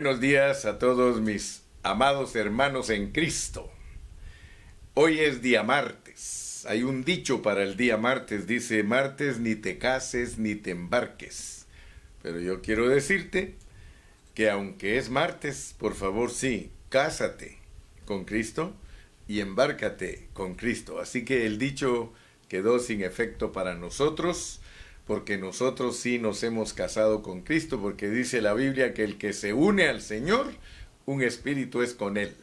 Buenos 0.00 0.20
días 0.20 0.64
a 0.64 0.78
todos 0.78 1.20
mis 1.20 1.64
amados 1.82 2.36
hermanos 2.36 2.88
en 2.88 3.10
Cristo. 3.10 3.68
Hoy 4.94 5.18
es 5.18 5.42
día 5.42 5.64
martes. 5.64 6.64
Hay 6.68 6.84
un 6.84 7.02
dicho 7.02 7.42
para 7.42 7.64
el 7.64 7.76
día 7.76 7.96
martes. 7.96 8.46
Dice, 8.46 8.84
martes 8.84 9.40
ni 9.40 9.56
te 9.56 9.76
cases 9.78 10.38
ni 10.38 10.54
te 10.54 10.70
embarques. 10.70 11.66
Pero 12.22 12.38
yo 12.38 12.62
quiero 12.62 12.88
decirte 12.88 13.56
que 14.34 14.48
aunque 14.48 14.98
es 14.98 15.10
martes, 15.10 15.74
por 15.76 15.96
favor 15.96 16.30
sí, 16.30 16.70
cásate 16.90 17.58
con 18.04 18.24
Cristo 18.24 18.76
y 19.26 19.40
embárcate 19.40 20.28
con 20.32 20.54
Cristo. 20.54 21.00
Así 21.00 21.24
que 21.24 21.44
el 21.44 21.58
dicho 21.58 22.12
quedó 22.48 22.78
sin 22.78 23.02
efecto 23.02 23.50
para 23.50 23.74
nosotros 23.74 24.60
porque 25.08 25.38
nosotros 25.38 25.96
sí 25.96 26.18
nos 26.18 26.42
hemos 26.42 26.74
casado 26.74 27.22
con 27.22 27.40
Cristo, 27.40 27.80
porque 27.80 28.10
dice 28.10 28.42
la 28.42 28.52
Biblia 28.52 28.92
que 28.92 29.04
el 29.04 29.16
que 29.16 29.32
se 29.32 29.54
une 29.54 29.88
al 29.88 30.02
Señor, 30.02 30.52
un 31.06 31.22
espíritu 31.22 31.80
es 31.80 31.94
con 31.94 32.18
Él. 32.18 32.36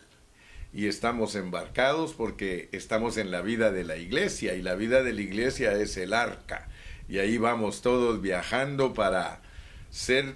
Y 0.73 0.87
estamos 0.87 1.35
embarcados 1.35 2.15
porque 2.15 2.69
estamos 2.71 3.17
en 3.17 3.29
la 3.29 3.43
vida 3.43 3.71
de 3.71 3.83
la 3.83 3.97
iglesia 3.97 4.55
y 4.55 4.63
la 4.63 4.73
vida 4.73 5.03
de 5.03 5.13
la 5.13 5.21
iglesia 5.21 5.73
es 5.73 5.95
el 5.95 6.11
arca. 6.11 6.67
Y 7.07 7.19
ahí 7.19 7.37
vamos 7.37 7.83
todos 7.83 8.19
viajando 8.19 8.95
para 8.95 9.43
ser 9.91 10.33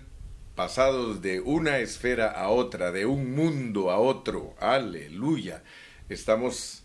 pasados 0.53 1.23
de 1.23 1.39
una 1.39 1.79
esfera 1.79 2.27
a 2.27 2.49
otra, 2.49 2.91
de 2.91 3.07
un 3.07 3.33
mundo 3.33 3.89
a 3.89 3.97
otro. 3.97 4.53
Aleluya. 4.59 5.63
Estamos 6.09 6.83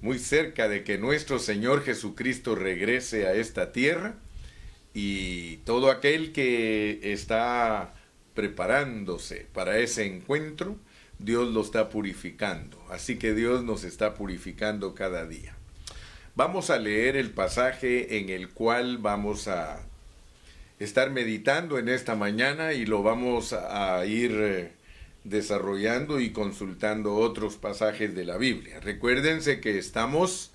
muy 0.00 0.18
cerca 0.18 0.66
de 0.66 0.82
que 0.82 0.98
nuestro 0.98 1.38
Señor 1.38 1.84
Jesucristo 1.84 2.56
regrese 2.56 3.28
a 3.28 3.32
esta 3.34 3.70
tierra 3.70 4.16
y 4.98 5.58
todo 5.58 5.90
aquel 5.90 6.32
que 6.32 7.00
está 7.12 7.92
preparándose 8.32 9.46
para 9.52 9.76
ese 9.76 10.06
encuentro, 10.06 10.78
Dios 11.18 11.52
lo 11.52 11.60
está 11.60 11.90
purificando. 11.90 12.82
Así 12.88 13.18
que 13.18 13.34
Dios 13.34 13.62
nos 13.62 13.84
está 13.84 14.14
purificando 14.14 14.94
cada 14.94 15.26
día. 15.26 15.54
Vamos 16.34 16.70
a 16.70 16.78
leer 16.78 17.16
el 17.16 17.30
pasaje 17.30 18.16
en 18.16 18.30
el 18.30 18.48
cual 18.48 18.96
vamos 18.96 19.48
a 19.48 19.84
estar 20.78 21.10
meditando 21.10 21.78
en 21.78 21.90
esta 21.90 22.14
mañana 22.14 22.72
y 22.72 22.86
lo 22.86 23.02
vamos 23.02 23.52
a 23.52 24.02
ir 24.06 24.32
eh, 24.32 24.72
desarrollando 25.24 26.20
y 26.20 26.30
consultando 26.30 27.16
otros 27.16 27.56
pasajes 27.56 28.14
de 28.14 28.24
la 28.24 28.38
Biblia. 28.38 28.80
Recuérdense 28.80 29.60
que 29.60 29.76
estamos 29.76 30.52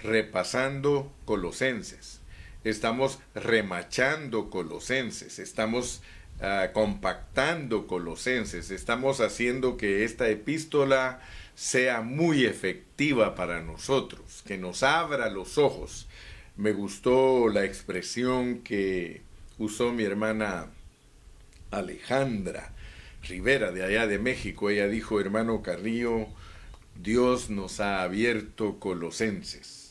repasando 0.00 1.12
Colosenses 1.24 2.20
estamos 2.64 3.18
remachando 3.34 4.50
Colosenses, 4.50 5.38
estamos 5.38 6.02
ah, 6.40 6.70
compactando 6.72 7.86
Colosenses, 7.86 8.70
estamos 8.70 9.20
haciendo 9.20 9.76
que 9.76 10.04
esta 10.04 10.28
epístola 10.28 11.20
sea 11.54 12.00
muy 12.00 12.44
efectiva 12.44 13.34
para 13.34 13.60
nosotros, 13.60 14.42
que 14.46 14.58
nos 14.58 14.82
abra 14.82 15.30
los 15.30 15.58
ojos. 15.58 16.08
Me 16.56 16.72
gustó 16.72 17.48
la 17.48 17.64
expresión 17.64 18.60
que 18.60 19.22
usó 19.58 19.92
mi 19.92 20.04
hermana 20.04 20.70
Alejandra 21.70 22.72
Rivera 23.22 23.72
de 23.72 23.84
allá 23.84 24.06
de 24.06 24.18
México. 24.18 24.70
Ella 24.70 24.88
dijo, 24.88 25.20
hermano 25.20 25.62
Carrillo, 25.62 26.26
Dios 26.94 27.50
nos 27.50 27.80
ha 27.80 28.02
abierto 28.02 28.78
Colosenses. 28.78 29.83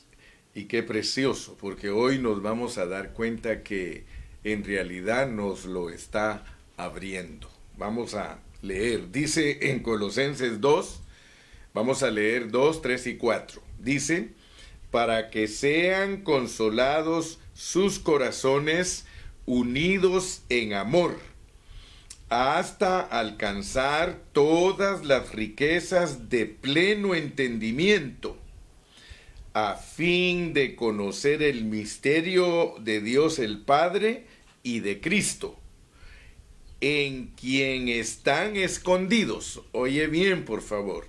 Y 0.56 0.66
qué 0.66 0.84
precioso, 0.84 1.58
porque 1.60 1.90
hoy 1.90 2.20
nos 2.20 2.44
vamos 2.44 2.78
a 2.78 2.86
dar 2.86 3.14
cuenta 3.14 3.64
que 3.64 4.04
en 4.44 4.64
realidad 4.64 5.28
nos 5.28 5.66
lo 5.66 5.90
está 5.90 6.46
abriendo. 6.78 7.50
Vamos 7.78 8.14
a 8.14 8.40
leer. 8.62 9.12
Dice 9.12 9.72
en 9.72 9.80
Colosenses 9.82 10.62
2, 10.62 11.02
vamos 11.74 12.04
a 12.04 12.12
leer 12.12 12.52
2, 12.52 12.82
3 12.84 13.08
y 13.08 13.18
4. 13.18 13.62
Dice, 13.80 14.30
para 14.92 15.32
que 15.32 15.48
sean 15.48 16.22
consolados 16.22 17.40
sus 17.56 17.98
corazones 17.98 19.06
unidos 19.48 20.44
en 20.50 20.74
amor, 20.74 21.18
hasta 22.30 23.02
alcanzar 23.02 24.20
todas 24.34 25.04
las 25.04 25.32
riquezas 25.34 26.30
de 26.30 26.46
pleno 26.46 27.16
entendimiento 27.16 28.38
a 29.54 29.76
fin 29.76 30.54
de 30.54 30.76
conocer 30.76 31.44
el 31.44 31.66
misterio 31.66 32.76
de 32.80 33.02
Dios 33.02 33.40
el 33.40 33.60
Padre 33.60 34.26
y 34.64 34.80
de 34.80 35.00
Cristo, 35.00 35.60
en 36.82 37.28
quien 37.28 37.88
están 37.88 38.56
escondidos, 38.56 39.62
oye 39.72 40.08
bien 40.08 40.44
por 40.44 40.62
favor, 40.62 41.08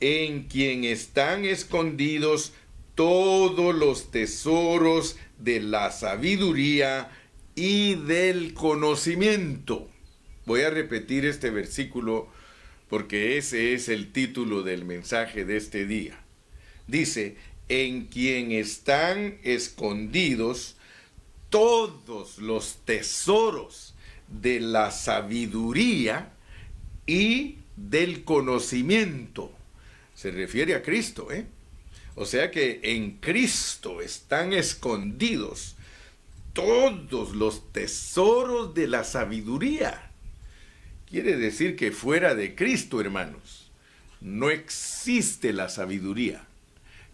en 0.00 0.44
quien 0.44 0.84
están 0.84 1.44
escondidos 1.44 2.52
todos 2.94 3.74
los 3.74 4.10
tesoros 4.10 5.16
de 5.38 5.60
la 5.60 5.90
sabiduría 5.90 7.10
y 7.54 7.94
del 7.94 8.54
conocimiento. 8.54 9.88
Voy 10.44 10.62
a 10.62 10.70
repetir 10.70 11.24
este 11.24 11.50
versículo 11.50 12.28
porque 12.88 13.38
ese 13.38 13.74
es 13.74 13.88
el 13.88 14.12
título 14.12 14.62
del 14.62 14.84
mensaje 14.84 15.44
de 15.44 15.56
este 15.56 15.84
día. 15.84 16.18
Dice, 16.86 17.36
en 17.68 18.06
quien 18.06 18.52
están 18.52 19.38
escondidos 19.42 20.76
todos 21.50 22.38
los 22.38 22.78
tesoros 22.84 23.94
de 24.28 24.60
la 24.60 24.90
sabiduría 24.90 26.32
y 27.06 27.58
del 27.76 28.24
conocimiento. 28.24 29.52
Se 30.14 30.30
refiere 30.30 30.74
a 30.74 30.82
Cristo, 30.82 31.30
¿eh? 31.30 31.46
O 32.14 32.26
sea 32.26 32.50
que 32.50 32.80
en 32.82 33.18
Cristo 33.18 34.00
están 34.00 34.52
escondidos 34.52 35.76
todos 36.52 37.36
los 37.36 37.72
tesoros 37.72 38.74
de 38.74 38.88
la 38.88 39.04
sabiduría. 39.04 40.10
Quiere 41.08 41.36
decir 41.36 41.76
que 41.76 41.92
fuera 41.92 42.34
de 42.34 42.56
Cristo, 42.56 43.00
hermanos, 43.00 43.70
no 44.20 44.50
existe 44.50 45.52
la 45.52 45.68
sabiduría. 45.68 46.47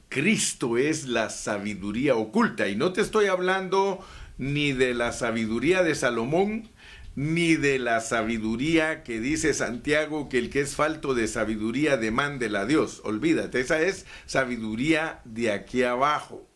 Cristo 0.08 0.78
es 0.78 1.06
la 1.06 1.30
sabiduría 1.30 2.14
oculta. 2.16 2.68
Y 2.68 2.76
no 2.76 2.92
te 2.92 3.00
estoy 3.00 3.26
hablando 3.26 4.04
ni 4.38 4.72
de 4.72 4.94
la 4.94 5.12
sabiduría 5.12 5.82
de 5.82 5.94
Salomón, 5.94 6.68
ni 7.16 7.54
de 7.54 7.78
la 7.78 8.00
sabiduría 8.00 9.04
que 9.04 9.20
dice 9.20 9.54
Santiago 9.54 10.28
que 10.28 10.38
el 10.38 10.50
que 10.50 10.60
es 10.60 10.74
falto 10.74 11.14
de 11.14 11.28
sabiduría 11.28 11.96
demándela 11.96 12.62
a 12.62 12.66
Dios. 12.66 13.00
Olvídate, 13.04 13.60
esa 13.60 13.80
es 13.80 14.06
sabiduría 14.26 15.20
de 15.24 15.52
aquí 15.52 15.84
abajo. 15.84 16.46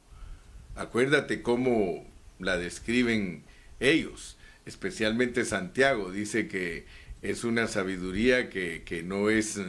Acuérdate 0.74 1.42
cómo 1.42 2.06
la 2.38 2.56
describen 2.56 3.44
ellos, 3.80 4.36
especialmente 4.66 5.44
Santiago, 5.44 6.10
dice 6.10 6.48
que 6.48 6.86
es 7.22 7.44
una 7.44 7.66
sabiduría 7.66 8.48
que, 8.50 8.82
que 8.84 9.02
no 9.02 9.30
es 9.30 9.60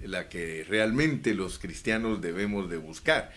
la 0.00 0.28
que 0.28 0.64
realmente 0.68 1.34
los 1.34 1.58
cristianos 1.58 2.20
debemos 2.20 2.70
de 2.70 2.76
buscar. 2.76 3.32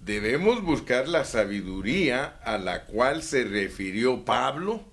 Debemos 0.00 0.62
buscar 0.62 1.08
la 1.08 1.24
sabiduría 1.24 2.24
a 2.44 2.58
la 2.58 2.84
cual 2.84 3.22
se 3.22 3.44
refirió 3.44 4.24
Pablo 4.24 4.84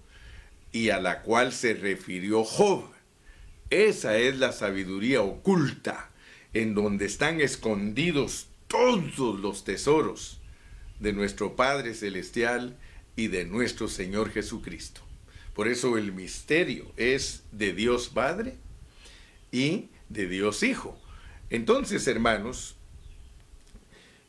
y 0.72 0.90
a 0.90 1.00
la 1.00 1.22
cual 1.22 1.52
se 1.52 1.74
refirió 1.74 2.44
Job. 2.44 2.86
Esa 3.70 4.18
es 4.18 4.38
la 4.38 4.52
sabiduría 4.52 5.22
oculta, 5.22 6.12
en 6.54 6.76
donde 6.76 7.06
están 7.06 7.42
escondidos 7.42 8.48
todos 8.68 9.40
los 9.40 9.64
tesoros 9.64 10.40
de 11.00 11.14
nuestro 11.14 11.56
Padre 11.56 11.94
Celestial 11.94 12.78
y 13.16 13.28
de 13.28 13.46
nuestro 13.46 13.88
Señor 13.88 14.32
Jesucristo. 14.32 15.02
Por 15.54 15.68
eso 15.68 15.98
el 15.98 16.14
misterio 16.14 16.92
es 16.98 17.44
de 17.52 17.74
Dios 17.74 18.10
Padre 18.10 18.56
y 19.52 19.90
de 20.14 20.28
Dios 20.28 20.64
Hijo. 20.64 20.98
Entonces, 21.50 22.08
hermanos, 22.08 22.76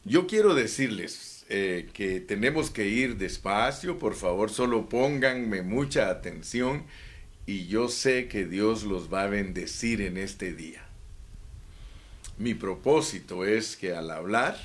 yo 0.05 0.27
quiero 0.27 0.55
decirles 0.55 1.47
eh, 1.49 1.89
que 1.93 2.21
tenemos 2.21 2.71
que 2.71 2.89
ir 2.89 3.17
despacio, 3.17 3.99
por 3.99 4.15
favor, 4.15 4.51
solo 4.51 4.89
pónganme 4.89 5.63
mucha 5.63 6.11
atención 6.11 6.85
y 7.47 7.67
yo 7.67 7.89
sé 7.89 8.29
que 8.29 8.47
Dios 8.47 8.85
los 8.85 9.13
va 9.13 9.23
a 9.23 9.29
bendecir 9.29 10.01
en 10.01 10.17
este 10.17 10.53
día. 10.53 10.85
Mi 12.39 12.55
propósito 12.55 13.45
es 13.45 13.77
que 13.77 13.95
al 13.95 14.11
hablar 14.11 14.59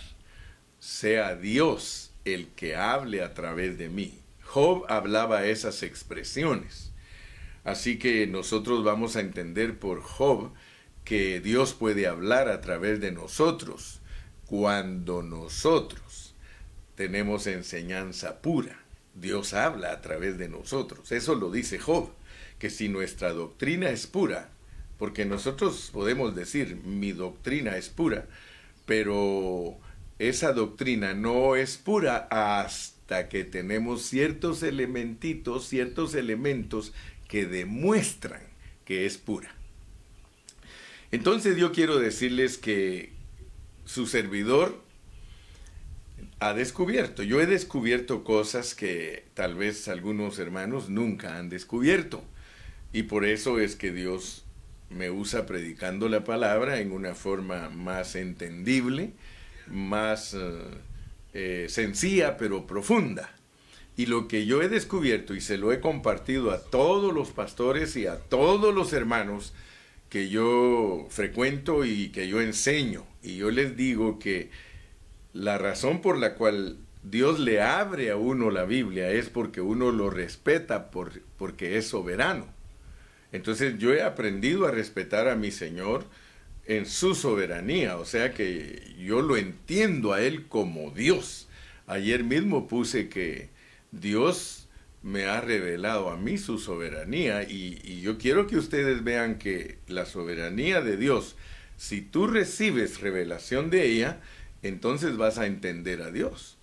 sea 0.80 1.36
Dios 1.36 2.12
el 2.26 2.48
que 2.48 2.76
hable 2.76 3.22
a 3.22 3.34
través 3.34 3.78
de 3.78 3.90
mí. 3.90 4.18
Job 4.44 4.86
hablaba 4.90 5.46
esas 5.46 5.84
expresiones. 5.84 6.92
Así 7.64 8.00
que 8.00 8.26
nosotros 8.26 8.84
vamos 8.84 9.16
a 9.16 9.20
entender 9.20 9.78
por 9.78 10.02
Job 10.02 10.52
que 11.10 11.40
Dios 11.40 11.74
puede 11.74 12.06
hablar 12.06 12.50
a 12.50 12.62
través 12.62 13.02
de 13.02 13.12
nosotros 13.12 14.00
cuando 14.46 15.24
nosotros 15.24 16.36
tenemos 16.94 17.48
enseñanza 17.48 18.44
pura. 18.44 18.80
Dios 19.16 19.56
habla 19.56 19.92
a 19.92 20.02
través 20.02 20.38
de 20.38 20.50
nosotros. 20.50 21.12
Eso 21.12 21.34
lo 21.34 21.50
dice 21.50 21.80
Job, 21.80 22.12
que 22.60 22.70
si 22.70 22.90
nuestra 22.90 23.32
doctrina 23.32 23.90
es 23.90 24.06
pura, 24.06 24.52
porque 25.00 25.26
nosotros 25.26 25.90
podemos 25.92 26.36
decir 26.36 26.76
mi 26.76 27.12
doctrina 27.12 27.76
es 27.76 27.90
pura, 27.90 28.28
pero 28.86 29.80
esa 30.20 30.54
doctrina 30.54 31.16
no 31.16 31.56
es 31.56 31.78
pura 31.78 32.28
hasta 32.30 33.30
que 33.30 33.46
tenemos 33.46 34.04
ciertos 34.04 34.62
elementitos, 34.62 35.68
ciertos 35.68 36.14
elementos 36.14 36.94
que 37.28 37.48
demuestran 37.48 38.44
que 38.86 39.08
es 39.08 39.18
pura. 39.18 39.56
Entonces 41.12 41.58
yo 41.58 41.72
quiero 41.72 42.00
decirles 42.00 42.58
que 42.58 43.12
su 43.86 44.06
servidor 44.06 44.84
ha 46.40 46.54
descubierto, 46.54 47.24
yo 47.24 47.42
he 47.42 47.46
descubierto 47.46 48.24
cosas 48.24 48.76
que 48.76 49.26
tal 49.34 49.56
vez 49.56 49.88
algunos 49.88 50.40
hermanos 50.40 50.90
nunca 50.90 51.38
han 51.38 51.50
descubierto. 51.50 52.24
Y 52.94 53.04
por 53.04 53.26
eso 53.26 53.60
es 53.60 53.76
que 53.76 53.92
Dios 53.92 54.44
me 54.90 55.12
usa 55.12 55.46
predicando 55.46 56.10
la 56.10 56.24
palabra 56.24 56.80
en 56.80 56.92
una 56.92 57.14
forma 57.14 57.70
más 57.70 58.16
entendible, 58.16 59.12
más 59.68 60.34
eh, 60.34 60.62
eh, 61.34 61.66
sencilla 61.70 62.38
pero 62.38 62.66
profunda. 62.66 63.36
Y 63.98 64.06
lo 64.06 64.28
que 64.28 64.46
yo 64.46 64.62
he 64.62 64.70
descubierto 64.70 65.36
y 65.36 65.42
se 65.42 65.58
lo 65.58 65.74
he 65.74 65.82
compartido 65.82 66.52
a 66.52 66.62
todos 66.62 67.14
los 67.14 67.30
pastores 67.30 67.96
y 67.98 68.08
a 68.08 68.18
todos 68.18 68.74
los 68.74 68.94
hermanos 68.94 69.54
que 70.10 70.30
yo 70.30 71.08
frecuento 71.10 71.86
y 71.86 72.10
que 72.10 72.28
yo 72.28 72.42
enseño, 72.42 73.06
y 73.22 73.38
yo 73.38 73.52
les 73.52 73.78
digo 73.78 74.20
que 74.20 74.50
la 75.34 75.58
razón 75.58 76.02
por 76.02 76.18
la 76.18 76.36
cual 76.36 76.78
Dios 77.04 77.40
le 77.40 77.62
abre 77.62 78.12
a 78.12 78.18
uno 78.18 78.52
la 78.52 78.66
Biblia 78.66 79.12
es 79.12 79.30
porque 79.30 79.62
uno 79.62 79.92
lo 79.92 80.10
respeta 80.10 80.92
por, 80.92 81.22
porque 81.38 81.78
es 81.78 81.88
soberano. 81.88 82.48
Entonces 83.32 83.78
yo 83.78 83.94
he 83.94 84.02
aprendido 84.02 84.66
a 84.66 84.72
respetar 84.72 85.28
a 85.28 85.36
mi 85.36 85.52
Señor 85.52 86.06
en 86.66 86.86
su 86.86 87.16
soberanía, 87.16 87.98
o 87.98 88.06
sea 88.06 88.34
que 88.34 88.96
yo 89.00 89.22
lo 89.22 89.38
entiendo 89.38 90.14
a 90.14 90.22
Él 90.22 90.48
como 90.48 90.92
Dios. 90.92 91.48
Ayer 91.88 92.24
mismo 92.24 92.68
puse 92.68 93.10
que 93.10 93.50
Dios 93.92 94.59
me 95.02 95.26
ha 95.26 95.42
revelado 95.42 96.10
a 96.10 96.18
mí 96.18 96.38
su 96.38 96.58
soberanía 96.58 97.44
y, 97.44 98.02
yo 98.02 98.18
quiero 98.18 98.48
que 98.48 98.58
ustedes 98.58 99.04
vean 99.04 99.38
que 99.38 99.78
la 99.88 100.06
soberanía 100.06 100.82
de 100.82 100.98
Dios, 100.98 101.36
si 101.78 102.02
tú 102.02 102.28
recibes 102.28 103.02
revelación 103.02 103.70
de 103.70 103.86
ella, 103.86 104.20
entonces 104.62 105.18
vas 105.18 105.38
a 105.38 105.46
entender 105.46 106.02
a 106.02 106.12
Dios. 106.12 106.58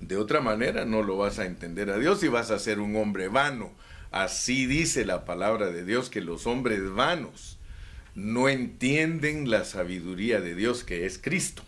De 0.00 0.16
otra 0.16 0.40
manera 0.40 0.84
no 0.84 1.02
lo 1.02 1.16
vas 1.16 1.38
a 1.38 1.46
entender 1.46 1.90
a 1.90 1.98
Dios 1.98 2.22
y 2.24 2.28
vas 2.28 2.50
a 2.50 2.58
ser 2.58 2.80
un 2.80 2.96
hombre 2.96 3.28
vano. 3.28 3.72
Así 4.10 4.66
dice 4.66 5.04
la 5.04 5.24
palabra 5.24 5.70
de 5.70 5.84
Dios 5.84 6.10
que 6.10 6.20
los 6.20 6.46
hombres 6.46 6.92
vanos 6.92 7.58
no 8.14 8.48
entienden 8.48 9.48
la 9.48 9.64
sabiduría 9.64 10.40
de 10.40 10.54
Dios 10.54 10.82
que 10.82 11.06
es 11.06 11.18
Cristo. 11.18 11.62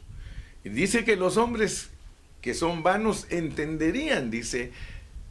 Y 0.64 0.70
dice 0.70 1.04
que 1.04 1.16
los 1.16 1.36
hombres 1.36 1.90
que 2.42 2.54
son 2.54 2.82
vanos 2.82 3.26
entenderían, 3.30 4.30
dice, 4.30 4.72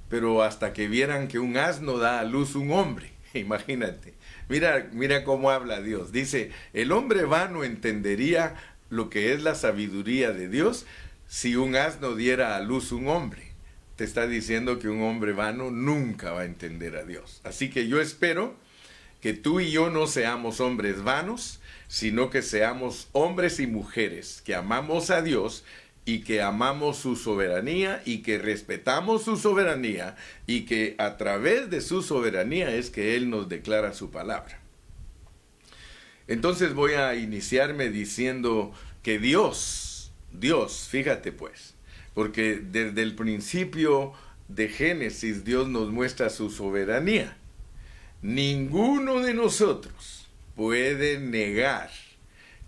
pero 0.10 0.44
hasta 0.44 0.74
que 0.74 0.88
vieran 0.88 1.28
que 1.28 1.40
un 1.40 1.58
asno 1.58 1.98
da 1.98 2.20
a 2.20 2.24
luz 2.24 2.56
un 2.56 2.72
hombre. 2.72 3.12
Imagínate. 3.34 4.14
Mira, 4.50 4.90
mira 4.92 5.24
cómo 5.24 5.50
habla 5.50 5.82
Dios. 5.82 6.12
Dice, 6.12 6.52
el 6.74 6.92
hombre 6.92 7.26
vano 7.26 7.64
entendería 7.64 8.56
lo 8.90 9.10
que 9.10 9.34
es 9.34 9.42
la 9.42 9.56
sabiduría 9.56 10.32
de 10.32 10.48
Dios 10.50 10.86
si 11.28 11.56
un 11.56 11.76
asno 11.76 12.16
diera 12.16 12.56
a 12.56 12.62
luz 12.62 12.92
un 12.92 13.08
hombre. 13.08 13.52
Te 13.96 14.04
está 14.04 14.28
diciendo 14.28 14.80
que 14.80 14.90
un 14.90 15.02
hombre 15.02 15.34
vano 15.34 15.72
nunca 15.72 16.32
va 16.32 16.42
a 16.42 16.46
entender 16.46 16.96
a 16.96 17.04
Dios. 17.04 17.42
Así 17.44 17.70
que 17.70 17.88
yo 17.88 18.02
espero 18.02 18.56
que 19.22 19.34
tú 19.34 19.60
y 19.60 19.72
yo 19.72 19.90
no 19.90 20.06
seamos 20.06 20.60
hombres 20.60 21.04
vanos, 21.04 21.60
sino 21.88 22.30
que 22.30 22.42
seamos 22.42 23.08
hombres 23.14 23.60
y 23.60 23.68
mujeres 23.68 24.42
que 24.44 24.54
amamos 24.56 25.10
a 25.10 25.22
Dios 25.22 25.64
y 26.06 26.20
que 26.20 26.42
amamos 26.42 26.98
su 26.98 27.16
soberanía 27.16 28.02
y 28.06 28.20
que 28.20 28.38
respetamos 28.38 29.24
su 29.24 29.38
soberanía 29.38 30.16
y 30.48 30.66
que 30.66 30.96
a 30.98 31.18
través 31.18 31.70
de 31.70 31.82
su 31.82 32.02
soberanía 32.02 32.76
es 32.76 32.90
que 32.90 33.16
Él 33.16 33.30
nos 33.30 33.48
declara 33.48 33.94
su 33.94 34.12
palabra. 34.12 34.60
Entonces 36.28 36.74
voy 36.74 36.94
a 36.94 37.16
iniciarme 37.16 37.90
diciendo 37.90 38.74
que 39.02 39.20
Dios, 39.20 40.12
Dios, 40.32 40.88
fíjate 40.90 41.32
pues, 41.32 41.76
porque 42.14 42.56
desde 42.56 43.02
el 43.02 43.16
principio 43.16 44.14
de 44.48 44.70
Génesis 44.70 45.46
Dios 45.46 45.68
nos 45.70 45.90
muestra 45.90 46.30
su 46.30 46.50
soberanía. 46.50 47.38
Ninguno 48.22 49.20
de 49.20 49.34
nosotros 49.34 50.28
puede 50.56 51.20
negar 51.20 51.90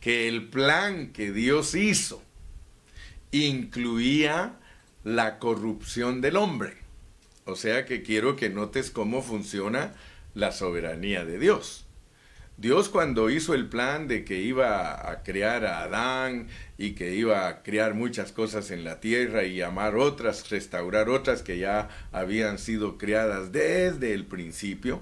que 0.01 0.27
el 0.27 0.49
plan 0.49 1.11
que 1.13 1.31
Dios 1.31 1.75
hizo 1.75 2.25
incluía 3.43 4.53
la 5.03 5.39
corrupción 5.39 6.21
del 6.21 6.37
hombre. 6.37 6.73
O 7.45 7.55
sea 7.55 7.85
que 7.85 8.01
quiero 8.01 8.35
que 8.35 8.49
notes 8.49 8.89
cómo 8.89 9.21
funciona 9.21 9.93
la 10.33 10.51
soberanía 10.51 11.25
de 11.25 11.37
Dios. 11.37 11.85
Dios 12.57 12.87
cuando 12.87 13.29
hizo 13.29 13.53
el 13.53 13.67
plan 13.67 14.07
de 14.07 14.23
que 14.23 14.39
iba 14.41 15.11
a 15.11 15.23
crear 15.23 15.65
a 15.65 15.81
Adán 15.81 16.47
y 16.77 16.91
que 16.91 17.13
iba 17.13 17.47
a 17.47 17.63
crear 17.63 17.93
muchas 17.93 18.31
cosas 18.31 18.71
en 18.71 18.85
la 18.85 19.01
tierra 19.01 19.43
y 19.43 19.61
amar 19.61 19.97
otras, 19.97 20.49
restaurar 20.49 21.09
otras 21.09 21.41
que 21.41 21.57
ya 21.57 21.89
habían 22.13 22.57
sido 22.57 22.97
creadas 22.97 23.51
desde 23.51 24.13
el 24.13 24.25
principio, 24.25 25.01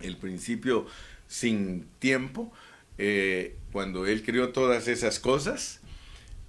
el 0.00 0.16
principio 0.16 0.86
sin 1.26 1.88
tiempo, 1.98 2.52
eh, 2.98 3.56
cuando 3.72 4.06
Él 4.06 4.22
creó 4.22 4.50
todas 4.50 4.86
esas 4.86 5.18
cosas, 5.18 5.80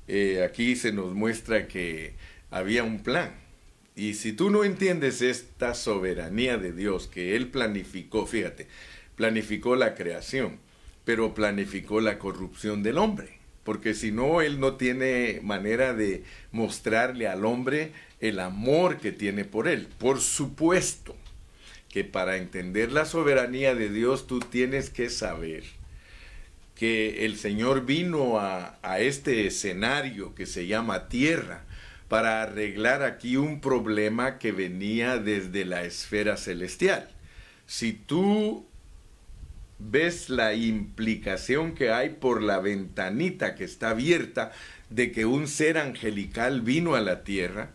eh, 0.07 0.43
aquí 0.43 0.75
se 0.75 0.91
nos 0.91 1.13
muestra 1.13 1.67
que 1.67 2.13
había 2.51 2.83
un 2.83 3.03
plan. 3.03 3.33
Y 3.95 4.15
si 4.15 4.33
tú 4.33 4.49
no 4.49 4.63
entiendes 4.63 5.21
esta 5.21 5.73
soberanía 5.73 6.57
de 6.57 6.73
Dios 6.73 7.07
que 7.07 7.35
Él 7.35 7.47
planificó, 7.47 8.25
fíjate, 8.25 8.67
planificó 9.15 9.75
la 9.75 9.95
creación, 9.95 10.59
pero 11.05 11.33
planificó 11.33 12.01
la 12.01 12.19
corrupción 12.19 12.83
del 12.83 12.97
hombre. 12.97 13.39
Porque 13.63 13.93
si 13.93 14.11
no, 14.11 14.41
Él 14.41 14.59
no 14.59 14.75
tiene 14.75 15.39
manera 15.41 15.93
de 15.93 16.23
mostrarle 16.51 17.27
al 17.27 17.45
hombre 17.45 17.93
el 18.19 18.39
amor 18.39 18.97
que 18.97 19.11
tiene 19.11 19.45
por 19.45 19.67
Él. 19.67 19.87
Por 19.97 20.19
supuesto, 20.19 21.15
que 21.89 22.03
para 22.03 22.35
entender 22.35 22.91
la 22.91 23.05
soberanía 23.05 23.73
de 23.73 23.89
Dios 23.89 24.27
tú 24.27 24.39
tienes 24.39 24.89
que 24.89 25.09
saber 25.09 25.63
que 26.75 27.25
el 27.25 27.37
Señor 27.37 27.85
vino 27.85 28.37
a, 28.39 28.77
a, 28.81 28.99
este 28.99 29.47
escenario 29.47 30.35
que 30.35 30.45
se 30.45 30.67
llama 30.67 31.07
tierra 31.07 31.63
para 32.09 32.41
arreglar 32.41 33.01
aquí 33.01 33.37
un 33.37 33.61
problema 33.61 34.37
que 34.37 34.51
venía 34.51 35.17
desde 35.17 35.65
la 35.65 35.83
esfera 35.83 36.37
celestial. 36.37 37.09
Si 37.65 37.93
tú 37.93 38.65
ves 39.79 40.29
la 40.29 40.53
implicación 40.53 41.75
que 41.75 41.91
hay 41.91 42.09
por 42.09 42.41
la 42.41 42.59
ventanita 42.59 43.55
que 43.55 43.63
está 43.63 43.91
abierta 43.91 44.51
de 44.89 45.11
que 45.11 45.25
un 45.25 45.47
ser 45.47 45.77
angelical 45.77 46.61
vino 46.61 46.95
a 46.95 47.01
la 47.01 47.23
tierra, 47.23 47.71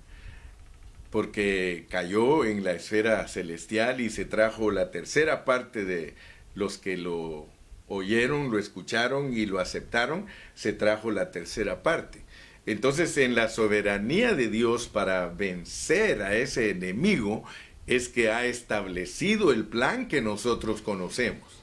porque 1.11 1.87
cayó 1.91 2.45
en 2.45 2.63
la 2.63 2.73
esfera 2.73 3.27
celestial 3.27 4.01
y 4.01 4.11
se 4.11 4.25
trajo 4.25 4.71
la 4.71 4.91
tercera 4.91 5.45
parte 5.45 5.85
de 5.85 6.15
los 6.55 6.79
que 6.79 6.97
lo 6.97 7.49
oyeron, 7.91 8.51
lo 8.51 8.59
escucharon 8.59 9.37
y 9.37 9.45
lo 9.45 9.59
aceptaron, 9.59 10.27
se 10.55 10.73
trajo 10.73 11.11
la 11.11 11.33
tercera 11.33 11.83
parte. 11.83 12.23
Entonces, 12.65 13.17
en 13.19 13.35
la 13.35 13.49
soberanía 13.49 14.35
de 14.35 14.49
Dios 14.49 14.87
para 14.87 15.29
vencer 15.29 16.23
a 16.23 16.37
ese 16.37 16.71
enemigo, 16.71 17.45
es 17.87 18.09
que 18.09 18.31
ha 18.31 18.47
establecido 18.47 19.53
el 19.53 19.65
plan 19.65 20.07
que 20.07 20.23
nosotros 20.23 20.81
conocemos. 20.81 21.61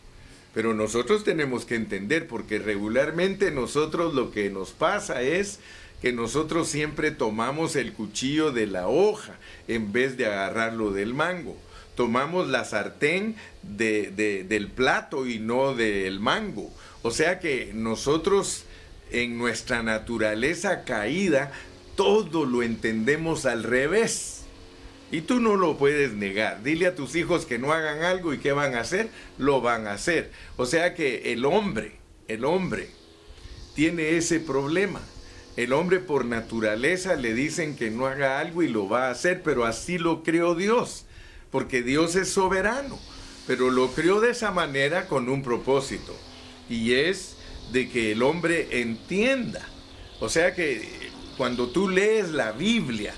Pero 0.53 0.73
nosotros 0.73 1.23
tenemos 1.23 1.65
que 1.65 1.75
entender, 1.75 2.27
porque 2.27 2.59
regularmente 2.59 3.49
nosotros 3.51 4.13
lo 4.13 4.31
que 4.31 4.49
nos 4.49 4.71
pasa 4.71 5.21
es 5.21 5.59
que 6.01 6.11
nosotros 6.11 6.67
siempre 6.67 7.11
tomamos 7.11 7.75
el 7.77 7.93
cuchillo 7.93 8.51
de 8.51 8.67
la 8.67 8.87
hoja 8.87 9.37
en 9.67 9.93
vez 9.93 10.17
de 10.17 10.25
agarrarlo 10.25 10.91
del 10.91 11.13
mango. 11.13 11.55
Tomamos 11.97 12.47
la 12.47 12.63
sartén 12.63 13.35
de, 13.63 14.45
del 14.47 14.69
plato 14.69 15.27
y 15.27 15.39
no 15.39 15.75
del 15.75 16.21
mango. 16.21 16.71
O 17.01 17.11
sea 17.11 17.39
que 17.39 17.71
nosotros 17.73 18.63
en 19.11 19.37
nuestra 19.37 19.83
naturaleza 19.83 20.85
caída 20.85 21.51
todo 21.97 22.45
lo 22.45 22.63
entendemos 22.63 23.45
al 23.45 23.63
revés. 23.63 24.43
Y 25.11 25.21
tú 25.21 25.41
no 25.41 25.57
lo 25.57 25.77
puedes 25.77 26.13
negar. 26.13 26.63
Dile 26.63 26.87
a 26.87 26.95
tus 26.95 27.15
hijos 27.15 27.45
que 27.45 27.59
no 27.59 27.73
hagan 27.73 28.03
algo 28.03 28.33
y 28.33 28.37
qué 28.37 28.53
van 28.53 28.75
a 28.75 28.81
hacer, 28.81 29.09
lo 29.37 29.59
van 29.59 29.87
a 29.87 29.93
hacer. 29.93 30.31
O 30.55 30.65
sea 30.65 30.93
que 30.93 31.33
el 31.33 31.45
hombre, 31.45 31.97
el 32.29 32.45
hombre, 32.45 32.89
tiene 33.73 34.17
ese 34.17 34.39
problema 34.39 35.01
el 35.57 35.73
hombre 35.73 35.99
por 35.99 36.23
naturaleza 36.23 37.15
le 37.15 37.33
dicen 37.33 37.75
que 37.75 37.89
no 37.89 38.05
haga 38.05 38.39
algo 38.39 38.61
y 38.61 38.67
lo 38.67 38.87
va 38.87 39.07
a 39.07 39.11
hacer, 39.11 39.41
pero 39.41 39.65
así 39.65 39.97
lo 39.97 40.21
creó 40.21 40.53
Dios, 40.53 41.06
porque 41.57 41.81
Dios 41.81 42.15
es 42.15 42.29
soberano. 42.29 42.99
pero 43.47 43.71
lo 43.71 43.91
creó 43.91 44.21
de 44.21 44.29
esa 44.29 44.51
manera 44.51 45.07
con 45.07 45.27
un 45.27 45.41
propósito, 45.41 46.15
y 46.69 46.93
es 46.93 47.35
de 47.71 47.89
que 47.89 48.11
el 48.11 48.21
hombre 48.21 48.67
entienda. 48.81 49.67
O 50.19 50.29
sea 50.29 50.53
que 50.53 50.87
cuando 51.35 51.69
tú 51.69 51.89
lees 51.89 52.29
la 52.29 52.51
Biblia, 52.51 53.15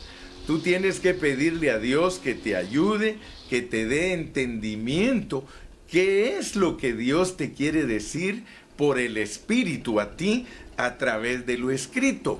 tú 0.47 0.59
tienes 0.59 1.01
que 1.01 1.13
pedirle 1.13 1.69
a 1.69 1.79
Dios 1.79 2.17
que 2.17 2.33
te 2.33 2.55
ayude, 2.55 3.17
que 3.49 3.61
te 3.61 3.85
dé 3.85 4.13
entendimiento, 4.13 5.45
qué 5.91 6.37
es 6.37 6.55
lo 6.55 6.77
que 6.77 6.93
Dios 6.93 7.35
te 7.35 7.51
quiere 7.51 7.85
decir 7.85 8.45
por 8.77 8.99
el 8.99 9.17
Espíritu 9.17 9.99
a 9.99 10.15
ti 10.15 10.45
a 10.77 10.97
través 10.97 11.45
de 11.45 11.57
lo 11.57 11.71
escrito. 11.71 12.39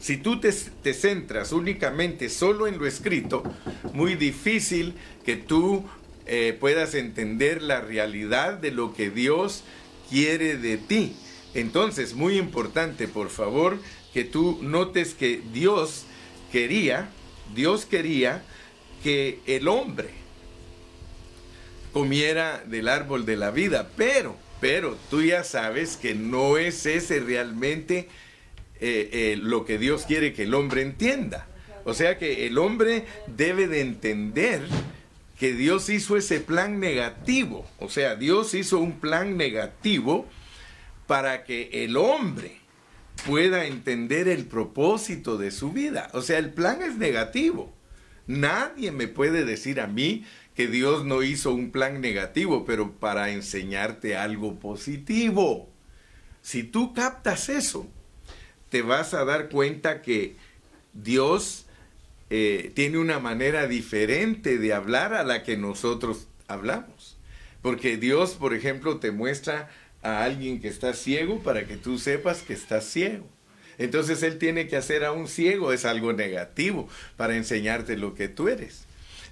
Si 0.00 0.16
tú 0.16 0.40
te, 0.40 0.50
centras 0.94 1.52
únicamente 1.52 2.30
solo 2.30 2.66
en 2.66 2.78
lo 2.78 2.86
escrito, 2.86 3.42
muy 3.92 4.14
difícil 4.14 4.94
que 5.26 5.36
tú 5.36 5.84
eh, 6.26 6.56
puedas 6.58 6.94
entender 6.94 7.60
la 7.60 7.82
realidad 7.82 8.54
de 8.54 8.70
lo 8.70 8.94
que 8.94 9.10
Dios 9.10 9.62
quiere 10.08 10.56
de 10.56 10.78
ti. 10.78 11.14
Entonces, 11.52 12.14
muy 12.14 12.38
importante, 12.38 13.08
por 13.08 13.28
favor, 13.28 13.78
que 14.14 14.24
tú 14.24 14.58
notes 14.62 15.12
que 15.12 15.42
Dios 15.52 16.06
quería, 16.50 17.10
Dios 17.54 17.84
quería 17.84 18.42
que 19.02 19.40
el 19.46 19.68
hombre 19.68 20.08
comiera 21.92 22.64
del 22.66 22.88
árbol 22.88 23.26
de 23.26 23.36
la 23.36 23.50
vida, 23.50 23.90
pero, 23.96 24.36
pero 24.60 24.96
tú 25.10 25.22
ya 25.22 25.44
sabes 25.44 25.96
que 25.98 26.14
no 26.14 26.56
es 26.56 26.86
ese 26.86 27.20
realmente 27.20 28.08
eh, 28.80 29.10
eh, 29.12 29.38
lo 29.40 29.64
que 29.64 29.78
Dios 29.78 30.04
quiere 30.06 30.32
que 30.32 30.44
el 30.44 30.54
hombre 30.54 30.82
entienda. 30.82 31.46
O 31.84 31.94
sea 31.94 32.18
que 32.18 32.46
el 32.46 32.58
hombre 32.58 33.04
debe 33.26 33.66
de 33.66 33.80
entender 33.80 34.62
que 35.38 35.54
Dios 35.54 35.88
hizo 35.88 36.16
ese 36.16 36.40
plan 36.40 36.80
negativo. 36.80 37.66
O 37.78 37.88
sea, 37.88 38.14
Dios 38.16 38.54
hizo 38.54 38.78
un 38.78 39.00
plan 39.00 39.36
negativo 39.36 40.26
para 41.06 41.44
que 41.44 41.84
el 41.84 41.96
hombre 41.96 42.58
pueda 43.26 43.64
entender 43.64 44.28
el 44.28 44.46
propósito 44.46 45.38
de 45.38 45.50
su 45.50 45.72
vida. 45.72 46.10
O 46.12 46.22
sea, 46.22 46.38
el 46.38 46.50
plan 46.52 46.82
es 46.82 46.96
negativo. 46.96 47.72
Nadie 48.26 48.92
me 48.92 49.08
puede 49.08 49.44
decir 49.44 49.80
a 49.80 49.86
mí 49.86 50.24
que 50.54 50.68
Dios 50.68 51.04
no 51.04 51.22
hizo 51.22 51.52
un 51.52 51.70
plan 51.70 52.00
negativo, 52.00 52.64
pero 52.64 52.92
para 52.92 53.30
enseñarte 53.30 54.16
algo 54.16 54.58
positivo. 54.58 55.68
Si 56.42 56.62
tú 56.62 56.92
captas 56.92 57.48
eso, 57.48 57.86
te 58.70 58.82
vas 58.82 59.14
a 59.14 59.24
dar 59.24 59.48
cuenta 59.48 60.00
que 60.00 60.36
Dios 60.94 61.66
eh, 62.30 62.70
tiene 62.74 62.98
una 62.98 63.18
manera 63.18 63.66
diferente 63.66 64.58
de 64.58 64.72
hablar 64.72 65.14
a 65.14 65.24
la 65.24 65.42
que 65.42 65.56
nosotros 65.56 66.28
hablamos. 66.48 67.16
Porque 67.62 67.96
Dios, 67.96 68.34
por 68.34 68.54
ejemplo, 68.54 68.98
te 68.98 69.10
muestra 69.10 69.68
a 70.02 70.24
alguien 70.24 70.60
que 70.60 70.68
está 70.68 70.94
ciego 70.94 71.42
para 71.42 71.66
que 71.66 71.76
tú 71.76 71.98
sepas 71.98 72.42
que 72.42 72.54
estás 72.54 72.84
ciego. 72.84 73.26
Entonces 73.78 74.22
Él 74.22 74.38
tiene 74.38 74.68
que 74.68 74.76
hacer 74.76 75.04
a 75.04 75.12
un 75.12 75.26
ciego, 75.26 75.72
es 75.72 75.84
algo 75.84 76.12
negativo, 76.12 76.88
para 77.16 77.36
enseñarte 77.36 77.96
lo 77.96 78.14
que 78.14 78.28
tú 78.28 78.48
eres. 78.48 78.84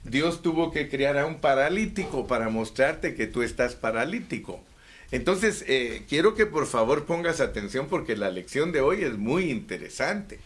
Dios 0.04 0.42
tuvo 0.42 0.71
que 0.73 0.88
crear 0.88 1.18
a 1.18 1.26
un 1.26 1.40
paralítico 1.40 2.26
para 2.26 2.49
mostrarte 2.49 3.14
que 3.14 3.26
tú 3.26 3.42
estás 3.42 3.75
paralítico. 3.75 4.64
Entonces, 5.11 5.65
eh, 5.67 6.05
quiero 6.09 6.35
que 6.35 6.47
por 6.47 6.67
favor 6.67 7.07
pongas 7.07 7.41
atención 7.41 7.87
porque 7.88 8.17
la 8.17 8.31
lección 8.31 8.73
de 8.73 8.81
hoy 8.81 9.03
es 9.03 9.17
muy 9.17 9.50
interesante. 9.50 10.38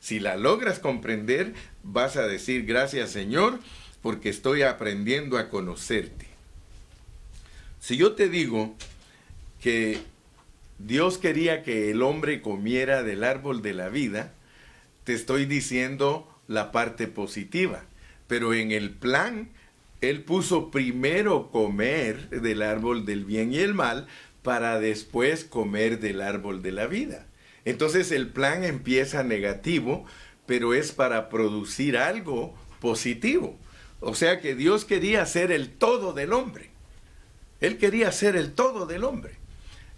Si 0.00 0.20
la 0.20 0.36
logras 0.36 0.78
comprender, 0.78 1.52
vas 1.82 2.16
a 2.16 2.26
decir 2.26 2.64
gracias 2.64 3.10
Señor 3.10 3.58
porque 4.02 4.28
estoy 4.28 4.62
aprendiendo 4.62 5.36
a 5.36 5.48
conocerte. 5.48 6.26
Si 7.80 7.96
yo 7.96 8.12
te 8.12 8.28
digo 8.28 8.74
que 9.60 9.98
Dios 10.78 11.18
quería 11.18 11.62
que 11.62 11.90
el 11.90 12.02
hombre 12.02 12.40
comiera 12.40 13.02
del 13.02 13.24
árbol 13.24 13.62
de 13.62 13.74
la 13.74 13.88
vida, 13.88 14.32
te 15.04 15.14
estoy 15.14 15.46
diciendo 15.46 16.28
la 16.48 16.72
parte 16.72 17.06
positiva. 17.06 17.84
Pero 18.28 18.54
en 18.54 18.72
el 18.72 18.90
plan 18.90 19.50
él 20.00 20.22
puso 20.22 20.70
primero 20.70 21.50
comer 21.50 22.28
del 22.28 22.62
árbol 22.62 23.06
del 23.06 23.24
bien 23.24 23.52
y 23.52 23.58
el 23.58 23.74
mal 23.74 24.06
para 24.42 24.78
después 24.78 25.44
comer 25.44 26.00
del 26.00 26.20
árbol 26.20 26.62
de 26.62 26.72
la 26.72 26.86
vida. 26.86 27.26
Entonces 27.64 28.12
el 28.12 28.28
plan 28.28 28.62
empieza 28.62 29.24
negativo, 29.24 30.04
pero 30.46 30.74
es 30.74 30.92
para 30.92 31.28
producir 31.28 31.96
algo 31.96 32.54
positivo. 32.80 33.58
O 34.00 34.14
sea 34.14 34.40
que 34.40 34.54
Dios 34.54 34.84
quería 34.84 35.24
ser 35.26 35.50
el 35.50 35.70
todo 35.70 36.12
del 36.12 36.32
hombre. 36.32 36.70
Él 37.60 37.78
quería 37.78 38.12
ser 38.12 38.36
el 38.36 38.52
todo 38.52 38.86
del 38.86 39.02
hombre. 39.04 39.32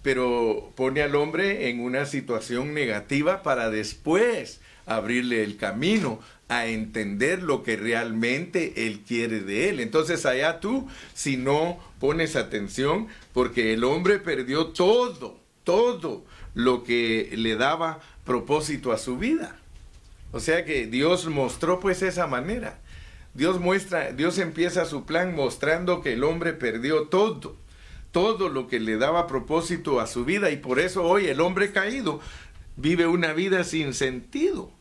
Pero 0.02 0.72
pone 0.76 1.02
al 1.02 1.16
hombre 1.16 1.68
en 1.68 1.80
una 1.80 2.06
situación 2.06 2.72
negativa 2.72 3.42
para 3.42 3.68
después 3.68 4.60
abrirle 4.86 5.42
el 5.42 5.56
camino 5.56 6.20
a 6.48 6.66
entender 6.66 7.42
lo 7.42 7.62
que 7.62 7.76
realmente 7.76 8.86
Él 8.86 9.00
quiere 9.06 9.40
de 9.40 9.68
Él. 9.68 9.80
Entonces 9.80 10.24
allá 10.26 10.60
tú, 10.60 10.88
si 11.14 11.36
no 11.36 11.78
pones 12.00 12.36
atención, 12.36 13.08
porque 13.32 13.74
el 13.74 13.84
hombre 13.84 14.18
perdió 14.18 14.68
todo, 14.68 15.38
todo 15.64 16.24
lo 16.54 16.84
que 16.84 17.30
le 17.36 17.56
daba 17.56 18.00
propósito 18.24 18.92
a 18.92 18.98
su 18.98 19.18
vida. 19.18 19.56
O 20.32 20.40
sea 20.40 20.64
que 20.64 20.86
Dios 20.86 21.26
mostró 21.26 21.80
pues 21.80 22.02
esa 22.02 22.26
manera. 22.26 22.78
Dios 23.34 23.60
muestra, 23.60 24.12
Dios 24.12 24.38
empieza 24.38 24.84
su 24.84 25.04
plan 25.04 25.34
mostrando 25.34 26.00
que 26.00 26.14
el 26.14 26.24
hombre 26.24 26.54
perdió 26.54 27.08
todo, 27.08 27.56
todo 28.10 28.48
lo 28.48 28.66
que 28.66 28.80
le 28.80 28.96
daba 28.96 29.26
propósito 29.26 30.00
a 30.00 30.06
su 30.06 30.24
vida 30.24 30.50
y 30.50 30.56
por 30.56 30.80
eso 30.80 31.04
hoy 31.04 31.26
el 31.26 31.40
hombre 31.40 31.70
caído 31.70 32.20
vive 32.76 33.06
una 33.06 33.34
vida 33.34 33.64
sin 33.64 33.92
sentido 33.94 34.72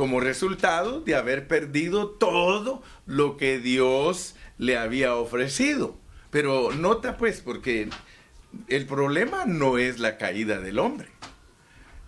como 0.00 0.18
resultado 0.18 1.02
de 1.02 1.14
haber 1.14 1.46
perdido 1.46 2.08
todo 2.08 2.82
lo 3.04 3.36
que 3.36 3.58
Dios 3.58 4.34
le 4.56 4.78
había 4.78 5.14
ofrecido. 5.14 5.94
Pero 6.30 6.72
nota 6.72 7.18
pues, 7.18 7.42
porque 7.42 7.90
el 8.68 8.86
problema 8.86 9.44
no 9.44 9.76
es 9.76 9.98
la 9.98 10.16
caída 10.16 10.58
del 10.58 10.78
hombre. 10.78 11.08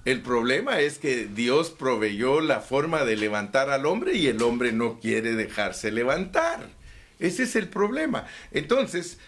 El 0.06 0.22
problema 0.22 0.80
es 0.80 0.96
que 0.96 1.26
Dios 1.26 1.68
proveyó 1.68 2.40
la 2.40 2.61
forma 2.61 3.04
de 3.04 3.16
levantar 3.16 3.68
al 3.68 3.84
hombre 3.84 4.14
y 4.14 4.26
el 4.26 4.40
hombre 4.40 4.72
no 4.72 4.99
quiere 4.99 5.34
dejarse 5.34 5.92
levantar. 5.92 6.70
Ese 7.18 7.42
es 7.42 7.56
el 7.56 7.68
problema. 7.68 8.25
Entonces, 8.52 9.18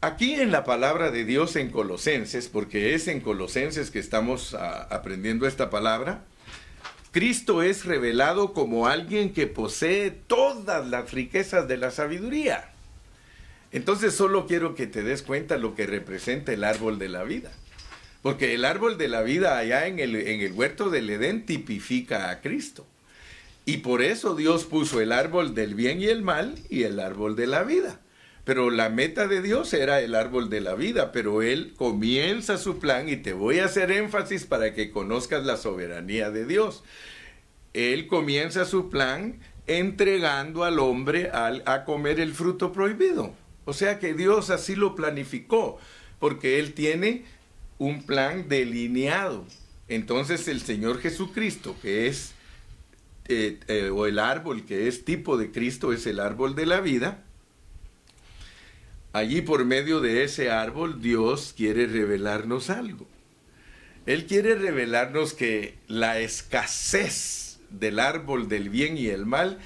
aquí 0.00 0.34
en 0.34 0.52
la 0.52 0.62
palabra 0.62 1.10
de 1.10 1.24
Dios 1.24 1.56
en 1.56 1.72
Colosenses, 1.72 2.46
porque 2.46 2.94
es 2.94 3.08
en 3.08 3.20
Colosenses 3.20 3.90
que 3.90 3.98
estamos 3.98 4.54
ah, 4.54 4.86
aprendiendo 4.92 5.48
esta 5.48 5.70
palabra, 5.70 6.22
Cristo 7.12 7.62
es 7.62 7.84
revelado 7.84 8.54
como 8.54 8.86
alguien 8.86 9.34
que 9.34 9.46
posee 9.46 10.10
todas 10.10 10.88
las 10.88 11.12
riquezas 11.12 11.68
de 11.68 11.76
la 11.76 11.90
sabiduría. 11.90 12.70
Entonces 13.70 14.14
solo 14.14 14.46
quiero 14.46 14.74
que 14.74 14.86
te 14.86 15.02
des 15.02 15.22
cuenta 15.22 15.58
lo 15.58 15.74
que 15.74 15.86
representa 15.86 16.54
el 16.54 16.64
árbol 16.64 16.98
de 16.98 17.10
la 17.10 17.22
vida. 17.22 17.52
Porque 18.22 18.54
el 18.54 18.64
árbol 18.64 18.96
de 18.96 19.08
la 19.08 19.20
vida 19.20 19.58
allá 19.58 19.86
en 19.88 19.98
el, 19.98 20.16
en 20.16 20.40
el 20.40 20.52
huerto 20.52 20.88
del 20.88 21.10
Edén 21.10 21.44
tipifica 21.44 22.30
a 22.30 22.40
Cristo. 22.40 22.86
Y 23.66 23.78
por 23.78 24.02
eso 24.02 24.34
Dios 24.34 24.64
puso 24.64 25.00
el 25.02 25.12
árbol 25.12 25.54
del 25.54 25.74
bien 25.74 26.00
y 26.00 26.06
el 26.06 26.22
mal 26.22 26.58
y 26.70 26.84
el 26.84 26.98
árbol 26.98 27.36
de 27.36 27.46
la 27.46 27.62
vida. 27.62 28.00
Pero 28.44 28.70
la 28.70 28.88
meta 28.88 29.28
de 29.28 29.40
Dios 29.40 29.72
era 29.72 30.00
el 30.00 30.14
árbol 30.14 30.50
de 30.50 30.60
la 30.60 30.74
vida, 30.74 31.12
pero 31.12 31.42
Él 31.42 31.74
comienza 31.76 32.58
su 32.58 32.78
plan 32.78 33.08
y 33.08 33.16
te 33.16 33.32
voy 33.32 33.60
a 33.60 33.66
hacer 33.66 33.92
énfasis 33.92 34.46
para 34.46 34.74
que 34.74 34.90
conozcas 34.90 35.44
la 35.44 35.56
soberanía 35.56 36.30
de 36.30 36.44
Dios. 36.44 36.82
Él 37.72 38.08
comienza 38.08 38.64
su 38.64 38.90
plan 38.90 39.38
entregando 39.66 40.64
al 40.64 40.80
hombre 40.80 41.30
a 41.32 41.84
comer 41.84 42.18
el 42.18 42.34
fruto 42.34 42.72
prohibido. 42.72 43.32
O 43.64 43.72
sea 43.72 43.98
que 43.98 44.14
Dios 44.14 44.50
así 44.50 44.74
lo 44.74 44.94
planificó, 44.94 45.78
porque 46.18 46.58
Él 46.58 46.74
tiene 46.74 47.24
un 47.78 48.02
plan 48.02 48.48
delineado. 48.48 49.44
Entonces 49.88 50.48
el 50.48 50.60
Señor 50.60 51.00
Jesucristo, 51.00 51.76
que 51.82 52.06
es, 52.06 52.32
eh, 53.28 53.58
eh, 53.68 53.90
o 53.90 54.06
el 54.06 54.18
árbol 54.18 54.64
que 54.64 54.88
es 54.88 55.04
tipo 55.04 55.36
de 55.36 55.52
Cristo, 55.52 55.92
es 55.92 56.06
el 56.06 56.18
árbol 56.18 56.54
de 56.54 56.66
la 56.66 56.80
vida, 56.80 57.24
Allí 59.12 59.42
por 59.42 59.64
medio 59.64 60.00
de 60.00 60.24
ese 60.24 60.50
árbol 60.50 61.02
Dios 61.02 61.52
quiere 61.56 61.86
revelarnos 61.86 62.70
algo. 62.70 63.06
Él 64.06 64.26
quiere 64.26 64.54
revelarnos 64.54 65.34
que 65.34 65.78
la 65.86 66.18
escasez 66.18 67.58
del 67.70 68.00
árbol 68.00 68.48
del 68.48 68.68
bien 68.68 68.96
y 68.96 69.08
el 69.08 69.26
mal 69.26 69.58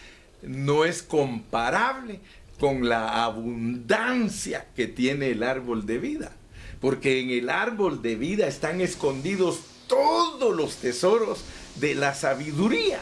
no 0.43 0.85
es 0.85 1.03
comparable 1.03 2.21
con 2.59 2.89
la 2.89 3.25
abundancia 3.25 4.67
que 4.75 4.87
tiene 4.89 5.31
el 5.31 5.43
árbol 5.43 5.87
de 5.87 5.99
vida. 5.99 6.33
Porque 6.81 7.21
en 7.21 7.31
el 7.31 7.49
árbol 7.49 8.03
de 8.03 8.17
vida 8.17 8.49
están 8.49 8.81
escondidos 8.81 9.61
todos 9.87 10.55
los 10.55 10.77
tesoros 10.77 11.45
de 11.77 11.95
la 11.95 12.15
sabiduría. 12.15 13.01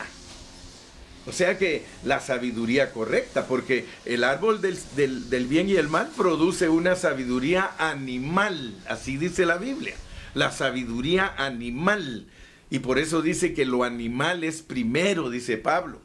O 1.26 1.32
sea 1.32 1.56
que 1.56 1.84
la 2.04 2.20
sabiduría 2.20 2.92
correcta, 2.92 3.46
porque 3.46 3.86
el 4.04 4.24
árbol 4.24 4.60
del, 4.60 4.78
del, 4.94 5.46
bien 5.46 5.70
y 5.70 5.76
el 5.76 5.88
mal 5.88 6.10
produce 6.16 6.68
una 6.68 6.96
sabiduría 6.96 7.72
animal, 7.78 8.74
así 8.88 9.16
dice 9.16 9.46
la 9.46 9.56
Biblia, 9.56 9.94
la 10.34 10.52
sabiduría 10.52 11.32
animal. 11.38 12.26
Y 12.68 12.80
por 12.80 12.98
eso 12.98 13.22
dice 13.22 13.54
que 13.54 13.64
lo 13.64 13.84
animal 13.84 14.44
es 14.44 14.60
primero, 14.60 15.30
dice 15.30 15.56
Pablo. 15.56 16.00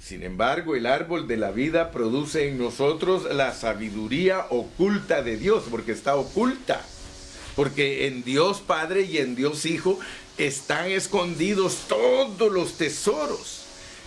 Sin 0.00 0.24
embargo, 0.24 0.74
el 0.74 0.86
árbol 0.86 1.28
de 1.28 1.36
la 1.36 1.52
vida 1.52 1.92
produce 1.92 2.48
en 2.48 2.58
nosotros 2.58 3.32
la 3.32 3.54
sabiduría 3.54 4.46
oculta 4.50 5.22
de 5.22 5.36
Dios, 5.36 5.64
porque 5.70 5.92
está 5.92 6.16
oculta. 6.16 6.84
Porque 7.54 8.08
en 8.08 8.24
Dios 8.24 8.60
Padre 8.60 9.02
y 9.02 9.18
en 9.18 9.36
Dios 9.36 9.64
Hijo 9.64 10.00
están 10.38 10.90
escondidos 10.90 11.84
todos 11.86 12.50
los 12.50 12.78
tesoros. 12.78 13.61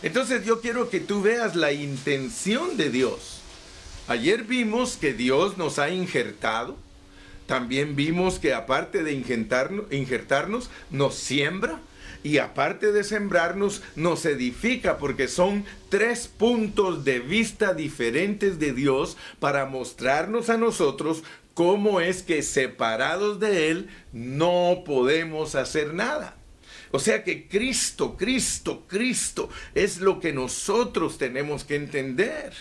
Entonces 0.05 0.45
yo 0.45 0.61
quiero 0.61 0.91
que 0.91 0.99
tú 0.99 1.23
veas 1.23 1.55
la 1.55 1.71
intención 1.71 2.77
de 2.77 2.91
Dios. 2.91 3.41
Ayer 4.07 4.43
vimos 4.43 4.97
que 4.97 5.15
Dios 5.15 5.57
nos 5.57 5.79
ha 5.79 5.89
injertado. 5.89 6.77
También 7.47 7.95
vimos 7.95 8.37
que 8.37 8.53
aparte 8.53 9.03
de 9.03 9.13
injertarnos, 9.13 10.69
nos 10.91 11.15
siembra. 11.15 11.79
Y 12.21 12.37
aparte 12.37 12.91
de 12.91 13.03
sembrarnos, 13.03 13.81
nos 13.95 14.27
edifica, 14.27 14.99
porque 14.99 15.27
son 15.27 15.65
tres 15.89 16.27
puntos 16.27 17.03
de 17.03 17.17
vista 17.17 17.73
diferentes 17.73 18.59
de 18.59 18.73
Dios 18.73 19.17
para 19.39 19.65
mostrarnos 19.65 20.51
a 20.51 20.57
nosotros 20.57 21.23
cómo 21.55 21.99
es 21.99 22.21
que 22.21 22.43
separados 22.43 23.39
de 23.39 23.71
Él 23.71 23.89
no 24.13 24.83
podemos 24.85 25.55
hacer 25.55 25.95
nada. 25.95 26.35
O 26.91 26.99
sea 26.99 27.23
que 27.23 27.47
Cristo, 27.47 28.15
Cristo, 28.17 28.85
Cristo 28.87 29.49
es 29.73 29.99
lo 29.99 30.19
que 30.19 30.33
nosotros 30.33 31.17
tenemos 31.17 31.63
que 31.63 31.75
entender. 31.75 32.53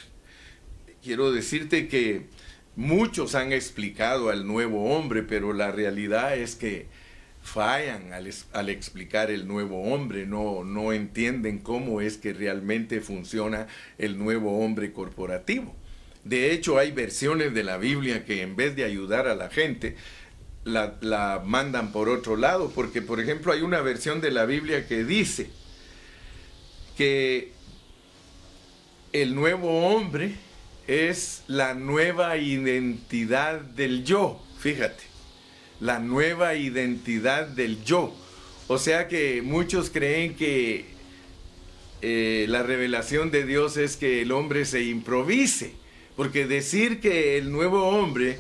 Quiero 1.03 1.33
decirte 1.33 1.89
que 1.89 2.27
muchos 2.77 3.35
han 3.35 3.53
explicado 3.53 4.31
al 4.31 4.47
nuevo 4.47 4.95
hombre, 4.95 5.23
pero 5.23 5.53
la 5.53 5.71
realidad 5.71 6.37
es 6.37 6.57
que 6.57 6.87
fallan 7.45 8.13
al, 8.15 8.71
explicar 8.71 9.31
el 9.31 9.47
nuevo 9.47 9.83
hombre, 9.93 10.27
no, 10.27 10.65
no 10.65 10.93
entienden 10.93 11.59
cómo 11.59 12.01
es 12.01 12.17
que 12.17 12.33
realmente 12.33 13.03
funciona 13.03 13.67
el 13.99 14.19
nuevo 14.19 14.65
hombre 14.65 14.93
corporativo. 14.93 15.77
De 16.25 16.53
hecho, 16.53 16.79
hay 16.79 16.91
versiones 16.91 17.53
de 17.53 17.63
la 17.63 17.77
Biblia 17.77 18.25
que 18.25 18.41
en 18.41 18.57
vez 18.57 18.75
de 18.75 18.85
ayudar 18.85 19.29
a 19.29 19.35
la 19.35 19.51
gente, 19.51 19.95
la, 20.65 21.43
mandan 21.45 21.93
por 21.93 22.09
otro 22.09 22.37
lado, 22.37 22.71
porque 22.75 23.03
por 23.03 23.21
ejemplo 23.21 23.53
hay 23.53 23.63
una 23.63 23.81
versión 23.81 24.21
de 24.21 24.31
la 24.31 24.47
Biblia 24.47 24.87
que 24.87 25.05
dice 25.05 25.51
que 26.97 27.53
el 29.13 29.35
nuevo 29.35 29.89
hombre 29.89 30.35
es 30.87 31.43
la 31.47 31.75
nueva 31.75 32.37
identidad 32.37 33.61
del 33.61 34.05
yo, 34.05 34.43
fíjate, 34.59 35.05
la 35.81 35.99
nueva 35.99 36.55
identidad 36.55 37.47
del 37.47 37.83
yo. 37.85 38.15
O 38.67 38.79
sea 38.79 39.09
que 39.09 39.43
muchos 39.43 39.91
creen 39.91 40.35
que 40.35 40.87
eh, 42.01 42.47
la 42.49 42.63
revelación 42.63 43.31
de 43.31 43.45
Dios 43.45 43.77
es 43.77 43.97
que 43.97 44.23
el 44.23 44.33
hombre 44.33 44.65
se 44.65 44.83
improvise, 44.83 45.75
porque 46.17 46.47
decir 46.47 47.01
que 47.01 47.37
el 47.39 47.53
nuevo 47.53 47.89
hombre 47.89 48.39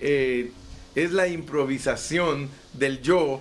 eh, 0.00 0.50
es 0.94 1.12
la 1.12 1.28
improvisación 1.28 2.48
del 2.72 3.00
yo 3.02 3.40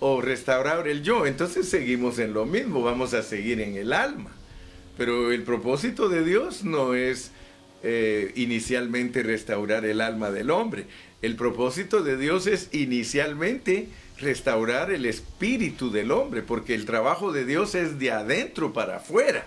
o 0.00 0.20
restaurar 0.20 0.86
el 0.88 1.02
yo. 1.02 1.26
Entonces 1.26 1.68
seguimos 1.68 2.18
en 2.18 2.34
lo 2.34 2.44
mismo, 2.44 2.82
vamos 2.82 3.14
a 3.14 3.22
seguir 3.22 3.60
en 3.60 3.76
el 3.76 3.92
alma. 3.92 4.30
Pero 4.96 5.32
el 5.32 5.42
propósito 5.42 6.08
de 6.08 6.24
Dios 6.24 6.64
no 6.64 6.94
es 6.94 7.30
eh, 7.82 8.32
inicialmente 8.36 9.22
restaurar 9.22 9.84
el 9.84 10.00
alma 10.00 10.30
del 10.30 10.50
hombre. 10.50 10.86
El 11.22 11.36
propósito 11.36 12.02
de 12.02 12.16
Dios 12.16 12.46
es 12.46 12.68
inicialmente 12.72 13.88
restaurar 14.18 14.92
el 14.92 15.06
espíritu 15.06 15.90
del 15.90 16.10
hombre, 16.12 16.42
porque 16.42 16.74
el 16.74 16.84
trabajo 16.84 17.32
de 17.32 17.44
Dios 17.44 17.74
es 17.74 17.98
de 17.98 18.10
adentro 18.10 18.72
para 18.72 18.96
afuera. 18.96 19.46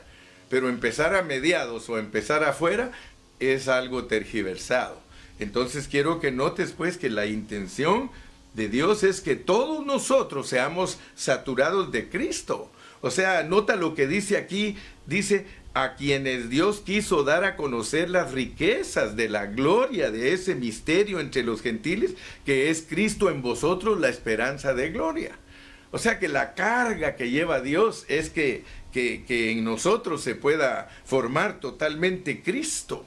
Pero 0.49 0.69
empezar 0.69 1.15
a 1.15 1.21
mediados 1.21 1.89
o 1.89 1.97
empezar 1.97 2.43
afuera 2.43 2.91
es 3.39 3.67
algo 3.67 4.05
tergiversado. 4.05 5.06
Entonces 5.39 5.87
quiero 5.87 6.19
que 6.19 6.31
notes 6.31 6.71
pues 6.71 6.97
que 6.97 7.09
la 7.09 7.25
intención 7.25 8.09
de 8.53 8.69
Dios 8.69 9.03
es 9.03 9.21
que 9.21 9.35
todos 9.35 9.85
nosotros 9.85 10.47
seamos 10.47 10.97
saturados 11.15 11.91
de 11.91 12.09
Cristo. 12.09 12.71
O 13.01 13.11
sea, 13.11 13.43
nota 13.43 13.75
lo 13.75 13.93
que 13.93 14.07
dice 14.07 14.37
aquí, 14.37 14.75
dice 15.05 15.45
a 15.75 15.93
quienes 15.93 16.49
Dios 16.49 16.81
quiso 16.83 17.23
dar 17.23 17.43
a 17.43 17.55
conocer 17.55 18.09
las 18.09 18.31
riquezas 18.31 19.15
de 19.15 19.29
la 19.29 19.45
gloria 19.45 20.09
de 20.09 20.33
ese 20.33 20.55
misterio 20.55 21.19
entre 21.19 21.43
los 21.43 21.61
gentiles, 21.61 22.15
que 22.45 22.71
es 22.71 22.81
Cristo 22.81 23.29
en 23.29 23.43
vosotros 23.43 23.99
la 23.99 24.09
esperanza 24.09 24.73
de 24.73 24.89
gloria. 24.89 25.37
O 25.91 25.99
sea 25.99 26.17
que 26.17 26.27
la 26.27 26.55
carga 26.55 27.15
que 27.15 27.29
lleva 27.29 27.61
Dios 27.61 28.05
es 28.07 28.31
que, 28.31 28.63
que, 28.91 29.23
que 29.25 29.51
en 29.51 29.63
nosotros 29.63 30.23
se 30.23 30.33
pueda 30.33 30.89
formar 31.05 31.59
totalmente 31.59 32.41
Cristo. 32.41 33.05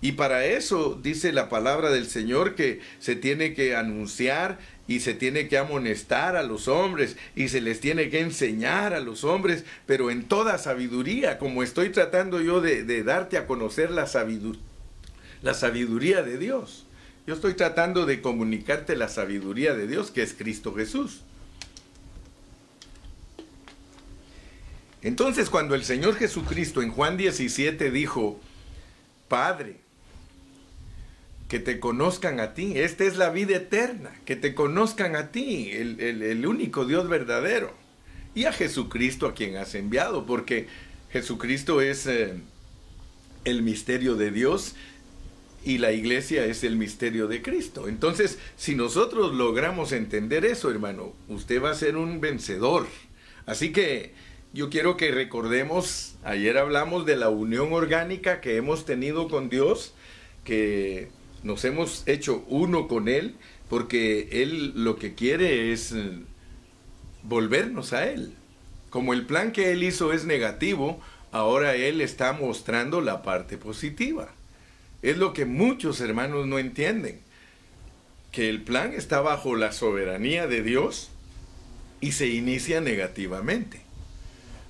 Y 0.00 0.12
para 0.12 0.44
eso 0.44 0.98
dice 1.02 1.32
la 1.32 1.48
palabra 1.48 1.90
del 1.90 2.06
Señor 2.06 2.54
que 2.54 2.80
se 3.00 3.16
tiene 3.16 3.54
que 3.54 3.74
anunciar 3.74 4.58
y 4.86 5.00
se 5.00 5.12
tiene 5.12 5.48
que 5.48 5.58
amonestar 5.58 6.36
a 6.36 6.44
los 6.44 6.68
hombres 6.68 7.16
y 7.34 7.48
se 7.48 7.60
les 7.60 7.80
tiene 7.80 8.08
que 8.08 8.20
enseñar 8.20 8.94
a 8.94 9.00
los 9.00 9.24
hombres, 9.24 9.64
pero 9.86 10.10
en 10.10 10.24
toda 10.24 10.56
sabiduría, 10.58 11.38
como 11.38 11.64
estoy 11.64 11.90
tratando 11.90 12.40
yo 12.40 12.60
de, 12.60 13.02
darte 13.02 13.36
a 13.38 13.46
conocer 13.46 13.90
la, 13.90 14.08
la 15.42 15.54
sabiduría 15.54 16.22
de 16.22 16.38
Dios. 16.38 16.86
Yo 17.26 17.34
estoy 17.34 17.54
tratando 17.54 18.06
de 18.06 18.22
comunicarte 18.22 18.96
la 18.96 19.08
sabiduría 19.08 19.74
de 19.74 19.86
Dios, 19.86 20.10
que 20.12 20.22
es 20.22 20.32
Cristo 20.32 20.74
Jesús. 20.74 21.22
Entonces 25.02 25.50
cuando 25.50 25.74
el 25.74 25.84
Señor 25.84 26.14
Jesucristo 26.16 26.82
en 26.82 26.90
Juan 26.90 27.16
17 27.16 27.90
dijo, 27.90 28.40
Padre, 29.28 29.76
que 31.48 31.58
te 31.58 31.80
conozcan 31.80 32.40
a 32.40 32.54
ti. 32.54 32.74
Esta 32.76 33.04
es 33.04 33.16
la 33.16 33.30
vida 33.30 33.56
eterna, 33.56 34.12
que 34.24 34.36
te 34.36 34.54
conozcan 34.54 35.16
a 35.16 35.32
ti, 35.32 35.70
el, 35.72 36.46
único 36.46 36.84
Dios 36.84 37.08
verdadero. 37.08 37.72
Y 38.34 38.44
a 38.44 38.52
Jesucristo 38.52 39.26
a 39.26 39.34
quien 39.34 39.56
has 39.56 39.74
enviado, 39.74 40.26
porque 40.26 40.68
Jesucristo 41.10 41.80
es 41.80 42.06
eh, 42.06 42.34
el 43.44 43.62
misterio 43.62 44.14
de 44.14 44.30
Dios 44.30 44.76
y 45.64 45.78
la 45.78 45.92
iglesia 45.92 46.44
es 46.44 46.62
el 46.62 46.76
misterio 46.76 47.26
de 47.26 47.42
Cristo. 47.42 47.88
Entonces, 47.88 48.38
si 48.56 48.74
nosotros 48.74 49.34
logramos 49.34 49.92
entender 49.92 50.44
eso, 50.44 50.70
hermano, 50.70 51.14
usted 51.28 51.62
va 51.62 51.70
a 51.70 51.74
ser 51.74 51.96
un 51.96 52.20
vencedor. 52.20 52.86
Así 53.46 53.72
que 53.72 54.12
yo 54.52 54.68
quiero 54.68 54.96
que 54.96 55.10
recordemos, 55.10 56.16
ayer 56.22 56.58
hablamos 56.58 57.06
de 57.06 57.16
la 57.16 57.30
unión 57.30 57.72
orgánica 57.72 58.40
que 58.40 58.56
hemos 58.56 58.84
tenido 58.84 59.28
con 59.28 59.48
Dios, 59.48 59.94
que 60.44 61.08
nos 61.42 61.64
hemos 61.64 62.02
hecho 62.06 62.44
uno 62.48 62.88
con 62.88 63.08
Él 63.08 63.34
porque 63.68 64.28
Él 64.32 64.72
lo 64.74 64.96
que 64.96 65.14
quiere 65.14 65.72
es 65.72 65.92
eh, 65.92 66.18
volvernos 67.22 67.92
a 67.92 68.08
Él. 68.08 68.32
Como 68.90 69.12
el 69.12 69.26
plan 69.26 69.52
que 69.52 69.72
Él 69.72 69.82
hizo 69.82 70.12
es 70.12 70.24
negativo, 70.24 71.00
ahora 71.30 71.74
Él 71.74 72.00
está 72.00 72.32
mostrando 72.32 73.00
la 73.00 73.22
parte 73.22 73.58
positiva. 73.58 74.28
Es 75.02 75.18
lo 75.18 75.32
que 75.32 75.44
muchos 75.44 76.00
hermanos 76.00 76.46
no 76.46 76.58
entienden, 76.58 77.20
que 78.32 78.48
el 78.48 78.62
plan 78.62 78.92
está 78.94 79.20
bajo 79.20 79.54
la 79.54 79.72
soberanía 79.72 80.46
de 80.46 80.62
Dios 80.62 81.10
y 82.00 82.12
se 82.12 82.28
inicia 82.28 82.80
negativamente. 82.80 83.80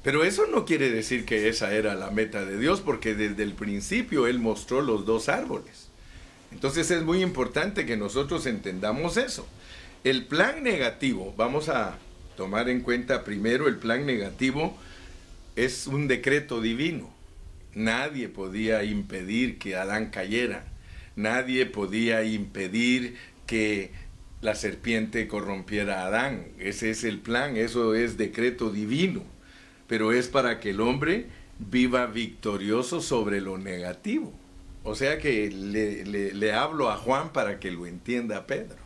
Pero 0.02 0.24
eso 0.24 0.46
no 0.46 0.64
quiere 0.64 0.90
decir 0.90 1.24
que 1.24 1.48
esa 1.48 1.74
era 1.74 1.94
la 1.94 2.10
meta 2.10 2.44
de 2.44 2.58
Dios, 2.58 2.80
porque 2.80 3.14
desde 3.14 3.42
el 3.42 3.52
principio 3.52 4.26
Él 4.26 4.38
mostró 4.38 4.80
los 4.80 5.06
dos 5.06 5.28
árboles. 5.28 5.87
Entonces 6.52 6.90
es 6.90 7.02
muy 7.02 7.22
importante 7.22 7.86
que 7.86 7.96
nosotros 7.96 8.46
entendamos 8.46 9.16
eso. 9.16 9.46
El 10.04 10.26
plan 10.26 10.62
negativo, 10.62 11.34
vamos 11.36 11.68
a 11.68 11.98
tomar 12.36 12.68
en 12.68 12.80
cuenta 12.80 13.24
primero 13.24 13.68
el 13.68 13.76
plan 13.76 14.06
negativo, 14.06 14.78
es 15.56 15.86
un 15.86 16.08
decreto 16.08 16.60
divino. 16.60 17.12
Nadie 17.74 18.28
podía 18.28 18.84
impedir 18.84 19.58
que 19.58 19.76
Adán 19.76 20.10
cayera. 20.10 20.64
Nadie 21.16 21.66
podía 21.66 22.22
impedir 22.22 23.16
que 23.46 23.90
la 24.40 24.54
serpiente 24.54 25.26
corrompiera 25.26 26.02
a 26.02 26.06
Adán. 26.06 26.46
Ese 26.58 26.90
es 26.90 27.02
el 27.04 27.18
plan, 27.18 27.56
eso 27.56 27.94
es 27.94 28.16
decreto 28.16 28.70
divino. 28.70 29.24
Pero 29.88 30.12
es 30.12 30.28
para 30.28 30.60
que 30.60 30.70
el 30.70 30.80
hombre 30.80 31.26
viva 31.58 32.06
victorioso 32.06 33.00
sobre 33.00 33.40
lo 33.40 33.58
negativo. 33.58 34.32
O 34.88 34.94
sea 34.94 35.18
que 35.18 35.50
le, 35.50 36.52
hablo 36.54 36.90
a 36.90 36.96
Juan 36.96 37.30
para 37.34 37.60
que 37.60 37.70
lo 37.70 37.86
entienda 37.86 38.46
Pedro. 38.46 38.78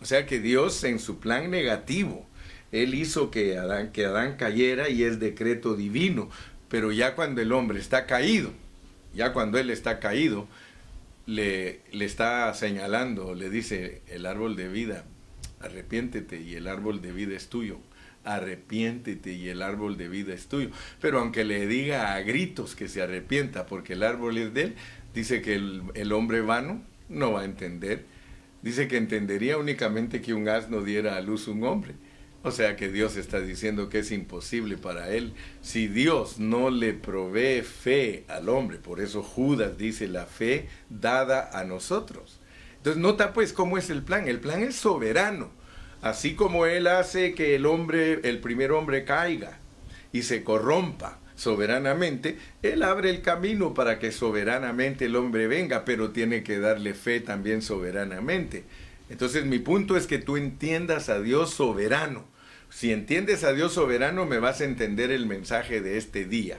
O 0.00 0.06
sea 0.06 0.24
que 0.24 0.40
Dios 0.40 0.82
en 0.84 0.98
su 0.98 1.18
plan 1.18 1.50
negativo 1.50 2.26
Él 2.72 2.94
hizo 2.94 3.30
que 3.30 3.58
Adán, 3.58 3.92
que 3.92 4.06
Adán 4.06 4.36
cayera 4.38 4.88
y 4.88 5.02
es 5.02 5.20
decreto 5.20 5.76
divino. 5.76 6.30
Pero 6.70 6.92
ya 6.92 7.14
cuando 7.14 7.42
el 7.42 7.52
hombre 7.52 7.78
está 7.78 8.06
caído, 8.06 8.52
ya 9.12 9.34
cuando 9.34 9.58
él 9.58 9.68
está 9.68 10.00
caído, 10.00 10.48
le, 11.26 11.80
le 11.92 12.06
está 12.06 12.54
señalando, 12.54 13.34
le 13.34 13.50
dice 13.50 14.00
el 14.08 14.24
árbol 14.24 14.56
de 14.56 14.68
vida, 14.68 15.04
arrepiéntete 15.60 16.40
y 16.40 16.54
el 16.54 16.68
árbol 16.68 17.02
de 17.02 17.12
vida 17.12 17.36
es 17.36 17.48
tuyo 17.48 17.80
arrepiéntete 18.28 19.32
y 19.32 19.48
el 19.48 19.62
árbol 19.62 19.96
de 19.96 20.08
vida 20.08 20.34
es 20.34 20.48
tuyo. 20.48 20.70
Pero 21.00 21.20
aunque 21.20 21.44
le 21.44 21.66
diga 21.66 22.14
a 22.14 22.20
gritos 22.20 22.74
que 22.74 22.88
se 22.88 23.02
arrepienta 23.02 23.66
porque 23.66 23.94
el 23.94 24.02
árbol 24.02 24.38
es 24.38 24.54
de 24.54 24.62
él, 24.62 24.74
dice 25.14 25.42
que 25.42 25.54
el, 25.54 25.82
el 25.94 26.12
hombre 26.12 26.40
vano 26.40 26.82
no 27.08 27.32
va 27.32 27.42
a 27.42 27.44
entender. 27.44 28.04
Dice 28.62 28.88
que 28.88 28.96
entendería 28.96 29.56
únicamente 29.56 30.20
que 30.20 30.34
un 30.34 30.48
asno 30.48 30.82
diera 30.82 31.16
a 31.16 31.20
luz 31.20 31.48
un 31.48 31.64
hombre. 31.64 31.94
O 32.42 32.50
sea 32.52 32.76
que 32.76 32.88
Dios 32.88 33.16
está 33.16 33.40
diciendo 33.40 33.88
que 33.88 34.00
es 34.00 34.12
imposible 34.12 34.76
para 34.76 35.10
él. 35.10 35.34
Si 35.60 35.88
Dios 35.88 36.38
no 36.38 36.70
le 36.70 36.92
provee 36.92 37.62
fe 37.62 38.24
al 38.28 38.48
hombre, 38.48 38.78
por 38.78 39.00
eso 39.00 39.22
Judas 39.22 39.76
dice 39.76 40.06
la 40.06 40.26
fe 40.26 40.68
dada 40.88 41.50
a 41.52 41.64
nosotros. 41.64 42.40
Entonces 42.76 43.02
nota 43.02 43.32
pues 43.32 43.52
cómo 43.52 43.76
es 43.76 43.90
el 43.90 44.02
plan. 44.02 44.28
El 44.28 44.40
plan 44.40 44.62
es 44.62 44.76
soberano. 44.76 45.50
Así 46.00 46.34
como 46.34 46.66
Él 46.66 46.86
hace 46.86 47.34
que 47.34 47.56
el 47.56 47.66
hombre, 47.66 48.20
el 48.22 48.38
primer 48.38 48.70
hombre 48.70 49.04
caiga 49.04 49.58
y 50.12 50.22
se 50.22 50.44
corrompa 50.44 51.18
soberanamente, 51.38 52.36
Él 52.62 52.82
abre 52.82 53.10
el 53.10 53.22
camino 53.22 53.72
para 53.72 53.98
que 54.00 54.10
soberanamente 54.10 55.04
el 55.04 55.16
hombre 55.16 55.46
venga, 55.46 55.84
pero 55.84 56.10
tiene 56.10 56.42
que 56.42 56.58
darle 56.58 56.94
fe 56.94 57.20
también 57.20 57.62
soberanamente. 57.62 58.64
Entonces 59.08 59.46
mi 59.46 59.60
punto 59.60 59.96
es 59.96 60.06
que 60.06 60.18
tú 60.18 60.36
entiendas 60.36 61.08
a 61.08 61.20
Dios 61.20 61.50
soberano. 61.50 62.26
Si 62.70 62.92
entiendes 62.92 63.44
a 63.44 63.52
Dios 63.52 63.72
soberano, 63.72 64.26
me 64.26 64.40
vas 64.40 64.60
a 64.60 64.64
entender 64.64 65.12
el 65.12 65.26
mensaje 65.26 65.80
de 65.80 65.96
este 65.96 66.26
día. 66.26 66.58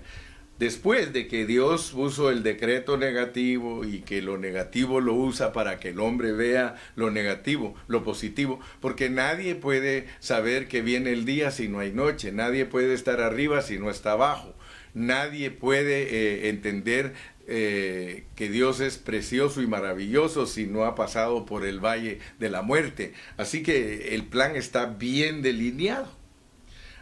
Después 0.59 1.13
de 1.13 1.27
que 1.27 1.45
Dios 1.45 1.91
puso 1.91 2.29
el 2.29 2.43
decreto 2.43 2.97
negativo 2.97 3.85
y 3.85 4.01
que 4.01 4.21
lo 4.21 4.37
negativo 4.37 4.99
lo 4.99 5.13
usa 5.13 5.53
para 5.53 5.79
que 5.79 5.89
el 5.89 5.99
hombre 6.01 6.33
vea 6.33 6.75
lo 6.95 7.11
negativo, 7.11 7.75
lo 7.87 8.03
positivo, 8.03 8.59
porque 8.81 9.09
nadie 9.09 9.55
puede 9.55 10.07
saber 10.19 10.67
que 10.67 10.81
viene 10.81 11.11
el 11.11 11.23
día 11.23 11.51
si 11.51 11.69
no 11.69 11.79
hay 11.79 11.93
noche, 11.93 12.33
nadie 12.33 12.65
puede 12.65 12.93
estar 12.93 13.21
arriba 13.21 13.61
si 13.61 13.79
no 13.79 13.89
está 13.89 14.13
abajo, 14.13 14.53
nadie 14.93 15.51
puede 15.51 16.03
eh, 16.03 16.49
entender 16.49 17.13
eh, 17.47 18.25
que 18.35 18.49
Dios 18.49 18.79
es 18.79 18.97
precioso 18.97 19.61
y 19.61 19.67
maravilloso 19.67 20.45
si 20.45 20.67
no 20.67 20.85
ha 20.85 20.95
pasado 20.95 21.45
por 21.45 21.65
el 21.65 21.79
valle 21.83 22.19
de 22.37 22.49
la 22.49 22.61
muerte. 22.61 23.13
Así 23.37 23.63
que 23.63 24.15
el 24.15 24.25
plan 24.25 24.55
está 24.55 24.85
bien 24.85 25.41
delineado. 25.41 26.19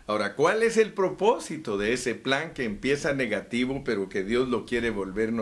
Ahora, 0.08 0.36
¿cuál 0.36 0.64
es 0.64 0.78
el 0.78 0.94
propósito 0.94 1.78
de 1.78 1.92
ese 1.92 2.16
plan 2.16 2.54
que 2.54 2.64
empieza 2.64 3.14
negativo 3.14 3.84
pero 3.84 4.08
que 4.08 4.24
Dios 4.24 4.48
lo 4.48 4.66
quiere 4.66 4.90
volver 4.90 5.34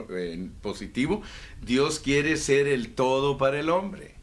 positivo? 0.64 1.22
Dios 1.64 2.00
quiere 2.00 2.36
ser 2.36 2.68
el 2.68 2.96
todo 2.96 3.38
para 3.38 3.60
el 3.60 3.70
hombre. 3.70 4.16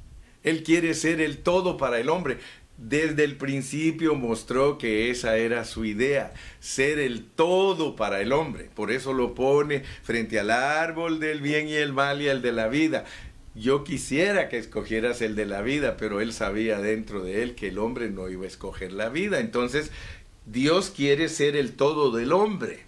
Él 0.42 0.64
quiere 0.64 0.94
ser 0.94 1.20
el 1.20 1.38
todo 1.38 1.76
para 1.76 2.00
el 2.00 2.08
hombre. 2.08 2.38
Desde 2.84 3.22
el 3.22 3.36
principio 3.36 4.16
mostró 4.16 4.76
que 4.76 5.08
esa 5.10 5.36
era 5.36 5.64
su 5.64 5.84
idea, 5.84 6.34
ser 6.58 6.98
el 6.98 7.24
todo 7.24 7.94
para 7.94 8.20
el 8.20 8.32
hombre. 8.32 8.70
Por 8.74 8.90
eso 8.90 9.12
lo 9.12 9.34
pone 9.34 9.84
frente 10.02 10.40
al 10.40 10.50
árbol 10.50 11.20
del 11.20 11.40
bien 11.40 11.68
y 11.68 11.74
el 11.74 11.92
mal 11.92 12.20
y 12.20 12.26
el 12.26 12.42
de 12.42 12.50
la 12.50 12.66
vida. 12.66 13.04
Yo 13.54 13.84
quisiera 13.84 14.48
que 14.48 14.58
escogieras 14.58 15.22
el 15.22 15.36
de 15.36 15.46
la 15.46 15.62
vida, 15.62 15.96
pero 15.96 16.20
él 16.20 16.32
sabía 16.32 16.80
dentro 16.80 17.22
de 17.22 17.44
él 17.44 17.54
que 17.54 17.68
el 17.68 17.78
hombre 17.78 18.10
no 18.10 18.28
iba 18.28 18.44
a 18.44 18.48
escoger 18.48 18.92
la 18.92 19.10
vida. 19.10 19.38
Entonces, 19.38 19.92
Dios 20.46 20.90
quiere 20.90 21.28
ser 21.28 21.54
el 21.54 21.74
todo 21.74 22.10
del 22.10 22.32
hombre. 22.32 22.80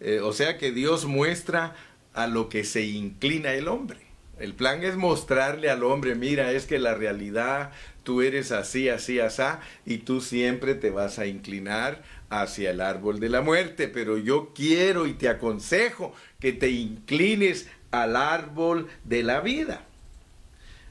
Eh, 0.00 0.20
o 0.20 0.34
sea 0.34 0.58
que 0.58 0.70
Dios 0.70 1.06
muestra 1.06 1.74
a 2.12 2.26
lo 2.26 2.50
que 2.50 2.62
se 2.62 2.82
inclina 2.84 3.54
el 3.54 3.68
hombre. 3.68 4.07
El 4.38 4.54
plan 4.54 4.84
es 4.84 4.96
mostrarle 4.96 5.68
al 5.70 5.82
hombre, 5.82 6.14
mira, 6.14 6.52
es 6.52 6.66
que 6.66 6.78
la 6.78 6.94
realidad, 6.94 7.72
tú 8.04 8.22
eres 8.22 8.52
así, 8.52 8.88
así, 8.88 9.18
así, 9.18 9.42
y 9.84 9.98
tú 9.98 10.20
siempre 10.20 10.74
te 10.74 10.90
vas 10.90 11.18
a 11.18 11.26
inclinar 11.26 12.02
hacia 12.30 12.70
el 12.70 12.80
árbol 12.80 13.20
de 13.20 13.28
la 13.28 13.40
muerte, 13.40 13.88
pero 13.88 14.16
yo 14.16 14.52
quiero 14.54 15.06
y 15.06 15.14
te 15.14 15.28
aconsejo 15.28 16.14
que 16.38 16.52
te 16.52 16.70
inclines 16.70 17.68
al 17.90 18.16
árbol 18.16 18.88
de 19.04 19.22
la 19.22 19.40
vida. 19.40 19.82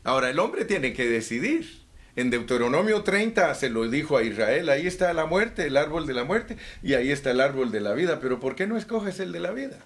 Ahora, 0.04 0.30
el 0.30 0.40
hombre 0.40 0.66
tiene 0.66 0.94
que 0.94 1.08
decidir. 1.08 1.86
En 2.16 2.32
Deuteronomio 2.32 3.04
30 3.04 3.54
se 3.54 3.70
lo 3.70 3.88
dijo 3.88 4.18
a 4.18 4.24
Israel, 4.24 4.70
ahí 4.70 4.88
está 4.88 5.14
la 5.14 5.28
muerte, 5.28 5.68
el 5.68 5.78
árbol 5.78 6.08
de 6.08 6.16
la 6.16 6.24
muerte, 6.24 6.58
y 6.82 6.96
ahí 6.96 7.12
está 7.12 7.30
el 7.30 7.40
árbol 7.40 7.72
de 7.72 7.80
la 7.80 7.94
vida, 7.94 8.20
pero 8.20 8.40
¿por 8.40 8.56
qué 8.56 8.66
no 8.66 8.76
escoges 8.76 9.20
el 9.20 9.32
de 9.32 9.40
la 9.40 9.52
vida? 9.52 9.78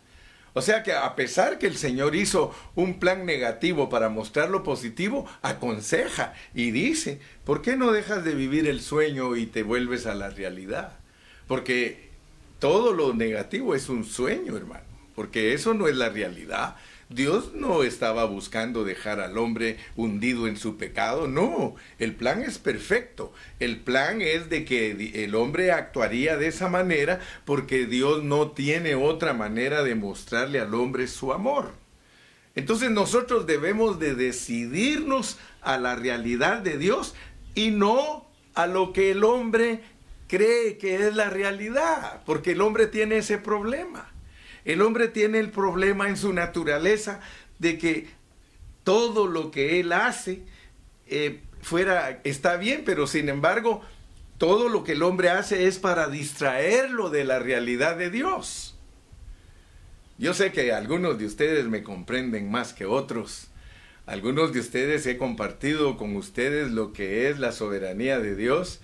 O 0.53 0.61
sea 0.61 0.83
que 0.83 0.93
a 0.93 1.15
pesar 1.15 1.57
que 1.57 1.67
el 1.67 1.77
Señor 1.77 2.15
hizo 2.15 2.53
un 2.75 2.99
plan 2.99 3.25
negativo 3.25 3.89
para 3.89 4.09
mostrar 4.09 4.49
lo 4.49 4.63
positivo, 4.63 5.25
aconseja 5.41 6.33
y 6.53 6.71
dice, 6.71 7.19
¿por 7.45 7.61
qué 7.61 7.77
no 7.77 7.91
dejas 7.91 8.25
de 8.25 8.35
vivir 8.35 8.67
el 8.67 8.81
sueño 8.81 9.35
y 9.37 9.45
te 9.45 9.63
vuelves 9.63 10.05
a 10.05 10.15
la 10.15 10.29
realidad? 10.29 10.99
Porque 11.47 12.09
todo 12.59 12.93
lo 12.93 13.13
negativo 13.13 13.75
es 13.75 13.87
un 13.87 14.03
sueño, 14.03 14.57
hermano, 14.57 14.85
porque 15.15 15.53
eso 15.53 15.73
no 15.73 15.87
es 15.87 15.95
la 15.95 16.09
realidad. 16.09 16.75
Dios 17.13 17.53
no 17.53 17.83
estaba 17.83 18.25
buscando 18.25 18.83
dejar 18.83 19.19
al 19.19 19.37
hombre 19.37 19.77
hundido 19.95 20.47
en 20.47 20.55
su 20.55 20.77
pecado, 20.77 21.27
no, 21.27 21.75
el 21.99 22.15
plan 22.15 22.41
es 22.41 22.57
perfecto. 22.57 23.33
El 23.59 23.79
plan 23.79 24.21
es 24.21 24.49
de 24.49 24.63
que 24.63 25.23
el 25.23 25.35
hombre 25.35 25.71
actuaría 25.71 26.37
de 26.37 26.47
esa 26.47 26.69
manera 26.69 27.19
porque 27.45 27.85
Dios 27.85 28.23
no 28.23 28.51
tiene 28.51 28.95
otra 28.95 29.33
manera 29.33 29.83
de 29.83 29.95
mostrarle 29.95 30.59
al 30.59 30.73
hombre 30.73 31.07
su 31.07 31.33
amor. 31.33 31.73
Entonces 32.55 32.91
nosotros 32.91 33.45
debemos 33.45 33.99
de 33.99 34.15
decidirnos 34.15 35.37
a 35.61 35.77
la 35.77 35.95
realidad 35.95 36.59
de 36.59 36.77
Dios 36.77 37.13
y 37.55 37.71
no 37.71 38.25
a 38.53 38.67
lo 38.67 38.93
que 38.93 39.11
el 39.11 39.23
hombre 39.23 39.81
cree 40.27 40.77
que 40.77 41.07
es 41.07 41.15
la 41.15 41.29
realidad, 41.29 42.21
porque 42.25 42.51
el 42.51 42.61
hombre 42.61 42.87
tiene 42.87 43.17
ese 43.17 43.37
problema. 43.37 44.10
El 44.65 44.81
hombre 44.81 45.07
tiene 45.07 45.39
el 45.39 45.49
problema 45.49 46.07
en 46.07 46.17
su 46.17 46.33
naturaleza 46.33 47.19
de 47.59 47.77
que 47.77 48.07
todo 48.83 49.27
lo 49.27 49.51
que 49.51 49.79
él 49.79 49.91
hace 49.93 50.41
eh, 51.07 51.41
fuera 51.61 52.21
está 52.23 52.57
bien, 52.57 52.83
pero 52.85 53.07
sin 53.07 53.29
embargo 53.29 53.81
todo 54.37 54.69
lo 54.69 54.83
que 54.83 54.93
el 54.93 55.03
hombre 55.03 55.29
hace 55.29 55.67
es 55.67 55.77
para 55.77 56.07
distraerlo 56.07 57.09
de 57.09 57.23
la 57.25 57.39
realidad 57.39 57.95
de 57.95 58.09
Dios. 58.09 58.75
Yo 60.17 60.33
sé 60.33 60.51
que 60.51 60.71
algunos 60.73 61.17
de 61.19 61.25
ustedes 61.25 61.65
me 61.67 61.83
comprenden 61.83 62.49
más 62.49 62.73
que 62.73 62.85
otros. 62.85 63.49
Algunos 64.05 64.51
de 64.51 64.59
ustedes 64.59 65.05
he 65.05 65.17
compartido 65.17 65.97
con 65.97 66.15
ustedes 66.15 66.71
lo 66.71 66.91
que 66.91 67.29
es 67.29 67.39
la 67.39 67.51
soberanía 67.51 68.19
de 68.19 68.35
Dios 68.35 68.81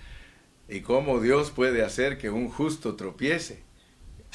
y 0.68 0.80
cómo 0.80 1.20
Dios 1.20 1.50
puede 1.50 1.84
hacer 1.84 2.18
que 2.18 2.30
un 2.30 2.48
justo 2.48 2.94
tropiece 2.94 3.67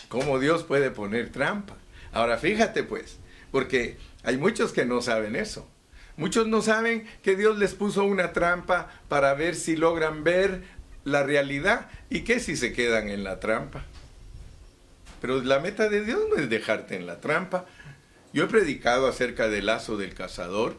cómo 0.08 0.40
Dios 0.40 0.64
puede 0.64 0.92
poner 0.92 1.32
trampa. 1.32 1.76
Ahora 2.12 2.38
fíjate 2.38 2.84
pues, 2.84 3.18
porque 3.52 3.98
hay 4.24 4.38
muchos 4.38 4.72
que 4.72 4.86
no 4.86 5.02
saben 5.02 5.36
eso. 5.36 5.68
Muchos 6.16 6.48
no 6.48 6.62
saben 6.62 7.08
que 7.24 7.36
Dios 7.36 7.58
les 7.58 7.74
puso 7.74 8.04
una 8.04 8.34
trampa 8.34 8.90
para 9.10 9.34
ver 9.34 9.56
si 9.56 9.76
logran 9.76 10.24
ver 10.24 10.62
la 11.04 11.24
realidad 11.24 11.90
y 12.10 12.22
que 12.22 12.40
si 12.40 12.56
se 12.56 12.72
quedan 12.72 13.10
en 13.10 13.24
la 13.24 13.40
trampa. 13.40 13.84
Pero 15.22 15.42
la 15.42 15.60
meta 15.60 15.90
de 15.90 16.04
Dios 16.04 16.22
no 16.30 16.36
es 16.36 16.50
dejarte 16.50 16.96
en 16.96 17.08
la 17.08 17.20
trampa. 17.20 17.66
Yo 18.34 18.44
he 18.44 18.48
predicado 18.48 19.08
acerca 19.08 19.48
del 19.48 19.68
lazo 19.68 19.98
del 19.98 20.14
cazador. 20.14 20.76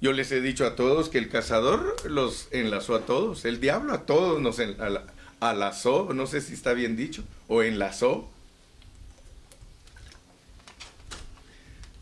Yo 0.00 0.12
les 0.12 0.32
he 0.32 0.40
dicho 0.40 0.66
a 0.66 0.76
todos 0.76 1.08
que 1.08 1.18
el 1.18 1.28
cazador 1.28 1.96
los 2.04 2.48
enlazó 2.50 2.94
a 2.94 3.06
todos. 3.06 3.44
El 3.44 3.60
diablo 3.60 3.94
a 3.94 4.04
todos 4.04 4.40
nos 4.40 4.58
enlazó, 4.58 6.10
no 6.12 6.26
sé 6.26 6.40
si 6.40 6.54
está 6.54 6.74
bien 6.74 6.96
dicho, 6.96 7.24
o 7.48 7.62
enlazó. 7.62 8.30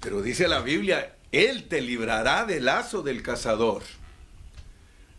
Pero 0.03 0.21
dice 0.21 0.49
la 0.49 0.61
Biblia, 0.61 1.15
Él 1.31 1.69
te 1.69 1.81
librará 1.81 2.45
del 2.45 2.67
lazo 2.67 3.03
del 3.03 3.23
cazador. 3.23 3.83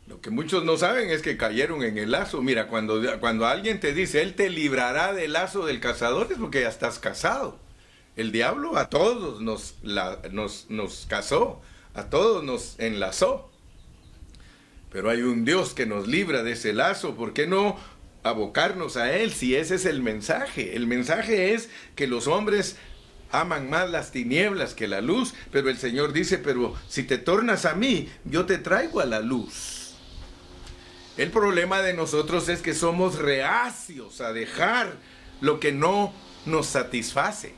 Lo 0.07 0.19
que 0.19 0.29
muchos 0.29 0.65
no 0.65 0.75
saben 0.75 1.09
es 1.09 1.21
que 1.21 1.37
cayeron 1.37 1.83
en 1.83 1.97
el 1.97 2.11
lazo. 2.11 2.41
Mira, 2.41 2.67
cuando, 2.67 3.01
cuando 3.21 3.47
alguien 3.47 3.79
te 3.79 3.93
dice, 3.93 4.21
Él 4.21 4.35
te 4.35 4.49
librará 4.49 5.13
del 5.13 5.33
lazo 5.33 5.65
del 5.65 5.79
cazador, 5.79 6.27
es 6.29 6.37
porque 6.37 6.61
ya 6.61 6.67
estás 6.67 6.99
casado. 6.99 7.57
El 8.17 8.33
diablo 8.33 8.77
a 8.77 8.89
todos 8.89 9.41
nos, 9.41 9.75
nos, 9.81 10.69
nos 10.69 11.05
casó, 11.07 11.61
a 11.93 12.09
todos 12.09 12.43
nos 12.43 12.77
enlazó. 12.77 13.49
Pero 14.91 15.09
hay 15.09 15.21
un 15.21 15.45
Dios 15.45 15.73
que 15.73 15.85
nos 15.85 16.07
libra 16.07 16.43
de 16.43 16.51
ese 16.51 16.73
lazo. 16.73 17.15
¿Por 17.15 17.33
qué 17.33 17.47
no 17.47 17.79
abocarnos 18.23 18.97
a 18.97 19.13
Él 19.13 19.31
si 19.31 19.55
ese 19.55 19.75
es 19.75 19.85
el 19.85 20.01
mensaje? 20.03 20.75
El 20.75 20.87
mensaje 20.87 21.53
es 21.53 21.69
que 21.95 22.05
los 22.05 22.27
hombres 22.27 22.75
aman 23.33 23.69
más 23.69 23.89
las 23.89 24.11
tinieblas 24.11 24.73
que 24.73 24.87
la 24.87 25.01
luz, 25.01 25.33
pero 25.51 25.69
el 25.69 25.77
Señor 25.77 26.13
dice, 26.13 26.37
pero 26.37 26.75
si 26.87 27.03
te 27.03 27.17
tornas 27.17 27.65
a 27.65 27.73
mí, 27.73 28.09
yo 28.23 28.45
te 28.45 28.59
traigo 28.59 29.01
a 29.01 29.05
la 29.05 29.19
luz. 29.19 29.95
El 31.17 31.31
problema 31.31 31.81
de 31.81 31.93
nosotros 31.93 32.47
es 32.47 32.61
que 32.61 32.73
somos 32.73 33.19
reacios 33.19 34.21
a 34.21 34.33
dejar 34.33 34.93
lo 35.41 35.59
que 35.59 35.71
no 35.71 36.13
nos 36.45 36.67
satisface. 36.67 37.53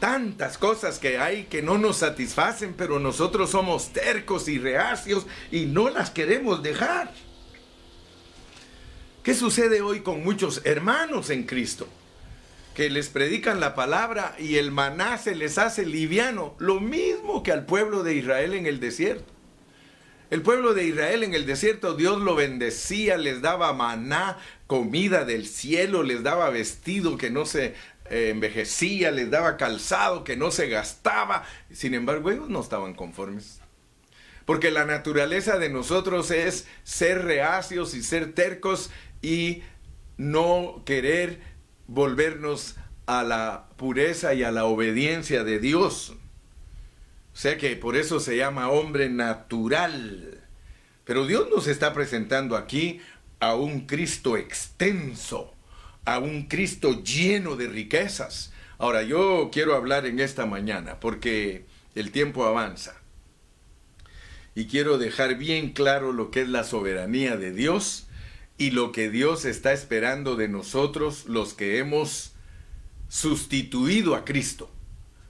Tantas 0.00 0.58
cosas 0.58 0.98
que 0.98 1.18
hay 1.18 1.44
que 1.44 1.62
no 1.62 1.78
nos 1.78 1.98
satisfacen, 1.98 2.74
pero 2.76 2.98
nosotros 2.98 3.50
somos 3.50 3.92
tercos 3.92 4.48
y 4.48 4.58
reacios 4.58 5.26
y 5.52 5.66
no 5.66 5.88
las 5.88 6.10
queremos 6.10 6.62
dejar. 6.62 7.12
¿Qué 9.22 9.34
sucede 9.34 9.82
hoy 9.82 10.00
con 10.00 10.24
muchos 10.24 10.62
hermanos 10.64 11.30
en 11.30 11.44
Cristo? 11.44 11.86
Que 12.74 12.88
les 12.88 13.08
predican 13.08 13.60
la 13.60 13.74
palabra 13.74 14.34
y 14.38 14.56
el 14.56 14.70
maná 14.70 15.18
se 15.18 15.34
les 15.34 15.58
hace 15.58 15.84
liviano, 15.84 16.54
lo 16.58 16.80
mismo 16.80 17.42
que 17.42 17.52
al 17.52 17.66
pueblo 17.66 18.02
de 18.02 18.14
Israel 18.14 18.54
en 18.54 18.66
el 18.66 18.80
desierto. 18.80 19.32
El 20.30 20.40
pueblo 20.40 20.72
de 20.72 20.84
Israel 20.84 21.24
en 21.24 21.34
el 21.34 21.44
desierto, 21.44 21.94
Dios 21.94 22.18
lo 22.22 22.34
bendecía, 22.34 23.18
les 23.18 23.42
daba 23.42 23.74
maná, 23.74 24.38
comida 24.66 25.26
del 25.26 25.46
cielo, 25.46 26.02
les 26.02 26.22
daba 26.22 26.48
vestido 26.48 27.18
que 27.18 27.28
no 27.28 27.44
se 27.44 27.74
eh, 28.08 28.30
envejecía, 28.30 29.10
les 29.10 29.30
daba 29.30 29.58
calzado 29.58 30.24
que 30.24 30.38
no 30.38 30.50
se 30.50 30.68
gastaba. 30.68 31.44
Sin 31.70 31.92
embargo, 31.92 32.30
ellos 32.30 32.48
no 32.48 32.62
estaban 32.62 32.94
conformes. 32.94 33.60
Porque 34.46 34.70
la 34.70 34.86
naturaleza 34.86 35.58
de 35.58 35.68
nosotros 35.68 36.30
es 36.30 36.66
ser 36.82 37.24
reacios 37.24 37.94
y 37.94 38.02
ser 38.02 38.32
tercos 38.32 38.90
y 39.20 39.62
no 40.16 40.82
querer 40.86 41.40
volvernos 41.92 42.76
a 43.06 43.22
la 43.22 43.68
pureza 43.76 44.34
y 44.34 44.42
a 44.42 44.50
la 44.50 44.64
obediencia 44.64 45.44
de 45.44 45.58
Dios. 45.58 46.14
O 47.32 47.36
sea 47.36 47.58
que 47.58 47.76
por 47.76 47.96
eso 47.96 48.20
se 48.20 48.36
llama 48.36 48.70
hombre 48.70 49.08
natural. 49.10 50.40
Pero 51.04 51.26
Dios 51.26 51.48
nos 51.54 51.66
está 51.66 51.92
presentando 51.92 52.56
aquí 52.56 53.00
a 53.40 53.54
un 53.54 53.86
Cristo 53.86 54.36
extenso, 54.36 55.52
a 56.04 56.18
un 56.18 56.46
Cristo 56.46 57.02
lleno 57.02 57.56
de 57.56 57.68
riquezas. 57.68 58.52
Ahora, 58.78 59.02
yo 59.02 59.50
quiero 59.52 59.74
hablar 59.74 60.06
en 60.06 60.20
esta 60.20 60.46
mañana 60.46 61.00
porque 61.00 61.66
el 61.94 62.10
tiempo 62.10 62.44
avanza. 62.44 62.94
Y 64.54 64.66
quiero 64.66 64.98
dejar 64.98 65.36
bien 65.36 65.72
claro 65.72 66.12
lo 66.12 66.30
que 66.30 66.42
es 66.42 66.48
la 66.48 66.64
soberanía 66.64 67.36
de 67.36 67.52
Dios 67.52 68.06
y 68.58 68.70
lo 68.70 68.92
que 68.92 69.10
Dios 69.10 69.44
está 69.44 69.72
esperando 69.72 70.36
de 70.36 70.48
nosotros 70.48 71.24
los 71.26 71.54
que 71.54 71.78
hemos 71.78 72.32
sustituido 73.08 74.14
a 74.14 74.24
Cristo. 74.24 74.70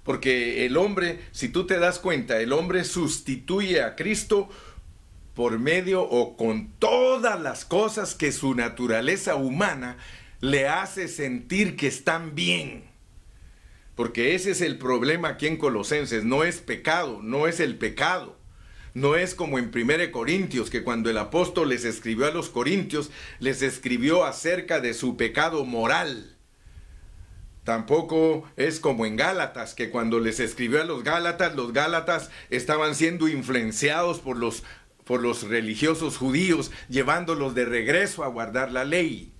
Porque 0.04 0.66
el 0.66 0.76
hombre, 0.76 1.20
si 1.30 1.48
tú 1.48 1.66
te 1.66 1.78
das 1.78 1.98
cuenta, 1.98 2.40
el 2.40 2.52
hombre 2.52 2.85
sustituye 2.85 3.82
a 3.82 3.94
Cristo 3.94 4.48
por 5.35 5.58
medio 5.58 6.02
o 6.02 6.37
con 6.37 6.72
todas 6.78 7.40
las 7.40 7.64
cosas 7.64 8.14
que 8.14 8.32
su 8.32 8.54
naturaleza 8.54 9.37
humana 9.37 9.96
le 10.40 10.68
hace 10.68 11.08
sentir 11.08 11.76
que 11.76 11.87
están 11.87 12.35
bien. 12.35 12.85
Porque 13.94 14.35
ese 14.35 14.50
es 14.50 14.61
el 14.61 14.78
problema 14.78 15.28
aquí 15.28 15.46
en 15.46 15.56
Colosenses, 15.56 16.24
no 16.24 16.44
es 16.44 16.58
pecado, 16.58 17.20
no 17.22 17.46
es 17.46 17.61
el 17.61 17.78
pecado. 17.78 18.37
No 18.94 19.16
es 19.16 19.35
como 19.35 19.59
en 19.59 19.70
1 19.74 20.12
Corintios, 20.12 20.68
que 20.68 20.83
cuando 20.83 21.09
el 21.09 21.16
apóstol 21.16 21.70
les 21.70 21.85
escribió 21.85 22.26
a 22.26 22.31
los 22.31 22.50
Corintios, 22.50 23.11
les 23.38 23.62
escribió 23.62 24.24
acerca 24.24 24.81
de 24.81 24.92
su 24.92 25.16
pecado 25.16 25.64
moral. 25.64 26.37
Tampoco 27.64 28.44
es 28.57 28.81
como 28.81 29.07
en 29.07 29.16
Gálatas, 29.16 29.74
que 29.74 29.88
cuando 29.88 30.18
les 30.18 30.40
escribió 30.40 30.83
a 30.83 30.85
los 30.85 31.05
Gálatas, 31.05 31.55
los 31.55 31.72
Gálatas 31.72 32.31
estaban 32.50 32.94
siendo 32.94 33.28
influenciados 33.28 34.18
por 34.18 34.37
los, 34.37 34.64
por 35.05 35.22
los 35.22 35.44
religiosos 35.44 36.18
judíos, 36.18 36.70
llevándolos 36.88 37.55
de 37.55 37.64
regreso 37.64 38.24
a 38.24 38.28
guardar 38.28 38.72
la 38.72 38.85
ley. 38.85 39.33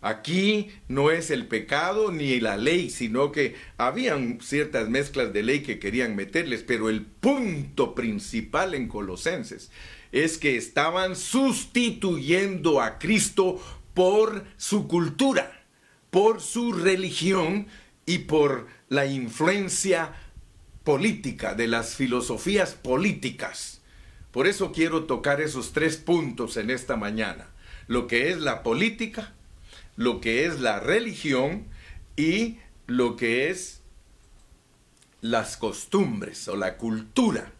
Aquí 0.00 0.70
no 0.86 1.10
es 1.10 1.30
el 1.30 1.46
pecado 1.46 2.12
ni 2.12 2.38
la 2.40 2.56
ley, 2.56 2.90
sino 2.90 3.32
que 3.32 3.56
habían 3.76 4.40
ciertas 4.40 4.88
mezclas 4.88 5.32
de 5.32 5.42
ley 5.42 5.62
que 5.62 5.78
querían 5.78 6.14
meterles, 6.14 6.62
pero 6.62 6.88
el 6.88 7.02
punto 7.02 7.94
principal 7.94 8.74
en 8.74 8.88
Colosenses 8.88 9.70
es 10.12 10.38
que 10.38 10.56
estaban 10.56 11.16
sustituyendo 11.16 12.80
a 12.80 12.98
Cristo 12.98 13.60
por 13.94 14.44
su 14.56 14.86
cultura 14.86 15.58
por 16.10 16.40
su 16.40 16.72
religión 16.72 17.66
y 18.06 18.18
por 18.18 18.66
la 18.88 19.06
influencia 19.06 20.14
política 20.84 21.54
de 21.54 21.68
las 21.68 21.94
filosofías 21.94 22.74
políticas. 22.74 23.82
Por 24.30 24.46
eso 24.46 24.72
quiero 24.72 25.04
tocar 25.04 25.40
esos 25.40 25.72
tres 25.72 25.96
puntos 25.96 26.56
en 26.56 26.70
esta 26.70 26.96
mañana. 26.96 27.48
Lo 27.86 28.06
que 28.06 28.30
es 28.30 28.38
la 28.38 28.62
política, 28.62 29.34
lo 29.98 30.20
que 30.20 30.46
es 30.46 30.60
la 30.60 30.78
religión 30.78 31.66
y 32.16 32.58
lo 32.86 33.16
que 33.16 33.50
es 33.50 33.82
las 35.20 35.56
costumbres 35.56 36.46
o 36.46 36.54
la 36.54 36.76
cultura. 36.76 37.50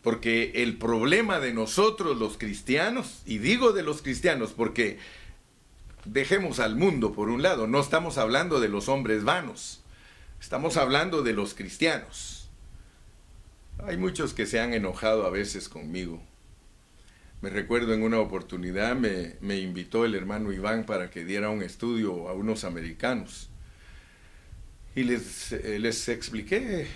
Porque 0.00 0.52
el 0.62 0.78
problema 0.78 1.40
de 1.40 1.52
nosotros 1.52 2.16
los 2.18 2.38
cristianos, 2.38 3.22
y 3.26 3.38
digo 3.38 3.72
de 3.72 3.82
los 3.82 4.00
cristianos 4.00 4.52
porque 4.52 4.98
dejemos 6.04 6.60
al 6.60 6.76
mundo 6.76 7.12
por 7.12 7.28
un 7.28 7.42
lado, 7.42 7.66
no 7.66 7.80
estamos 7.80 8.16
hablando 8.16 8.60
de 8.60 8.68
los 8.68 8.88
hombres 8.88 9.24
vanos, 9.24 9.82
estamos 10.40 10.76
hablando 10.76 11.22
de 11.22 11.32
los 11.32 11.54
cristianos. 11.54 12.48
Hay 13.84 13.96
muchos 13.96 14.34
que 14.34 14.46
se 14.46 14.60
han 14.60 14.72
enojado 14.72 15.26
a 15.26 15.30
veces 15.30 15.68
conmigo. 15.68 16.22
Me 17.44 17.50
recuerdo 17.50 17.92
en 17.92 18.02
una 18.02 18.20
oportunidad 18.20 18.96
me, 18.96 19.34
me 19.42 19.58
invitó 19.58 20.06
el 20.06 20.14
hermano 20.14 20.50
Iván 20.50 20.86
para 20.86 21.10
que 21.10 21.26
diera 21.26 21.50
un 21.50 21.62
estudio 21.62 22.30
a 22.30 22.32
unos 22.32 22.64
americanos. 22.64 23.50
Y 24.96 25.02
les, 25.02 25.52
eh, 25.52 25.78
les 25.78 26.08
expliqué 26.08 26.86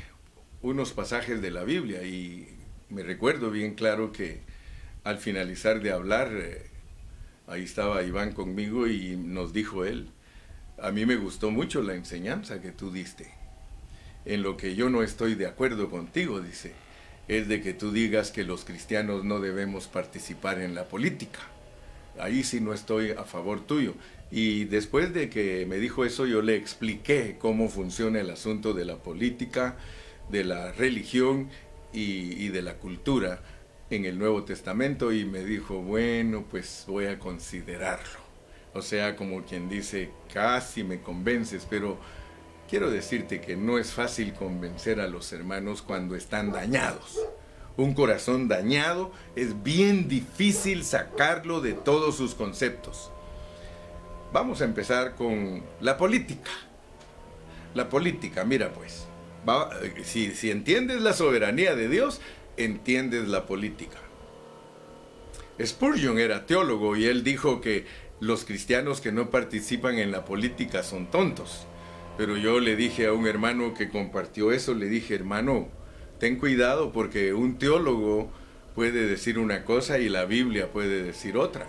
unos 0.63 0.95
pasajes 0.95 1.43
de 1.43 1.51
la 1.51 1.65
Biblia 1.65 2.03
y 2.03 2.49
me 2.89 3.03
recuerdo 3.03 3.51
bien 3.51 3.75
claro 3.75 4.11
que 4.11 4.41
al 5.05 5.19
finalizar 5.19 5.83
de 5.83 5.93
hablar 5.93 6.31
eh, 6.33 6.63
Ahí 7.47 7.65
estaba 7.65 8.03
Iván 8.03 8.33
conmigo 8.33 8.87
y 8.87 9.19
nos 9.19 9.53
dijo 9.53 9.85
él, 9.85 10.09
a 10.81 10.93
mí 10.93 11.05
me 11.05 11.17
gustó 11.17 11.51
mucho 11.51 11.83
la 11.83 11.93
enseñanza 11.93 12.63
que 12.63 12.73
tú 12.73 12.91
diste. 12.91 13.35
En 14.25 14.43
lo 14.43 14.57
que 14.57 14.75
yo 14.75 14.89
no 14.89 15.03
estoy 15.03 15.35
de 15.35 15.47
acuerdo 15.47 15.91
contigo, 15.91 16.41
dice, 16.41 16.73
es 17.29 17.47
de 17.47 17.61
que 17.61 17.75
tú 17.75 17.93
digas 17.93 18.31
que 18.31 18.45
los 18.45 18.65
cristianos 18.65 19.25
no 19.25 19.41
debemos 19.41 19.87
participar 19.87 20.61
en 20.61 20.75
la 20.75 20.85
política. 20.89 21.41
Ahí 22.19 22.43
sí 22.43 22.61
no 22.61 22.73
estoy 22.73 23.11
a 23.11 23.25
favor 23.25 23.61
tuyo. 23.61 23.95
Y 24.31 24.65
después 24.65 25.15
de 25.15 25.31
que 25.31 25.65
me 25.67 25.77
dijo 25.77 26.05
eso, 26.05 26.27
yo 26.27 26.43
le 26.43 26.57
expliqué 26.57 27.37
cómo 27.39 27.69
funciona 27.69 28.21
el 28.21 28.31
asunto 28.31 28.73
de 28.73 28.85
la 28.85 28.97
política, 28.97 29.77
de 30.31 30.45
la 30.45 30.73
religión 30.73 31.49
y, 31.93 32.45
y 32.45 32.49
de 32.49 32.63
la 32.63 32.75
cultura 32.75 33.41
en 33.91 34.05
el 34.05 34.19
Nuevo 34.19 34.45
Testamento 34.45 35.13
y 35.13 35.25
me 35.25 35.45
dijo, 35.45 35.81
bueno, 35.81 36.45
pues 36.51 36.85
voy 36.87 37.07
a 37.07 37.19
considerarlo. 37.19 38.21
O 38.75 38.83
sea, 38.83 39.17
como 39.17 39.43
quien 39.45 39.69
dice, 39.69 40.11
casi 40.33 40.85
me 40.85 41.01
convences, 41.01 41.67
pero 41.69 41.99
quiero 42.69 42.91
decirte 42.91 43.41
que 43.41 43.57
no 43.57 43.79
es 43.79 43.93
fácil 43.93 44.35
convencer 44.35 45.01
a 45.01 45.09
los 45.09 45.33
hermanos 45.33 45.83
cuando 45.83 46.15
están 46.15 46.53
dañados. 46.53 47.19
Un 47.77 47.95
corazón 47.95 48.49
dañado 48.49 49.13
es 49.37 49.63
bien 49.63 50.09
difícil 50.09 50.85
sacarlo 50.85 51.61
de 51.61 51.73
todos 51.73 52.17
sus 52.17 52.35
conceptos. 52.35 53.11
Vamos 54.33 54.61
a 54.61 54.65
empezar 54.65 55.15
con 55.15 55.63
la 55.81 55.97
política. 55.97 56.51
La 57.75 57.89
política, 57.89 58.45
mira 58.45 58.73
pues, 58.73 59.07
si, 60.03 60.35
si 60.35 60.51
entiendes 60.51 61.01
la 61.01 61.13
soberanía 61.13 61.75
de 61.75 61.89
Dios, 61.89 62.21
entiendes 62.57 63.29
la 63.29 63.47
política. 63.47 63.99
Spurgeon 65.65 66.19
era 66.19 66.47
teólogo 66.47 66.97
y 66.97 67.07
él 67.07 67.25
dijo 67.25 67.61
que 67.61 67.87
los 68.21 68.45
cristianos 68.45 69.01
que 69.01 69.13
no 69.13 69.31
participan 69.31 69.99
en 69.99 70.11
la 70.11 70.25
política 70.25 70.83
son 70.83 71.11
tontos. 71.11 71.68
Pero 72.19 72.37
yo 72.37 72.61
le 72.61 72.77
dije 72.77 73.07
a 73.07 73.15
un 73.15 73.27
hermano 73.27 73.73
que 73.73 73.89
compartió 73.89 74.53
eso, 74.53 74.75
le 74.75 74.87
dije, 74.87 75.15
hermano, 75.15 75.69
ten 76.19 76.37
cuidado 76.37 76.93
porque 76.93 77.33
un 77.33 77.59
teólogo 77.59 78.31
puede 78.75 79.07
decir 79.07 79.39
una 79.39 79.65
cosa 79.65 79.99
y 79.99 80.11
la 80.11 80.27
Biblia 80.27 80.71
puede 80.71 81.03
decir 81.03 81.39
otra. 81.39 81.65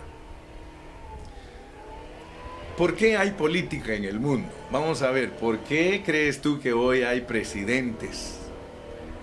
¿Por 2.76 2.94
qué 2.94 3.16
hay 3.16 3.30
política 3.30 3.94
en 3.94 4.04
el 4.04 4.20
mundo? 4.20 4.48
Vamos 4.70 5.00
a 5.00 5.10
ver, 5.10 5.30
¿por 5.30 5.60
qué 5.60 6.02
crees 6.04 6.42
tú 6.42 6.60
que 6.60 6.74
hoy 6.74 7.02
hay 7.02 7.22
presidentes? 7.22 8.38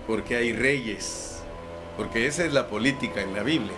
¿Por 0.06 0.24
qué 0.24 0.36
hay 0.36 0.52
reyes? 0.52 1.28
porque 1.98 2.28
esa 2.28 2.44
es 2.44 2.52
la 2.52 2.68
política 2.68 3.20
en 3.22 3.34
la 3.34 3.42
Biblia. 3.42 3.74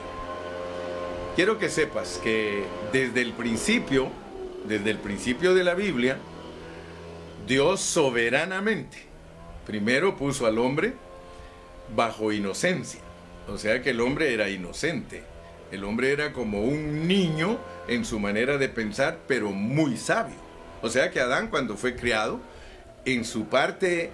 Quiero 1.37 1.59
que 1.59 1.71
sepas 1.71 2.21
que 2.23 2.65
desde 2.93 3.23
el 3.23 3.33
principio, 3.33 4.11
desde 4.69 4.91
el 4.91 4.99
principio 4.99 5.55
de 5.55 5.65
la 5.65 5.75
Biblia, 5.75 6.19
Dios 7.47 7.81
soberanamente 7.81 8.99
primero 9.67 10.17
puso 10.17 10.47
al 10.47 10.59
hombre 10.59 10.95
bajo 11.95 12.33
inocencia, 12.33 13.01
o 13.49 13.59
sea 13.59 13.83
que 13.83 13.91
el 13.91 14.01
hombre 14.01 14.33
era 14.35 14.49
inocente, 14.51 15.23
El 15.71 15.85
hombre 15.85 16.11
era 16.11 16.33
como 16.33 16.65
un 16.65 17.07
niño 17.07 17.57
en 17.87 18.05
su 18.05 18.19
manera 18.19 18.59
de 18.59 18.69
pensar, 18.69 19.19
pero 19.29 19.53
muy 19.53 19.97
sabio. 19.97 20.35
O 20.83 20.89
sea 20.89 21.13
que 21.13 21.21
Adán 21.21 21.47
cuando 21.47 21.77
fue 21.77 21.95
criado, 21.95 22.41
en 23.05 23.25
su 23.25 23.45
parte 23.45 24.11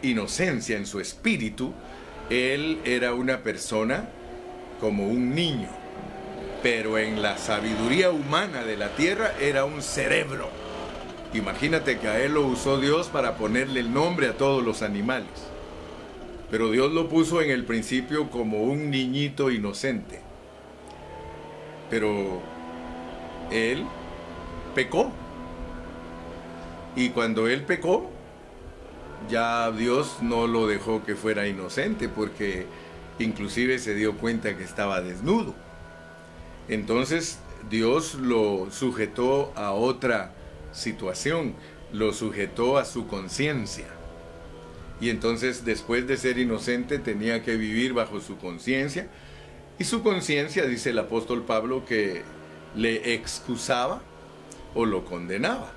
inocencia, 0.00 0.78
en 0.78 0.86
su 0.86 1.00
espíritu, 1.00 1.74
él 2.30 2.80
era 2.86 3.12
una 3.12 3.42
persona 3.42 4.08
como 4.80 5.06
un 5.06 5.34
niño, 5.34 5.68
pero 6.62 6.96
en 6.96 7.20
la 7.20 7.36
sabiduría 7.36 8.10
humana 8.10 8.64
de 8.64 8.78
la 8.78 8.88
tierra 8.96 9.34
era 9.40 9.66
un 9.66 9.82
cerebro. 9.82 10.63
Imagínate 11.34 11.98
que 11.98 12.06
a 12.06 12.20
él 12.20 12.34
lo 12.34 12.46
usó 12.46 12.78
Dios 12.78 13.08
para 13.08 13.36
ponerle 13.36 13.80
el 13.80 13.92
nombre 13.92 14.28
a 14.28 14.36
todos 14.36 14.64
los 14.64 14.82
animales. 14.82 15.28
Pero 16.48 16.70
Dios 16.70 16.92
lo 16.92 17.08
puso 17.08 17.42
en 17.42 17.50
el 17.50 17.64
principio 17.64 18.30
como 18.30 18.62
un 18.62 18.88
niñito 18.90 19.50
inocente. 19.50 20.20
Pero 21.90 22.40
él 23.50 23.84
pecó. 24.76 25.10
Y 26.94 27.08
cuando 27.08 27.48
él 27.48 27.62
pecó, 27.64 28.08
ya 29.28 29.72
Dios 29.72 30.18
no 30.22 30.46
lo 30.46 30.68
dejó 30.68 31.04
que 31.04 31.16
fuera 31.16 31.48
inocente 31.48 32.08
porque 32.08 32.66
inclusive 33.18 33.80
se 33.80 33.96
dio 33.96 34.16
cuenta 34.16 34.56
que 34.56 34.62
estaba 34.62 35.00
desnudo. 35.00 35.52
Entonces 36.68 37.40
Dios 37.68 38.14
lo 38.14 38.68
sujetó 38.70 39.52
a 39.56 39.72
otra 39.72 40.32
situación, 40.74 41.54
lo 41.92 42.12
sujetó 42.12 42.76
a 42.76 42.84
su 42.84 43.06
conciencia. 43.06 43.86
Y 45.00 45.10
entonces 45.10 45.64
después 45.64 46.06
de 46.06 46.16
ser 46.16 46.38
inocente 46.38 46.98
tenía 46.98 47.42
que 47.42 47.56
vivir 47.56 47.92
bajo 47.92 48.20
su 48.20 48.36
conciencia. 48.36 49.08
Y 49.78 49.84
su 49.84 50.02
conciencia, 50.02 50.66
dice 50.66 50.90
el 50.90 50.98
apóstol 50.98 51.42
Pablo, 51.44 51.84
que 51.84 52.22
le 52.76 53.14
excusaba 53.14 54.02
o 54.74 54.86
lo 54.86 55.04
condenaba. 55.04 55.72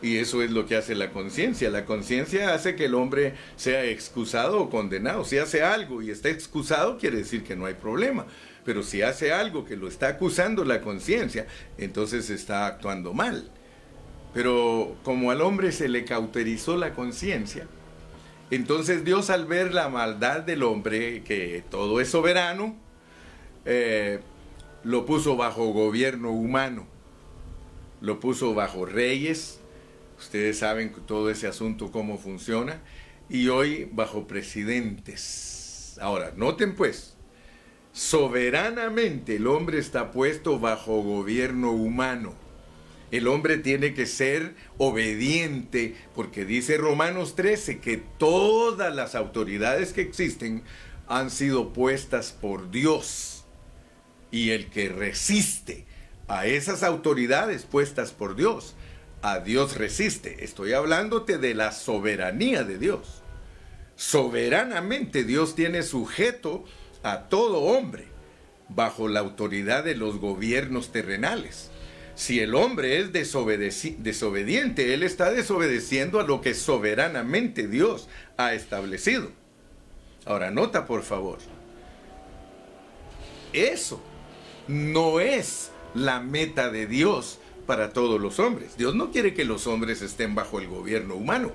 Y 0.00 0.18
eso 0.18 0.42
es 0.42 0.50
lo 0.50 0.66
que 0.66 0.76
hace 0.76 0.94
la 0.94 1.10
conciencia. 1.10 1.70
La 1.70 1.84
conciencia 1.84 2.54
hace 2.54 2.76
que 2.76 2.84
el 2.84 2.94
hombre 2.94 3.34
sea 3.56 3.84
excusado 3.84 4.60
o 4.60 4.70
condenado. 4.70 5.24
Si 5.24 5.38
hace 5.38 5.62
algo 5.62 6.02
y 6.02 6.10
está 6.10 6.28
excusado, 6.28 6.98
quiere 6.98 7.18
decir 7.18 7.42
que 7.42 7.56
no 7.56 7.66
hay 7.66 7.74
problema. 7.74 8.26
Pero 8.64 8.82
si 8.82 9.02
hace 9.02 9.32
algo 9.32 9.64
que 9.64 9.76
lo 9.76 9.88
está 9.88 10.08
acusando 10.08 10.64
la 10.64 10.82
conciencia, 10.82 11.46
entonces 11.78 12.30
está 12.30 12.66
actuando 12.66 13.12
mal. 13.12 13.50
Pero 14.34 14.96
como 15.04 15.30
al 15.30 15.40
hombre 15.40 15.72
se 15.72 15.88
le 15.88 16.04
cauterizó 16.04 16.76
la 16.76 16.94
conciencia, 16.94 17.66
entonces 18.50 19.04
Dios 19.04 19.30
al 19.30 19.46
ver 19.46 19.74
la 19.74 19.88
maldad 19.88 20.40
del 20.40 20.62
hombre, 20.62 21.22
que 21.22 21.64
todo 21.70 22.00
es 22.00 22.08
soberano, 22.08 22.76
eh, 23.64 24.20
lo 24.84 25.06
puso 25.06 25.36
bajo 25.36 25.72
gobierno 25.72 26.30
humano, 26.30 26.86
lo 28.00 28.20
puso 28.20 28.54
bajo 28.54 28.86
reyes, 28.86 29.60
ustedes 30.18 30.58
saben 30.58 30.92
todo 31.06 31.30
ese 31.30 31.46
asunto 31.46 31.90
cómo 31.90 32.18
funciona, 32.18 32.80
y 33.28 33.48
hoy 33.48 33.88
bajo 33.92 34.26
presidentes. 34.26 35.98
Ahora, 36.00 36.32
noten 36.36 36.74
pues, 36.74 37.16
soberanamente 37.92 39.36
el 39.36 39.46
hombre 39.46 39.78
está 39.78 40.12
puesto 40.12 40.58
bajo 40.58 41.02
gobierno 41.02 41.72
humano 41.72 42.47
el 43.10 43.26
hombre 43.26 43.56
tiene 43.56 43.94
que 43.94 44.06
ser 44.06 44.54
obediente, 44.76 45.96
porque 46.14 46.44
dice 46.44 46.76
Romanos 46.76 47.36
13 47.36 47.78
que 47.78 47.96
todas 47.96 48.94
las 48.94 49.14
autoridades 49.14 49.92
que 49.92 50.02
existen 50.02 50.62
han 51.06 51.30
sido 51.30 51.72
puestas 51.72 52.32
por 52.32 52.70
Dios. 52.70 53.44
Y 54.30 54.50
el 54.50 54.68
que 54.68 54.90
resiste 54.90 55.86
a 56.28 56.46
esas 56.46 56.82
autoridades 56.82 57.62
puestas 57.64 58.12
por 58.12 58.36
Dios, 58.36 58.74
a 59.22 59.38
Dios 59.40 59.76
resiste. 59.76 60.44
Estoy 60.44 60.74
hablándote 60.74 61.38
de 61.38 61.54
la 61.54 61.72
soberanía 61.72 62.62
de 62.62 62.76
Dios. 62.76 63.22
Soberanamente 63.96 65.24
Dios 65.24 65.54
tiene 65.54 65.82
sujeto 65.82 66.64
a 67.02 67.28
todo 67.28 67.62
hombre 67.62 68.06
bajo 68.68 69.08
la 69.08 69.20
autoridad 69.20 69.82
de 69.82 69.94
los 69.94 70.18
gobiernos 70.18 70.92
terrenales. 70.92 71.70
Si 72.18 72.40
el 72.40 72.56
hombre 72.56 72.98
es 72.98 73.12
desobediente, 73.12 74.92
él 74.92 75.04
está 75.04 75.30
desobedeciendo 75.30 76.18
a 76.18 76.24
lo 76.24 76.40
que 76.40 76.52
soberanamente 76.52 77.68
Dios 77.68 78.08
ha 78.36 78.54
establecido. 78.54 79.30
Ahora, 80.26 80.50
nota 80.50 80.84
por 80.84 81.04
favor, 81.04 81.38
eso 83.52 84.02
no 84.66 85.20
es 85.20 85.70
la 85.94 86.18
meta 86.18 86.70
de 86.70 86.88
Dios 86.88 87.38
para 87.68 87.92
todos 87.92 88.20
los 88.20 88.40
hombres. 88.40 88.76
Dios 88.76 88.96
no 88.96 89.12
quiere 89.12 89.32
que 89.32 89.44
los 89.44 89.68
hombres 89.68 90.02
estén 90.02 90.34
bajo 90.34 90.58
el 90.58 90.66
gobierno 90.66 91.14
humano. 91.14 91.52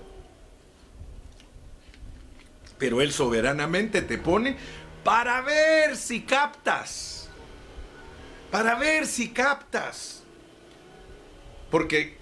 Pero 2.78 3.02
Él 3.02 3.12
soberanamente 3.12 4.02
te 4.02 4.17
pone 4.17 4.56
para 5.04 5.41
ver 5.41 5.97
si 5.97 6.21
captas. 6.21 7.28
Para 8.49 8.76
ver 8.76 9.06
si 9.06 9.28
captas. 9.32 10.23
Porque 11.74 12.14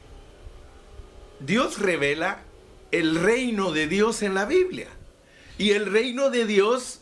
Dios 1.41 1.79
revela 1.79 2.45
el 2.91 3.15
reino 3.15 3.73
de 3.73 3.85
Dios 3.85 4.21
en 4.21 4.33
la 4.33 4.45
Biblia. 4.45 4.87
Y 5.57 5.71
el 5.71 5.91
reino 5.91 6.29
de 6.29 6.45
Dios 6.45 7.01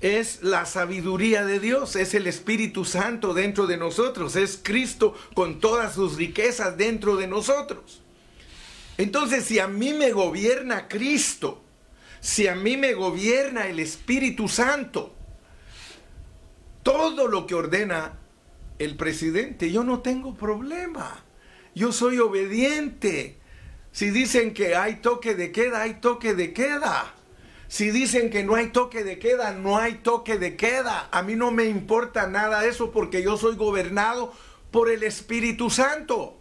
es 0.00 0.44
la 0.44 0.64
sabiduría 0.64 1.44
de 1.44 1.58
Dios, 1.58 1.96
es 1.96 2.14
el 2.14 2.28
Espíritu 2.28 2.84
Santo 2.84 3.34
dentro 3.34 3.66
de 3.66 3.78
nosotros, 3.78 4.36
es 4.36 4.60
Cristo 4.62 5.16
con 5.34 5.58
todas 5.58 5.96
sus 5.96 6.14
riquezas 6.14 6.76
dentro 6.76 7.16
de 7.16 7.26
nosotros. 7.26 8.00
Entonces, 8.96 9.44
si 9.44 9.58
a 9.58 9.66
mí 9.66 9.92
me 9.92 10.12
gobierna 10.12 10.86
Cristo, 10.86 11.64
si 12.20 12.46
a 12.46 12.54
mí 12.54 12.76
me 12.76 12.94
gobierna 12.94 13.66
el 13.66 13.80
Espíritu 13.80 14.46
Santo, 14.46 15.16
todo 16.84 17.26
lo 17.26 17.44
que 17.44 17.56
ordena 17.56 18.20
el 18.78 18.94
presidente, 18.96 19.72
yo 19.72 19.82
no 19.82 19.98
tengo 19.98 20.36
problema. 20.36 21.24
Yo 21.74 21.92
soy 21.92 22.18
obediente. 22.18 23.38
Si 23.92 24.10
dicen 24.10 24.54
que 24.54 24.74
hay 24.74 24.96
toque 24.96 25.34
de 25.34 25.52
queda, 25.52 25.82
hay 25.82 25.94
toque 25.94 26.34
de 26.34 26.52
queda. 26.52 27.14
Si 27.68 27.90
dicen 27.90 28.30
que 28.30 28.44
no 28.44 28.54
hay 28.54 28.68
toque 28.68 29.04
de 29.04 29.18
queda, 29.18 29.52
no 29.52 29.78
hay 29.78 29.94
toque 29.94 30.38
de 30.38 30.56
queda. 30.56 31.08
A 31.10 31.22
mí 31.22 31.36
no 31.36 31.50
me 31.50 31.64
importa 31.64 32.26
nada 32.26 32.66
eso 32.66 32.90
porque 32.90 33.22
yo 33.22 33.36
soy 33.36 33.56
gobernado 33.56 34.32
por 34.70 34.90
el 34.90 35.02
Espíritu 35.02 35.70
Santo. 35.70 36.38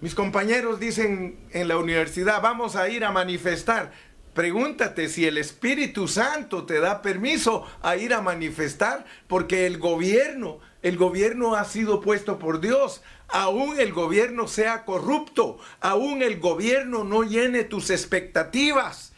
Mis 0.00 0.16
compañeros 0.16 0.80
dicen 0.80 1.38
en 1.52 1.68
la 1.68 1.76
universidad, 1.76 2.42
vamos 2.42 2.74
a 2.74 2.88
ir 2.88 3.04
a 3.04 3.12
manifestar. 3.12 3.92
Pregúntate 4.34 5.08
si 5.08 5.26
el 5.26 5.38
Espíritu 5.38 6.08
Santo 6.08 6.64
te 6.64 6.80
da 6.80 7.02
permiso 7.02 7.64
a 7.82 7.96
ir 7.96 8.14
a 8.14 8.22
manifestar, 8.22 9.04
porque 9.28 9.66
el 9.66 9.78
gobierno 9.78 10.58
el 10.82 10.96
gobierno 10.96 11.54
ha 11.54 11.64
sido 11.64 12.00
puesto 12.00 12.38
por 12.38 12.60
Dios. 12.60 13.02
Aún 13.28 13.80
el 13.80 13.92
gobierno 13.92 14.48
sea 14.48 14.84
corrupto, 14.84 15.58
aún 15.80 16.22
el 16.22 16.38
gobierno 16.38 17.04
no 17.04 17.22
llene 17.22 17.64
tus 17.64 17.90
expectativas. 17.90 19.12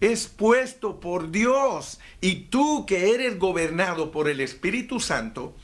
Es 0.00 0.26
puesto 0.26 0.98
por 1.00 1.30
Dios. 1.30 2.00
Y 2.20 2.46
tú 2.46 2.86
que 2.86 3.14
eres 3.14 3.38
gobernado 3.38 4.10
por 4.10 4.28
el 4.28 4.40
Espíritu 4.40 4.98
Santo, 5.00 5.54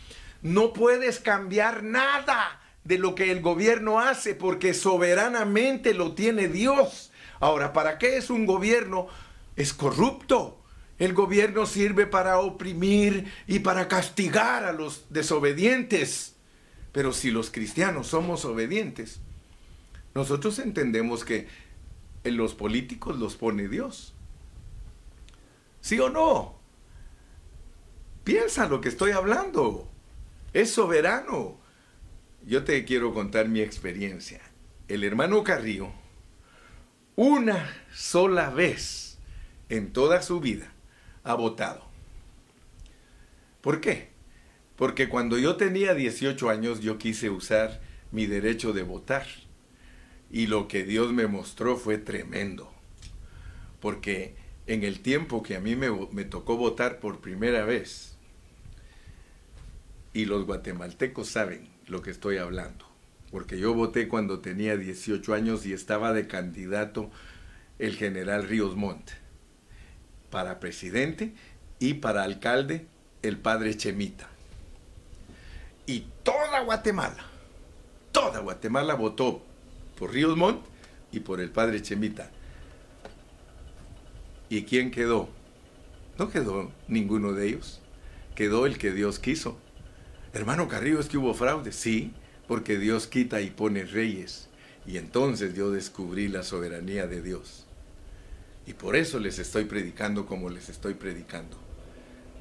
no 0.43 0.73
puedes 0.73 1.19
cambiar 1.19 1.83
nada 1.83 2.61
de 2.85 2.99
lo 2.99 3.15
que 3.15 3.31
el 3.31 3.41
gobierno 3.41 4.01
hace 4.01 4.35
porque 4.35 4.75
soberanamente 4.75 5.95
lo 5.95 6.15
tiene 6.15 6.49
Dios. 6.49 7.11
Ahora, 7.41 7.73
¿para 7.73 7.99
qué 7.99 8.17
es 8.17 8.31
un 8.31 8.47
gobierno? 8.47 9.09
Es 9.57 9.73
corrupto. 9.73 10.62
El 11.03 11.15
gobierno 11.15 11.67
sirve 11.67 12.07
para 12.07 12.39
oprimir 12.39 13.25
y 13.49 13.59
para 13.59 13.89
castigar 13.89 14.65
a 14.65 14.71
los 14.71 15.07
desobedientes. 15.11 16.37
Pero 16.93 17.13
si 17.13 17.33
los 17.33 17.51
cristianos 17.51 18.07
somos 18.07 18.45
obedientes, 18.45 19.19
nosotros 20.15 20.61
entendemos 20.61 21.25
que 21.25 21.49
en 22.23 22.37
los 22.37 22.55
políticos 22.55 23.19
los 23.19 23.35
pone 23.35 23.67
Dios. 23.67 24.15
¿Sí 25.81 25.99
o 25.99 26.09
no? 26.09 26.55
Piensa 28.23 28.69
lo 28.69 28.81
que 28.81 28.89
estoy 28.89 29.11
hablando. 29.11 29.89
Es 30.53 30.71
soberano. 30.71 31.59
Yo 32.47 32.63
te 32.63 32.85
quiero 32.85 33.13
contar 33.13 33.49
mi 33.49 33.61
experiencia. 33.61 34.41
El 34.87 35.03
hermano 35.03 35.43
Carrillo, 35.43 35.91
una 37.17 37.75
sola 37.93 38.51
vez 38.51 39.19
en 39.69 39.93
toda 39.93 40.23
su 40.23 40.39
vida, 40.39 40.72
ha 41.25 41.35
votado. 41.35 41.85
¿Por 43.61 43.81
qué? 43.81 44.09
Porque 44.77 45.09
cuando 45.09 45.39
yo 45.39 45.57
tenía 45.57 45.95
18 45.95 46.51
años 46.51 46.81
yo 46.81 46.99
quise 46.99 47.31
usar 47.31 47.81
mi 48.11 48.27
derecho 48.27 48.73
de 48.73 48.83
votar. 48.83 49.27
Y 50.31 50.47
lo 50.47 50.67
que 50.67 50.85
Dios 50.85 51.13
me 51.13 51.27
mostró 51.27 51.77
fue 51.77 51.99
tremendo. 51.99 52.73
Porque 53.81 54.35
en 54.67 54.83
el 54.83 55.01
tiempo 55.01 55.43
que 55.43 55.57
a 55.57 55.61
mí 55.61 55.77
me, 55.77 56.25
tocó 56.25 56.57
votar 56.57 57.01
por 57.01 57.21
primera 57.21 57.65
vez, 57.65 58.17
y 60.15 60.25
los 60.27 60.45
guatemaltecos 60.45 61.29
saben 61.29 61.69
lo 61.87 62.03
que 62.03 62.11
estoy 62.11 62.37
hablando, 62.37 62.87
porque 63.31 63.59
yo 63.59 63.75
voté 63.75 64.09
cuando 64.09 64.41
tenía 64.41 64.77
18 64.77 65.35
años 65.35 65.67
y 65.67 65.73
estaba 65.73 66.13
de 66.13 66.27
candidato 66.27 67.11
el 67.79 67.97
general 67.97 68.47
Ríos 68.47 68.77
Montt 68.77 69.22
para 70.33 70.59
presidente 70.59 71.35
y 71.79 71.95
para 71.95 72.25
alcalde 72.25 72.87
el 73.23 73.37
padre 73.37 73.77
Chemita. 73.77 74.29
Y 75.87 76.07
toda 76.25 76.61
Guatemala, 76.61 77.23
toda 78.13 78.41
Guatemala 78.41 78.95
votó 78.95 79.43
por 79.97 80.13
Ríos 80.13 80.37
Montt 80.37 80.65
y 81.13 81.21
por 81.21 81.41
el 81.41 81.51
padre 81.51 81.83
Chemita. 81.83 82.31
¿Y 84.49 84.63
quién 84.63 84.91
quedó? 84.91 85.29
No 86.19 86.31
quedó 86.31 86.73
ninguno 86.89 87.35
de 87.35 87.49
ellos. 87.49 87.81
Quedó 88.35 88.65
el 88.65 88.79
que 88.79 88.93
Dios 88.93 89.19
quiso. 89.19 89.59
Hermano 90.33 90.67
Carrillo, 90.67 90.99
¿es 90.99 91.09
que 91.09 91.19
hubo 91.19 91.35
fraude? 91.35 91.73
Sí, 91.73 92.15
porque 92.49 92.79
Dios 92.79 93.07
quita 93.07 93.43
y 93.43 93.51
pone 93.51 93.85
reyes. 93.85 94.49
Y 94.87 94.97
entonces 94.97 95.55
yo 95.55 95.71
descubrí 95.71 96.29
la 96.29 96.43
soberanía 96.43 97.07
de 97.07 97.21
Dios. 97.21 97.67
Y 98.67 98.75
por 98.75 98.97
eso 98.97 99.19
les 99.19 99.39
estoy 99.39 99.65
predicando 99.65 100.27
como 100.27 100.49
les 100.49 100.69
estoy 100.69 100.95
predicando. 100.95 101.57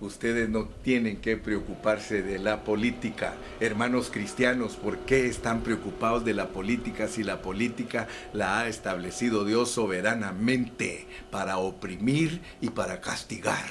Ustedes 0.02 0.50
no 0.50 0.66
tienen 0.66 1.18
que 1.18 1.38
preocuparse 1.38 2.24
de 2.24 2.40
la 2.40 2.64
política. 2.64 3.36
Hermanos 3.60 4.10
cristianos, 4.12 4.76
¿por 4.76 4.98
qué 5.00 5.28
están 5.28 5.62
preocupados 5.62 6.26
de 6.26 6.34
la 6.34 6.50
política 6.50 7.08
si 7.08 7.24
la 7.24 7.44
política 7.44 8.08
la 8.34 8.60
ha 8.60 8.68
establecido 8.68 9.46
Dios 9.46 9.70
soberanamente 9.70 11.06
para 11.30 11.60
oprimir 11.60 12.42
y 12.62 12.72
para 12.72 13.00
castigar? 13.00 13.70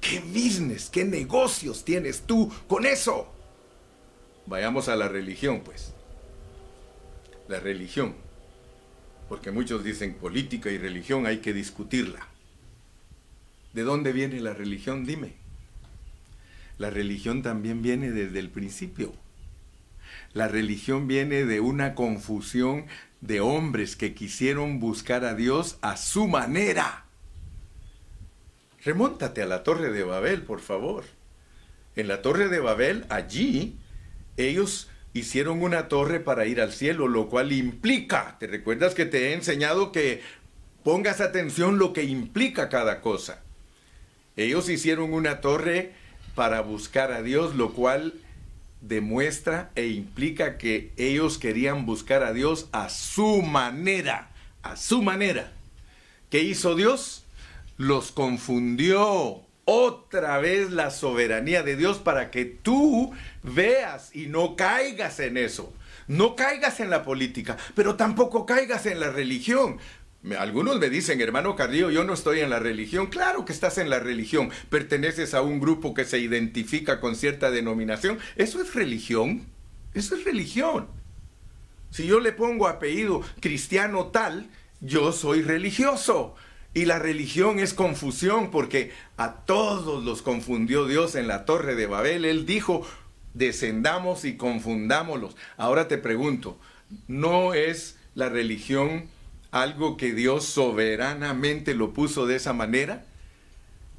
¿Qué 0.00 0.18
business, 0.20 0.90
qué 0.90 1.04
negocios 1.04 1.84
tienes 1.84 2.22
tú 2.22 2.52
con 2.66 2.84
eso? 2.84 3.32
Vayamos 4.46 4.88
a 4.88 4.96
la 4.96 5.06
religión, 5.06 5.62
pues. 5.64 5.92
La 7.46 7.60
religión. 7.60 8.14
Porque 9.28 9.50
muchos 9.50 9.84
dicen 9.84 10.14
política 10.14 10.70
y 10.70 10.78
religión 10.78 11.26
hay 11.26 11.38
que 11.38 11.52
discutirla. 11.52 12.26
¿De 13.72 13.82
dónde 13.82 14.12
viene 14.12 14.40
la 14.40 14.54
religión? 14.54 15.04
Dime. 15.04 15.34
La 16.78 16.90
religión 16.90 17.42
también 17.42 17.82
viene 17.82 18.10
desde 18.10 18.38
el 18.38 18.50
principio. 18.50 19.12
La 20.32 20.48
religión 20.48 21.06
viene 21.06 21.44
de 21.44 21.60
una 21.60 21.94
confusión 21.94 22.86
de 23.20 23.40
hombres 23.40 23.96
que 23.96 24.14
quisieron 24.14 24.80
buscar 24.80 25.24
a 25.24 25.34
Dios 25.34 25.78
a 25.82 25.96
su 25.96 26.28
manera. 26.28 27.04
Remóntate 28.84 29.42
a 29.42 29.46
la 29.46 29.64
torre 29.64 29.90
de 29.90 30.04
Babel, 30.04 30.42
por 30.42 30.60
favor. 30.60 31.04
En 31.96 32.08
la 32.08 32.22
torre 32.22 32.48
de 32.48 32.60
Babel, 32.60 33.04
allí, 33.08 33.76
ellos 34.36 34.87
hicieron 35.12 35.62
una 35.62 35.88
torre 35.88 36.20
para 36.20 36.46
ir 36.46 36.60
al 36.60 36.72
cielo, 36.72 37.08
lo 37.08 37.28
cual 37.28 37.52
implica, 37.52 38.36
¿te 38.38 38.46
recuerdas 38.46 38.94
que 38.94 39.06
te 39.06 39.28
he 39.28 39.32
enseñado 39.34 39.92
que 39.92 40.22
pongas 40.84 41.20
atención 41.20 41.78
lo 41.78 41.92
que 41.92 42.04
implica 42.04 42.68
cada 42.68 43.00
cosa? 43.00 43.42
Ellos 44.36 44.68
hicieron 44.68 45.12
una 45.12 45.40
torre 45.40 45.92
para 46.34 46.60
buscar 46.60 47.10
a 47.10 47.22
Dios, 47.22 47.56
lo 47.56 47.72
cual 47.72 48.14
demuestra 48.80 49.70
e 49.74 49.88
implica 49.88 50.56
que 50.56 50.92
ellos 50.96 51.38
querían 51.38 51.84
buscar 51.84 52.22
a 52.22 52.32
Dios 52.32 52.68
a 52.72 52.88
su 52.90 53.42
manera, 53.42 54.30
a 54.62 54.76
su 54.76 55.02
manera. 55.02 55.52
¿Qué 56.30 56.42
hizo 56.42 56.76
Dios? 56.76 57.24
Los 57.76 58.12
confundió 58.12 59.47
otra 59.70 60.38
vez 60.38 60.70
la 60.70 60.90
soberanía 60.90 61.62
de 61.62 61.76
Dios 61.76 61.98
para 61.98 62.30
que 62.30 62.46
tú 62.46 63.12
veas 63.42 64.16
y 64.16 64.26
no 64.28 64.56
caigas 64.56 65.20
en 65.20 65.36
eso. 65.36 65.74
No 66.06 66.36
caigas 66.36 66.80
en 66.80 66.88
la 66.88 67.02
política, 67.02 67.58
pero 67.74 67.94
tampoco 67.94 68.46
caigas 68.46 68.86
en 68.86 68.98
la 68.98 69.10
religión. 69.10 69.76
Algunos 70.38 70.78
me 70.78 70.88
dicen, 70.88 71.20
hermano 71.20 71.54
Carrillo, 71.54 71.90
yo 71.90 72.02
no 72.02 72.14
estoy 72.14 72.40
en 72.40 72.48
la 72.48 72.60
religión. 72.60 73.08
Claro 73.08 73.44
que 73.44 73.52
estás 73.52 73.76
en 73.76 73.90
la 73.90 73.98
religión. 73.98 74.50
Perteneces 74.70 75.34
a 75.34 75.42
un 75.42 75.60
grupo 75.60 75.92
que 75.92 76.06
se 76.06 76.18
identifica 76.18 76.98
con 76.98 77.14
cierta 77.14 77.50
denominación. 77.50 78.18
Eso 78.36 78.62
es 78.62 78.74
religión. 78.74 79.42
Eso 79.92 80.16
es 80.16 80.24
religión. 80.24 80.88
Si 81.90 82.06
yo 82.06 82.20
le 82.20 82.32
pongo 82.32 82.68
apellido 82.68 83.20
cristiano 83.40 84.06
tal, 84.06 84.48
yo 84.80 85.12
soy 85.12 85.42
religioso. 85.42 86.36
Y 86.78 86.84
la 86.84 87.00
religión 87.00 87.58
es 87.58 87.74
confusión 87.74 88.52
porque 88.52 88.92
a 89.16 89.32
todos 89.32 90.04
los 90.04 90.22
confundió 90.22 90.86
Dios 90.86 91.16
en 91.16 91.26
la 91.26 91.44
torre 91.44 91.74
de 91.74 91.88
Babel. 91.88 92.24
Él 92.24 92.46
dijo, 92.46 92.86
descendamos 93.34 94.24
y 94.24 94.36
confundámoslos. 94.36 95.36
Ahora 95.56 95.88
te 95.88 95.98
pregunto, 95.98 96.56
¿no 97.08 97.52
es 97.52 97.96
la 98.14 98.28
religión 98.28 99.08
algo 99.50 99.96
que 99.96 100.12
Dios 100.12 100.44
soberanamente 100.44 101.74
lo 101.74 101.92
puso 101.92 102.26
de 102.26 102.36
esa 102.36 102.52
manera? 102.52 103.04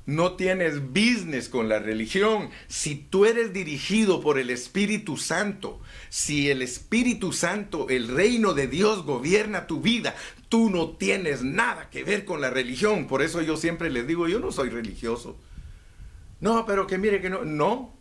No 0.05 0.37
tienes 0.37 0.79
business 0.93 1.49
con 1.49 1.67
la 1.67 1.79
religión. 1.79 2.49
Si 2.69 2.95
tú 2.95 3.25
eres 3.25 3.51
dirigido 3.51 4.21
por 4.21 4.39
el 4.39 4.49
Espíritu 4.49 5.17
Santo, 5.17 5.81
si 6.07 6.49
el 6.49 6.61
Espíritu 6.61 7.33
Santo, 7.33 7.89
el 7.89 8.07
reino 8.07 8.53
de 8.53 8.67
Dios 8.67 9.03
gobierna 9.03 9.67
tu 9.67 9.81
vida, 9.81 10.15
tú 10.49 10.69
no 10.69 10.89
tienes 10.89 11.43
nada 11.43 11.89
que 11.89 12.03
ver 12.03 12.25
con 12.25 12.41
la 12.41 12.49
religión. 12.49 13.07
Por 13.07 13.21
eso 13.21 13.41
yo 13.41 13.55
siempre 13.55 13.89
les 13.89 14.07
digo, 14.07 14.27
yo 14.27 14.39
no 14.39 14.51
soy 14.51 14.69
religioso. 14.69 15.37
No, 16.41 16.65
pero 16.65 16.87
que 16.87 16.97
mire 16.97 17.21
que 17.21 17.29
no, 17.29 17.45
no. 17.45 17.93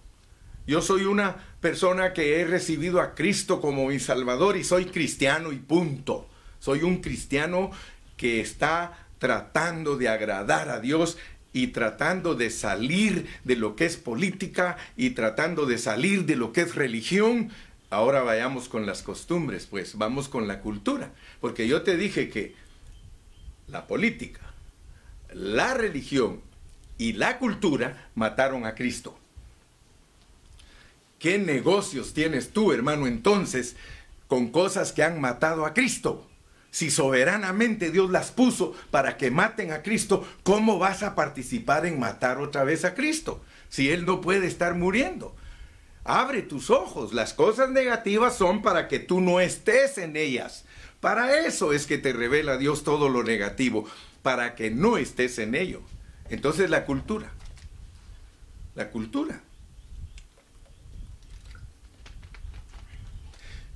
Yo 0.66 0.82
soy 0.82 1.04
una 1.04 1.36
persona 1.60 2.12
que 2.12 2.40
he 2.40 2.44
recibido 2.44 3.00
a 3.00 3.14
Cristo 3.14 3.60
como 3.60 3.86
mi 3.86 3.98
Salvador 3.98 4.56
y 4.56 4.64
soy 4.64 4.86
cristiano 4.86 5.52
y 5.52 5.56
punto. 5.56 6.28
Soy 6.58 6.82
un 6.82 7.00
cristiano 7.00 7.70
que 8.16 8.40
está 8.40 9.06
tratando 9.18 9.96
de 9.96 10.08
agradar 10.08 10.68
a 10.68 10.80
Dios 10.80 11.18
y 11.52 11.68
tratando 11.68 12.34
de 12.34 12.50
salir 12.50 13.26
de 13.44 13.56
lo 13.56 13.76
que 13.76 13.86
es 13.86 13.96
política 13.96 14.76
y 14.96 15.10
tratando 15.10 15.66
de 15.66 15.78
salir 15.78 16.26
de 16.26 16.36
lo 16.36 16.52
que 16.52 16.62
es 16.62 16.74
religión. 16.74 17.50
Ahora 17.90 18.22
vayamos 18.22 18.68
con 18.68 18.84
las 18.84 19.02
costumbres, 19.02 19.66
pues 19.66 19.96
vamos 19.96 20.28
con 20.28 20.46
la 20.46 20.60
cultura. 20.60 21.12
Porque 21.40 21.66
yo 21.66 21.82
te 21.82 21.96
dije 21.96 22.28
que 22.28 22.54
la 23.66 23.86
política, 23.86 24.40
la 25.32 25.74
religión 25.74 26.42
y 26.98 27.14
la 27.14 27.38
cultura 27.38 28.10
mataron 28.14 28.66
a 28.66 28.74
Cristo. 28.74 29.18
¿Qué 31.18 31.38
negocios 31.38 32.14
tienes 32.14 32.50
tú, 32.50 32.72
hermano, 32.72 33.06
entonces 33.06 33.76
con 34.28 34.50
cosas 34.50 34.92
que 34.92 35.02
han 35.02 35.20
matado 35.20 35.64
a 35.64 35.72
Cristo? 35.72 36.28
Si 36.70 36.90
soberanamente 36.90 37.90
Dios 37.90 38.10
las 38.10 38.30
puso 38.30 38.74
para 38.90 39.16
que 39.16 39.30
maten 39.30 39.72
a 39.72 39.82
Cristo, 39.82 40.28
¿cómo 40.42 40.78
vas 40.78 41.02
a 41.02 41.14
participar 41.14 41.86
en 41.86 41.98
matar 41.98 42.38
otra 42.38 42.62
vez 42.62 42.84
a 42.84 42.94
Cristo? 42.94 43.42
Si 43.70 43.90
Él 43.90 44.04
no 44.04 44.20
puede 44.20 44.46
estar 44.46 44.74
muriendo. 44.74 45.34
Abre 46.08 46.40
tus 46.40 46.70
ojos. 46.70 47.12
Las 47.12 47.34
cosas 47.34 47.68
negativas 47.68 48.34
son 48.34 48.62
para 48.62 48.88
que 48.88 48.98
tú 48.98 49.20
no 49.20 49.40
estés 49.40 49.98
en 49.98 50.16
ellas. 50.16 50.64
Para 51.00 51.46
eso 51.46 51.74
es 51.74 51.86
que 51.86 51.98
te 51.98 52.14
revela 52.14 52.56
Dios 52.56 52.82
todo 52.82 53.10
lo 53.10 53.22
negativo, 53.22 53.86
para 54.22 54.54
que 54.54 54.70
no 54.70 54.96
estés 54.96 55.38
en 55.38 55.54
ello. 55.54 55.82
Entonces 56.30 56.70
la 56.70 56.86
cultura. 56.86 57.30
La 58.74 58.88
cultura. 58.88 59.42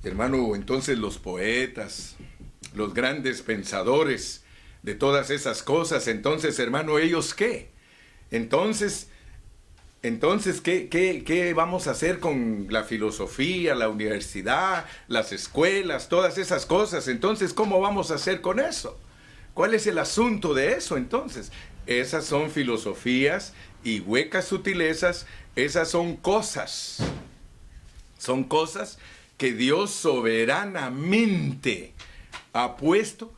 Hermano, 0.03 0.55
entonces 0.55 0.97
los 0.97 1.19
poetas, 1.19 2.15
los 2.73 2.95
grandes 2.95 3.43
pensadores 3.43 4.43
de 4.81 4.95
todas 4.95 5.29
esas 5.29 5.61
cosas. 5.61 6.07
Entonces, 6.07 6.57
hermano, 6.57 6.97
¿ellos 6.97 7.35
qué? 7.35 7.69
Entonces, 8.31 9.09
entonces, 10.03 10.59
¿qué, 10.59 10.89
qué, 10.89 11.23
qué 11.25 11.53
vamos 11.53 11.87
a 11.87 11.91
hacer 11.91 12.19
con 12.19 12.67
la 12.69 12.83
filosofía, 12.83 13.73
la 13.73 13.87
universidad, 13.87 14.85
las 15.07 15.31
escuelas, 15.31 16.09
todas 16.09 16.37
esas 16.37 16.65
cosas? 16.65 17.07
Entonces, 17.07 17.53
¿cómo 17.53 17.79
vamos 17.79 18.11
a 18.11 18.15
hacer 18.15 18.41
con 18.41 18.59
eso? 18.59 18.99
¿Cuál 19.53 19.73
es 19.73 19.87
el 19.87 19.97
asunto 19.97 20.53
de 20.53 20.73
eso 20.73 20.97
entonces? 20.97 21.53
Esas 21.85 22.25
son 22.25 22.51
filosofías 22.51 23.53
y 23.81 24.01
huecas 24.01 24.43
sutilezas, 24.43 25.25
esas 25.55 25.89
son 25.89 26.17
cosas. 26.17 26.97
Son 28.17 28.43
cosas 28.43 28.99
que 29.37 29.53
Dios 29.53 29.91
soberanamente 29.91 31.93
ha 32.51 32.75
puesto 32.75 33.33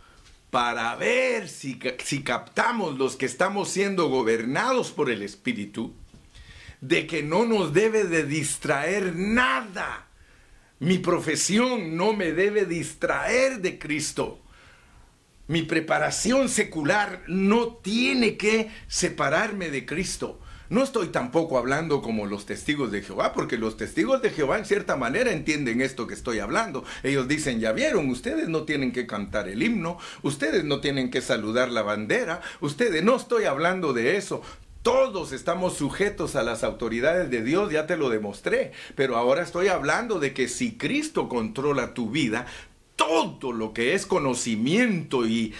para 0.49 0.95
ver 0.95 1.47
si, 1.47 1.79
si 2.03 2.23
captamos 2.23 2.97
los 2.97 3.17
que 3.17 3.27
estamos 3.27 3.69
siendo 3.69 4.09
gobernados 4.09 4.91
por 4.91 5.11
el 5.11 5.21
Espíritu, 5.21 5.93
de 6.87 7.07
que 7.07 7.23
no 7.23 7.45
nos 7.45 7.73
debe 7.73 8.03
de 8.03 8.23
distraer 8.23 9.15
nada. 9.15 10.07
Mi 10.79 10.99
profesión 10.99 11.97
no 11.97 12.13
me 12.13 12.31
debe 12.31 12.65
distraer 12.65 13.59
de 13.61 13.79
Cristo. 13.79 14.39
Mi 15.47 15.63
preparación 15.63 16.49
secular 16.49 17.23
no 17.27 17.75
tiene 17.77 18.37
que 18.37 18.69
separarme 18.87 19.69
de 19.69 19.85
Cristo. 19.85 20.39
No 20.69 20.83
estoy 20.83 21.07
tampoco 21.09 21.59
hablando 21.59 22.01
como 22.01 22.25
los 22.25 22.47
testigos 22.47 22.91
de 22.91 23.03
Jehová, 23.03 23.33
porque 23.33 23.57
los 23.57 23.77
testigos 23.77 24.23
de 24.23 24.31
Jehová 24.31 24.57
en 24.57 24.65
cierta 24.65 24.95
manera 24.95 25.31
entienden 25.31 25.81
esto 25.81 26.07
que 26.07 26.15
estoy 26.15 26.39
hablando. 26.39 26.83
Ellos 27.03 27.27
dicen, 27.27 27.59
ya 27.59 27.71
vieron, 27.71 28.09
ustedes 28.09 28.49
no 28.49 28.63
tienen 28.63 28.91
que 28.91 29.05
cantar 29.05 29.47
el 29.47 29.61
himno, 29.61 29.99
ustedes 30.23 30.63
no 30.63 30.81
tienen 30.81 31.11
que 31.11 31.21
saludar 31.21 31.69
la 31.69 31.83
bandera, 31.83 32.41
ustedes, 32.61 33.03
no 33.03 33.15
estoy 33.15 33.43
hablando 33.43 33.93
de 33.93 34.17
eso. 34.17 34.41
Todos 34.85 35.31
estamos 35.31 35.73
sujetos 35.77 36.35
a 36.35 36.43
las 36.43 36.63
autoridades 36.63 37.31
de 37.31 37.41
Dios, 37.41 37.71
ya 37.71 37.87
te 37.87 37.97
lo 37.97 38.11
demostré. 38.11 38.71
Pero 38.93 39.17
ahora 39.17 39.41
estoy 39.41 39.67
hablando 39.67 40.19
de 40.19 40.31
que 40.31 40.47
si 40.47 40.77
Cristo 40.77 41.27
controla 41.27 41.95
tu 41.95 42.11
vida, 42.11 42.45
todo 42.95 43.51
lo 43.51 43.73
que 43.73 43.95
es 43.95 44.05
conocimiento 44.05 45.25
y, 45.25 45.55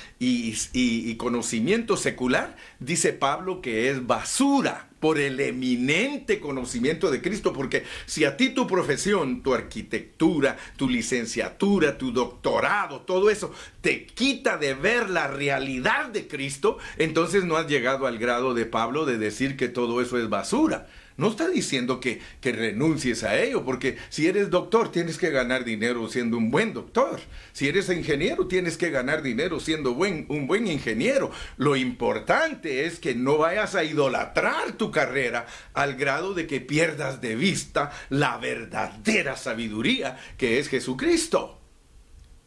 conocimiento 1.17 1.97
secular, 1.97 2.55
dice 2.79 3.13
Pablo 3.13 3.61
que 3.63 3.89
es 3.89 4.05
basura 4.05 4.89
por 5.05 5.19
el 5.19 5.39
eminente 5.39 6.39
conocimiento 6.39 7.11
de 7.11 7.21
Cristo, 7.21 7.53
porque 7.53 7.83
si 8.07 8.25
a 8.25 8.37
ti 8.37 8.49
tu 8.49 8.65
profesión, 8.65 9.43
tu 9.43 9.53
arquitectura, 9.53 10.57
tu 10.77 10.89
licenciatura, 10.89 11.99
tu 11.99 12.11
doctorado, 12.11 13.01
todo 13.01 13.29
eso 13.29 13.53
te 13.81 14.07
quita 14.07 14.57
de 14.57 14.73
ver 14.73 15.11
la 15.11 15.27
realidad 15.27 16.09
de 16.09 16.27
Cristo, 16.27 16.79
entonces 16.97 17.43
no 17.43 17.55
has 17.55 17.67
llegado 17.67 18.07
al 18.07 18.17
grado 18.17 18.55
de 18.55 18.65
Pablo 18.65 19.05
de 19.05 19.19
decir 19.19 19.57
que 19.57 19.67
todo 19.67 20.01
eso 20.01 20.17
es 20.17 20.27
basura. 20.27 20.87
No 21.17 21.29
está 21.29 21.47
diciendo 21.47 22.01
que, 22.01 22.19
que, 22.41 22.51
renuncies 22.51 23.23
a 23.23 23.39
ello, 23.39 23.63
porque 23.63 23.97
si 24.09 24.27
eres 24.27 24.49
doctor 24.49 24.91
tienes 24.91 25.17
que 25.17 25.29
ganar 25.29 25.63
dinero 25.63 26.09
siendo 26.09 26.37
un 26.37 26.51
buen 26.51 26.73
doctor. 26.73 27.21
Si 27.53 27.69
eres 27.69 27.89
ingeniero 27.89 28.47
tienes 28.47 28.75
que 28.75 28.89
ganar 28.89 29.21
dinero 29.21 29.61
siendo 29.61 29.93
buen, 29.93 30.25
un 30.27 30.45
buen 30.45 30.67
ingeniero. 30.67 31.31
Lo 31.55 31.77
importante 31.77 32.85
es 32.85 32.99
que 32.99 33.15
no 33.15 33.37
vayas 33.37 33.75
a 33.75 33.85
idolatrar 33.85 34.73
tu 34.73 34.91
carrera 34.91 35.45
al 35.73 35.95
grado 35.95 36.33
de 36.33 36.47
que 36.47 36.59
pierdas 36.59 37.21
de 37.21 37.37
vista 37.37 37.91
la 38.09 38.37
verdadera 38.37 39.37
sabiduría 39.37 40.17
que 40.37 40.59
es 40.59 40.67
Jesucristo. 40.67 41.61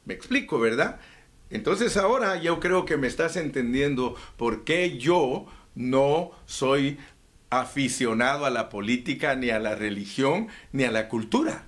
Me 0.05 0.13
explico, 0.13 0.59
¿verdad? 0.59 1.01
Entonces 1.51 1.97
ahora 1.97 2.41
yo 2.41 2.61
creo 2.61 2.85
que 2.85 2.99
me 2.99 3.07
estás 3.07 3.37
entendiendo 3.37 4.15
por 4.37 4.65
qué 4.65 4.99
yo 4.99 5.47
no 5.75 6.33
soy 6.45 6.99
aficionado 7.51 8.45
a 8.45 8.51
la 8.51 8.69
política, 8.69 9.35
ni 9.35 9.51
a 9.51 9.59
la 9.59 9.75
religión, 9.75 10.49
ni 10.73 10.85
a 10.85 10.91
la 10.91 11.09
cultura. 11.09 11.65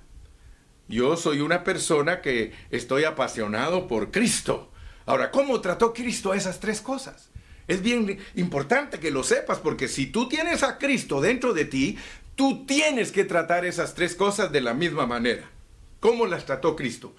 Yo 0.87 1.15
soy 1.15 1.39
una 1.39 1.63
persona 1.63 2.21
que 2.21 2.51
estoy 2.69 3.05
apasionado 3.05 3.87
por 3.87 4.11
Cristo. 4.11 4.71
Ahora, 5.05 5.31
¿cómo 5.31 5.61
trató 5.61 5.93
Cristo 5.93 6.31
a 6.31 6.37
esas 6.37 6.59
tres 6.59 6.81
cosas? 6.81 7.29
Es 7.67 7.81
bien 7.81 8.19
importante 8.35 8.99
que 8.99 9.11
lo 9.11 9.23
sepas 9.23 9.59
porque 9.59 9.87
si 9.87 10.07
tú 10.07 10.27
tienes 10.27 10.63
a 10.63 10.77
Cristo 10.77 11.21
dentro 11.21 11.53
de 11.53 11.65
ti, 11.65 11.97
tú 12.35 12.65
tienes 12.65 13.11
que 13.11 13.23
tratar 13.23 13.65
esas 13.65 13.93
tres 13.95 14.15
cosas 14.15 14.51
de 14.51 14.61
la 14.61 14.73
misma 14.73 15.05
manera. 15.05 15.49
¿Cómo 15.99 16.25
las 16.25 16.45
trató 16.45 16.75
Cristo? 16.75 17.15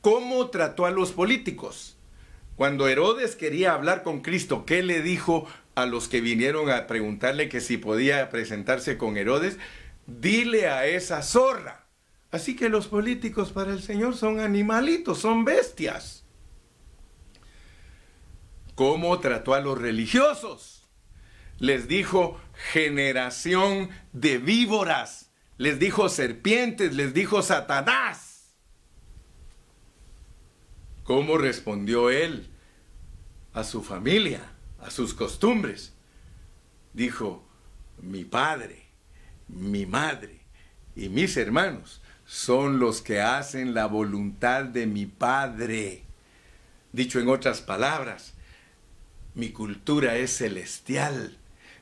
¿Cómo 0.00 0.50
trató 0.50 0.84
a 0.84 0.90
los 0.90 1.12
políticos? 1.12 1.96
Cuando 2.56 2.88
Herodes 2.88 3.36
quería 3.36 3.72
hablar 3.72 4.02
con 4.02 4.20
Cristo, 4.20 4.64
¿qué 4.66 4.82
le 4.82 5.00
dijo 5.00 5.46
a 5.74 5.86
los 5.86 6.08
que 6.08 6.20
vinieron 6.20 6.70
a 6.70 6.86
preguntarle 6.86 7.48
que 7.48 7.60
si 7.60 7.76
podía 7.76 8.28
presentarse 8.30 8.96
con 8.96 9.16
Herodes, 9.16 9.58
dile 10.06 10.68
a 10.68 10.86
esa 10.86 11.22
zorra. 11.22 11.86
Así 12.30 12.56
que 12.56 12.68
los 12.68 12.88
políticos 12.88 13.52
para 13.52 13.72
el 13.72 13.82
Señor 13.82 14.16
son 14.16 14.40
animalitos, 14.40 15.18
son 15.18 15.44
bestias. 15.44 16.24
¿Cómo 18.74 19.20
trató 19.20 19.54
a 19.54 19.60
los 19.60 19.78
religiosos? 19.78 20.88
Les 21.58 21.86
dijo 21.86 22.40
generación 22.72 23.90
de 24.12 24.38
víboras, 24.38 25.30
les 25.58 25.78
dijo 25.78 26.08
serpientes, 26.08 26.94
les 26.94 27.14
dijo 27.14 27.42
Satanás. 27.42 28.56
¿Cómo 31.04 31.38
respondió 31.38 32.10
él 32.10 32.48
a 33.52 33.62
su 33.62 33.82
familia? 33.82 34.53
A 34.84 34.90
sus 34.90 35.14
costumbres. 35.14 35.94
Dijo, 36.92 37.44
mi 38.02 38.24
padre, 38.24 38.84
mi 39.48 39.86
madre 39.86 40.40
y 40.94 41.08
mis 41.08 41.36
hermanos 41.36 42.02
son 42.26 42.78
los 42.78 43.02
que 43.02 43.20
hacen 43.20 43.74
la 43.74 43.86
voluntad 43.86 44.64
de 44.64 44.86
mi 44.86 45.06
padre. 45.06 46.02
Dicho 46.92 47.18
en 47.18 47.28
otras 47.28 47.60
palabras, 47.60 48.34
mi 49.34 49.50
cultura 49.50 50.16
es 50.16 50.36
celestial. 50.36 51.38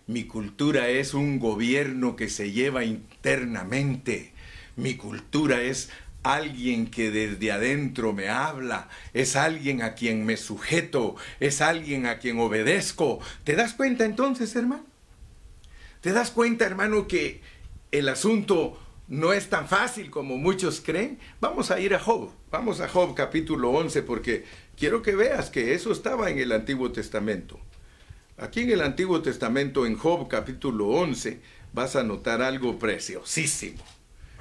Mi 0.06 0.24
cultura 0.24 0.88
es 0.88 1.14
un 1.14 1.38
gobierno 1.38 2.16
que 2.16 2.28
se 2.28 2.50
lleva 2.52 2.84
internamente. 2.84 4.32
Mi 4.76 4.96
cultura 4.96 5.60
es 5.60 5.90
alguien 6.22 6.86
que 6.86 7.10
desde 7.10 7.52
adentro 7.52 8.12
me 8.12 8.28
habla, 8.28 8.88
es 9.12 9.36
alguien 9.36 9.82
a 9.82 9.94
quien 9.94 10.24
me 10.24 10.36
sujeto, 10.36 11.16
es 11.40 11.60
alguien 11.60 12.06
a 12.06 12.18
quien 12.18 12.38
obedezco. 12.38 13.20
¿Te 13.44 13.56
das 13.56 13.74
cuenta 13.74 14.04
entonces, 14.04 14.54
hermano? 14.56 14.84
¿Te 16.00 16.12
das 16.12 16.30
cuenta, 16.30 16.64
hermano, 16.64 17.06
que 17.06 17.40
el 17.92 18.08
asunto 18.08 18.78
no 19.08 19.32
es 19.32 19.48
tan 19.48 19.68
fácil 19.68 20.10
como 20.10 20.36
muchos 20.36 20.80
creen? 20.80 21.18
Vamos 21.40 21.70
a 21.70 21.80
ir 21.80 21.94
a 21.94 21.98
Job, 21.98 22.30
vamos 22.50 22.80
a 22.80 22.88
Job 22.88 23.14
capítulo 23.14 23.70
11 23.70 24.02
porque 24.02 24.44
quiero 24.76 25.02
que 25.02 25.14
veas 25.14 25.50
que 25.50 25.74
eso 25.74 25.92
estaba 25.92 26.30
en 26.30 26.38
el 26.38 26.52
Antiguo 26.52 26.90
Testamento. 26.92 27.58
Aquí 28.36 28.62
en 28.62 28.70
el 28.70 28.80
Antiguo 28.80 29.22
Testamento, 29.22 29.86
en 29.86 29.96
Job 29.96 30.26
capítulo 30.28 30.88
11, 30.88 31.40
vas 31.72 31.94
a 31.94 32.02
notar 32.02 32.42
algo 32.42 32.78
preciosísimo. 32.78 33.82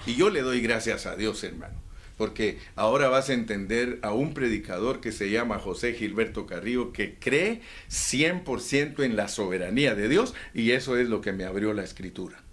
Y 0.06 0.16
yo 0.16 0.30
le 0.32 0.42
doy 0.42 0.62
gracias 0.62 1.06
a 1.06 1.16
Dios, 1.16 1.44
hermano, 1.44 1.80
porque 2.18 2.58
ahora 2.76 3.08
vas 3.08 3.30
a 3.30 3.34
entender 3.34 4.00
a 4.02 4.14
un 4.14 4.34
predicador 4.34 5.00
que 5.00 5.12
se 5.12 5.30
llama 5.30 5.60
José 5.60 5.94
Gilberto 5.94 6.48
Carrillo, 6.48 6.92
que 6.92 7.20
cree 7.20 7.62
100% 7.90 9.04
en 9.04 9.16
la 9.16 9.28
soberanía 9.28 9.94
de 9.94 10.10
Dios, 10.10 10.34
y 10.56 10.72
eso 10.72 10.98
es 10.98 11.08
lo 11.08 11.22
que 11.22 11.34
me 11.34 11.46
abrió 11.46 11.74
la 11.74 11.84
escritura. 11.84 12.44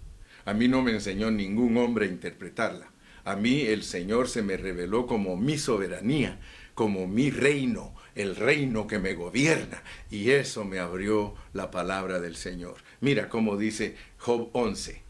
A 0.45 0.53
mí 0.53 0.67
no 0.67 0.83
me 0.83 0.91
enseñó 0.91 1.31
ningún 1.31 1.77
hombre 1.77 2.05
a 2.05 2.09
interpretarla. 2.09 2.91
A 3.25 3.35
mí 3.35 3.61
el 3.61 3.83
Señor 3.83 4.29
se 4.29 4.43
me 4.43 4.55
reveló 4.55 5.07
como 5.07 5.35
mi 5.35 5.57
soberanía, 5.57 6.39
como 6.75 7.07
mi 7.07 7.31
reino, 7.31 7.95
el 8.15 8.35
reino 8.35 8.87
que 8.87 8.99
me 8.99 9.13
gobierna. 9.13 9.83
Y 10.09 10.31
eso 10.31 10.65
me 10.65 10.79
abrió 10.79 11.35
la 11.53 11.71
palabra 11.71 12.19
del 12.19 12.35
Señor. 12.35 12.77
Mira 13.01 13.27
cómo 13.27 13.57
dice 13.57 13.95
Job 14.17 14.49
11. 14.53 15.08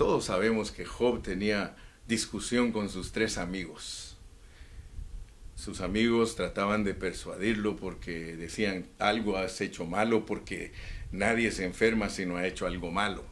Todos 0.00 0.24
sabemos 0.24 0.70
que 0.70 0.86
Job 0.86 1.20
tenía 1.20 1.76
discusión 2.08 2.72
con 2.72 2.88
sus 2.88 3.12
tres 3.12 3.36
amigos. 3.36 4.16
Sus 5.56 5.82
amigos 5.82 6.36
trataban 6.36 6.84
de 6.84 6.94
persuadirlo 6.94 7.76
porque 7.76 8.34
decían, 8.34 8.86
algo 8.98 9.36
has 9.36 9.60
hecho 9.60 9.84
malo 9.84 10.24
porque 10.24 10.72
nadie 11.12 11.52
se 11.52 11.66
enferma 11.66 12.08
si 12.08 12.24
no 12.24 12.38
ha 12.38 12.46
hecho 12.46 12.66
algo 12.66 12.90
malo. 12.90 13.26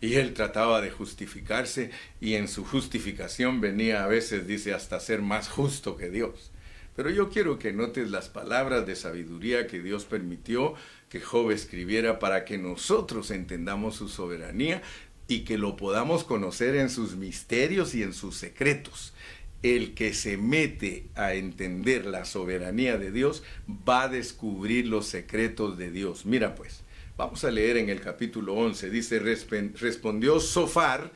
Y 0.00 0.14
él 0.14 0.34
trataba 0.34 0.80
de 0.80 0.90
justificarse 0.90 1.92
y 2.20 2.34
en 2.34 2.48
su 2.48 2.64
justificación 2.64 3.60
venía 3.60 4.02
a 4.02 4.08
veces, 4.08 4.48
dice, 4.48 4.74
hasta 4.74 4.98
ser 4.98 5.22
más 5.22 5.48
justo 5.48 5.96
que 5.96 6.10
Dios. 6.10 6.50
Pero 6.96 7.10
yo 7.10 7.28
quiero 7.28 7.58
que 7.58 7.72
notes 7.72 8.10
las 8.10 8.28
palabras 8.28 8.86
de 8.86 8.94
sabiduría 8.94 9.66
que 9.66 9.80
Dios 9.80 10.04
permitió 10.04 10.74
que 11.08 11.20
Job 11.20 11.50
escribiera 11.50 12.18
para 12.18 12.44
que 12.44 12.58
nosotros 12.58 13.30
entendamos 13.30 13.96
su 13.96 14.08
soberanía 14.08 14.82
y 15.26 15.40
que 15.40 15.58
lo 15.58 15.76
podamos 15.76 16.24
conocer 16.24 16.76
en 16.76 16.90
sus 16.90 17.16
misterios 17.16 17.94
y 17.94 18.02
en 18.02 18.12
sus 18.12 18.36
secretos. 18.36 19.14
El 19.62 19.94
que 19.94 20.12
se 20.12 20.36
mete 20.36 21.06
a 21.14 21.32
entender 21.34 22.04
la 22.04 22.26
soberanía 22.26 22.98
de 22.98 23.10
Dios 23.10 23.42
va 23.88 24.02
a 24.02 24.08
descubrir 24.08 24.86
los 24.86 25.06
secretos 25.06 25.78
de 25.78 25.90
Dios. 25.90 26.26
Mira 26.26 26.54
pues, 26.54 26.82
vamos 27.16 27.44
a 27.44 27.50
leer 27.50 27.78
en 27.78 27.88
el 27.88 28.00
capítulo 28.00 28.54
11. 28.54 28.90
Dice, 28.90 29.18
respondió 29.18 30.38
Sofar, 30.40 31.12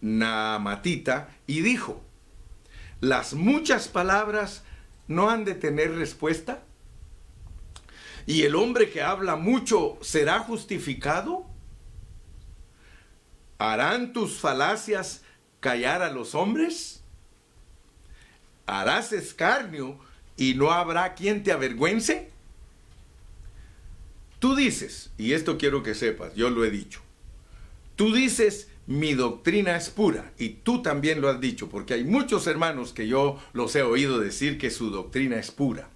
Naamatita, 0.00 1.36
y 1.46 1.60
dijo, 1.60 2.02
las 3.00 3.34
muchas 3.34 3.86
palabras 3.86 4.64
no 5.06 5.30
han 5.30 5.44
de 5.44 5.54
tener 5.54 5.94
respuesta. 5.94 6.62
¿Y 8.26 8.42
el 8.42 8.54
hombre 8.54 8.90
que 8.90 9.02
habla 9.02 9.36
mucho 9.36 9.98
será 10.00 10.40
justificado? 10.40 11.51
¿Harán 13.62 14.12
tus 14.12 14.38
falacias 14.38 15.22
callar 15.60 16.02
a 16.02 16.10
los 16.10 16.34
hombres? 16.34 17.04
¿Harás 18.66 19.12
escarnio 19.12 20.00
y 20.36 20.54
no 20.54 20.72
habrá 20.72 21.14
quien 21.14 21.44
te 21.44 21.52
avergüence? 21.52 22.28
Tú 24.40 24.56
dices, 24.56 25.12
y 25.16 25.34
esto 25.34 25.58
quiero 25.58 25.84
que 25.84 25.94
sepas, 25.94 26.34
yo 26.34 26.50
lo 26.50 26.64
he 26.64 26.72
dicho, 26.72 27.02
tú 27.94 28.12
dices, 28.12 28.68
mi 28.88 29.14
doctrina 29.14 29.76
es 29.76 29.90
pura, 29.90 30.32
y 30.38 30.48
tú 30.48 30.82
también 30.82 31.20
lo 31.20 31.28
has 31.28 31.40
dicho, 31.40 31.68
porque 31.68 31.94
hay 31.94 32.02
muchos 32.02 32.48
hermanos 32.48 32.92
que 32.92 33.06
yo 33.06 33.38
los 33.52 33.76
he 33.76 33.82
oído 33.82 34.18
decir 34.18 34.58
que 34.58 34.72
su 34.72 34.90
doctrina 34.90 35.36
es 35.36 35.52
pura, 35.52 35.88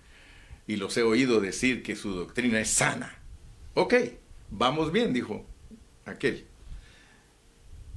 y 0.68 0.76
los 0.76 0.96
he 0.96 1.02
oído 1.02 1.40
decir 1.40 1.82
que 1.82 1.96
su 1.96 2.12
doctrina 2.12 2.60
es 2.60 2.70
sana. 2.70 3.18
Ok, 3.74 3.94
vamos 4.52 4.92
bien, 4.92 5.12
dijo 5.12 5.44
aquel. 6.04 6.46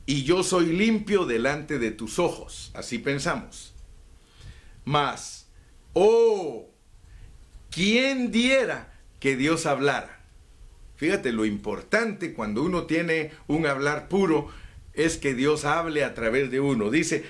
Y 0.09 0.23
yo 0.23 0.41
soy 0.41 0.75
limpio 0.75 1.27
delante 1.27 1.77
de 1.77 1.91
tus 1.91 2.17
ojos, 2.17 2.71
así 2.73 2.97
pensamos. 2.97 3.75
Mas, 4.83 5.47
oh, 5.93 6.67
¿quién 7.69 8.31
diera 8.31 8.91
que 9.19 9.35
Dios 9.35 9.67
hablara? 9.67 10.25
Fíjate, 10.95 11.31
lo 11.31 11.45
importante 11.45 12.33
cuando 12.33 12.63
uno 12.63 12.87
tiene 12.87 13.33
un 13.45 13.67
hablar 13.67 14.07
puro 14.07 14.49
es 14.93 15.17
que 15.17 15.35
Dios 15.35 15.63
hable 15.63 16.03
a 16.03 16.15
través 16.15 16.49
de 16.49 16.59
uno. 16.59 16.89
Dice, 16.89 17.23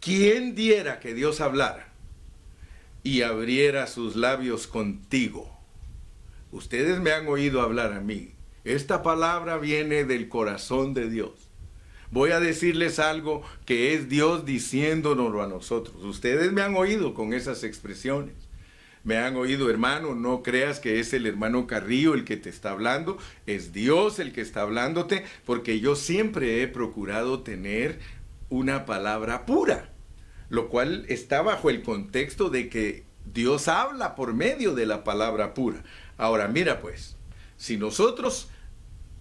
¿quién 0.00 0.56
diera 0.56 0.98
que 0.98 1.14
Dios 1.14 1.40
hablara 1.40 1.92
y 3.04 3.22
abriera 3.22 3.86
sus 3.86 4.16
labios 4.16 4.66
contigo? 4.66 5.56
Ustedes 6.50 6.98
me 6.98 7.12
han 7.12 7.28
oído 7.28 7.62
hablar 7.62 7.92
a 7.92 8.00
mí. 8.00 8.32
Esta 8.64 9.04
palabra 9.04 9.56
viene 9.56 10.02
del 10.02 10.28
corazón 10.28 10.94
de 10.94 11.08
Dios. 11.08 11.53
Voy 12.14 12.30
a 12.30 12.38
decirles 12.38 13.00
algo 13.00 13.42
que 13.64 13.92
es 13.92 14.08
Dios 14.08 14.46
diciéndonoslo 14.46 15.42
a 15.42 15.48
nosotros. 15.48 15.96
Ustedes 16.04 16.52
me 16.52 16.62
han 16.62 16.76
oído 16.76 17.12
con 17.12 17.34
esas 17.34 17.64
expresiones. 17.64 18.36
Me 19.02 19.16
han 19.16 19.34
oído, 19.34 19.68
hermano, 19.68 20.14
no 20.14 20.44
creas 20.44 20.78
que 20.78 21.00
es 21.00 21.12
el 21.12 21.26
hermano 21.26 21.66
Carrillo 21.66 22.14
el 22.14 22.24
que 22.24 22.36
te 22.36 22.50
está 22.50 22.70
hablando, 22.70 23.18
es 23.46 23.72
Dios 23.72 24.20
el 24.20 24.32
que 24.32 24.42
está 24.42 24.60
hablándote, 24.60 25.24
porque 25.44 25.80
yo 25.80 25.96
siempre 25.96 26.62
he 26.62 26.68
procurado 26.68 27.42
tener 27.42 27.98
una 28.48 28.86
palabra 28.86 29.44
pura, 29.44 29.90
lo 30.50 30.68
cual 30.68 31.06
está 31.08 31.42
bajo 31.42 31.68
el 31.68 31.82
contexto 31.82 32.48
de 32.48 32.68
que 32.68 33.02
Dios 33.24 33.66
habla 33.66 34.14
por 34.14 34.34
medio 34.34 34.76
de 34.76 34.86
la 34.86 35.02
palabra 35.02 35.52
pura. 35.52 35.82
Ahora 36.16 36.46
mira 36.46 36.80
pues, 36.80 37.16
si 37.56 37.76
nosotros 37.76 38.50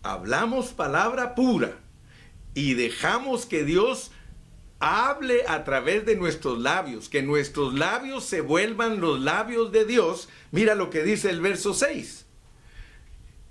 hablamos 0.03 0.73
palabra 0.73 1.33
pura 1.33 1.79
y 2.53 2.73
dejamos 2.73 3.45
que 3.45 3.63
Dios 3.63 4.11
hable 4.79 5.43
a 5.47 5.63
través 5.63 6.05
de 6.05 6.15
nuestros 6.15 6.59
labios, 6.59 7.09
que 7.09 7.23
nuestros 7.23 7.73
labios 7.73 8.25
se 8.25 8.41
vuelvan 8.41 8.99
los 8.99 9.19
labios 9.19 9.71
de 9.71 9.85
Dios, 9.85 10.27
mira 10.51 10.75
lo 10.75 10.89
que 10.89 11.03
dice 11.03 11.29
el 11.29 11.41
verso 11.41 11.73
6. 11.73 12.25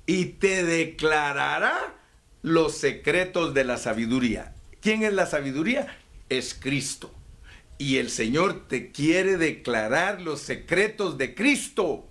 Y 0.06 0.24
te 0.26 0.64
declarará 0.64 1.96
los 2.42 2.76
secretos 2.76 3.54
de 3.54 3.64
la 3.64 3.78
sabiduría. 3.78 4.54
¿Quién 4.80 5.04
es 5.04 5.12
la 5.12 5.26
sabiduría? 5.26 5.96
Es 6.28 6.54
Cristo. 6.54 7.14
Y 7.78 7.96
el 7.96 8.10
Señor 8.10 8.68
te 8.68 8.90
quiere 8.90 9.36
declarar 9.36 10.20
los 10.20 10.40
secretos 10.40 11.18
de 11.18 11.34
Cristo. 11.34 12.06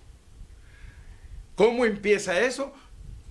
¿Cómo 1.54 1.84
empieza 1.84 2.40
eso? 2.40 2.74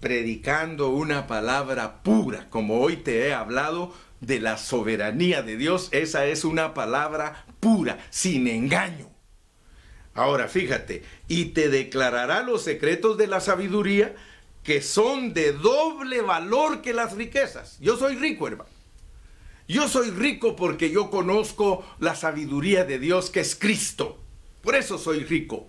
Predicando 0.02 0.90
una 0.90 1.28
palabra 1.28 2.04
pura, 2.04 2.50
como 2.50 2.82
hoy 2.82 2.98
te 2.98 3.28
he 3.28 3.34
hablado 3.34 3.94
de 4.20 4.40
la 4.40 4.58
soberanía 4.58 5.44
de 5.44 5.56
Dios. 5.56 5.90
Esa 5.92 6.26
es 6.26 6.44
una 6.44 6.74
palabra 6.74 7.46
pura, 7.60 8.00
sin 8.10 8.48
engaño. 8.48 9.10
Ahora 10.14 10.48
fíjate, 10.48 11.04
y 11.28 11.46
te 11.46 11.70
declarará 11.70 12.44
los 12.44 12.64
secretos 12.64 13.18
de 13.18 13.28
la 13.28 13.40
sabiduría 13.40 14.16
que 14.64 14.82
son 14.82 15.34
de 15.34 15.54
doble 15.54 16.22
valor 16.22 16.82
que 16.82 16.94
las 16.94 17.14
riquezas. 17.14 17.78
Yo 17.80 17.98
soy 17.98 18.16
rico, 18.16 18.48
hermano. 18.48 18.70
Yo 19.68 19.88
soy 19.88 20.12
rico 20.12 20.56
porque 20.56 20.92
yo 20.92 21.10
conozco 21.10 21.86
la 22.00 22.16
sabiduría 22.16 22.84
de 22.84 23.00
Dios 23.00 23.30
que 23.30 23.40
es 23.40 23.56
Cristo. 23.56 24.20
Por 24.62 24.76
eso 24.76 24.98
soy 24.98 25.24
rico. 25.24 25.68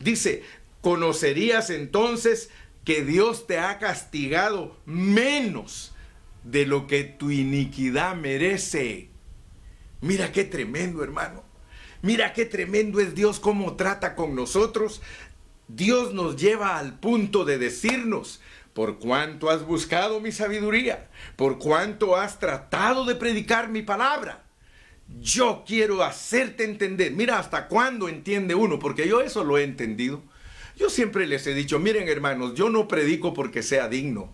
Dice, 0.00 0.42
conocerías 0.80 1.70
entonces 1.70 2.50
que 2.84 3.02
Dios 3.02 3.46
te 3.46 3.58
ha 3.58 3.78
castigado 3.78 4.76
menos 4.84 5.94
de 6.42 6.66
lo 6.66 6.86
que 6.86 7.04
tu 7.04 7.30
iniquidad 7.30 8.14
merece. 8.14 9.08
Mira 10.00 10.32
qué 10.32 10.44
tremendo, 10.44 11.02
hermano. 11.02 11.42
Mira 12.02 12.34
qué 12.34 12.44
tremendo 12.44 13.00
es 13.00 13.14
Dios 13.14 13.40
cómo 13.40 13.76
trata 13.76 14.14
con 14.14 14.34
nosotros. 14.34 15.00
Dios 15.68 16.12
nos 16.12 16.36
lleva 16.36 16.78
al 16.78 16.98
punto 16.98 17.46
de 17.46 17.56
decirnos, 17.56 18.42
por 18.74 18.98
cuanto 18.98 19.48
has 19.48 19.64
buscado 19.64 20.20
mi 20.20 20.30
sabiduría, 20.30 21.08
por 21.36 21.58
cuanto 21.58 22.16
has 22.16 22.38
tratado 22.38 23.06
de 23.06 23.14
predicar 23.14 23.70
mi 23.70 23.80
palabra, 23.80 24.44
yo 25.20 25.64
quiero 25.66 26.02
hacerte 26.02 26.64
entender. 26.64 27.12
Mira 27.12 27.38
hasta 27.38 27.68
cuándo 27.68 28.08
entiende 28.08 28.54
uno, 28.54 28.78
porque 28.78 29.08
yo 29.08 29.22
eso 29.22 29.44
lo 29.44 29.56
he 29.56 29.64
entendido. 29.64 30.22
Yo 30.76 30.90
siempre 30.90 31.26
les 31.26 31.46
he 31.46 31.54
dicho, 31.54 31.78
miren 31.78 32.08
hermanos, 32.08 32.54
yo 32.54 32.68
no 32.68 32.88
predico 32.88 33.32
porque 33.32 33.62
sea 33.62 33.88
digno. 33.88 34.32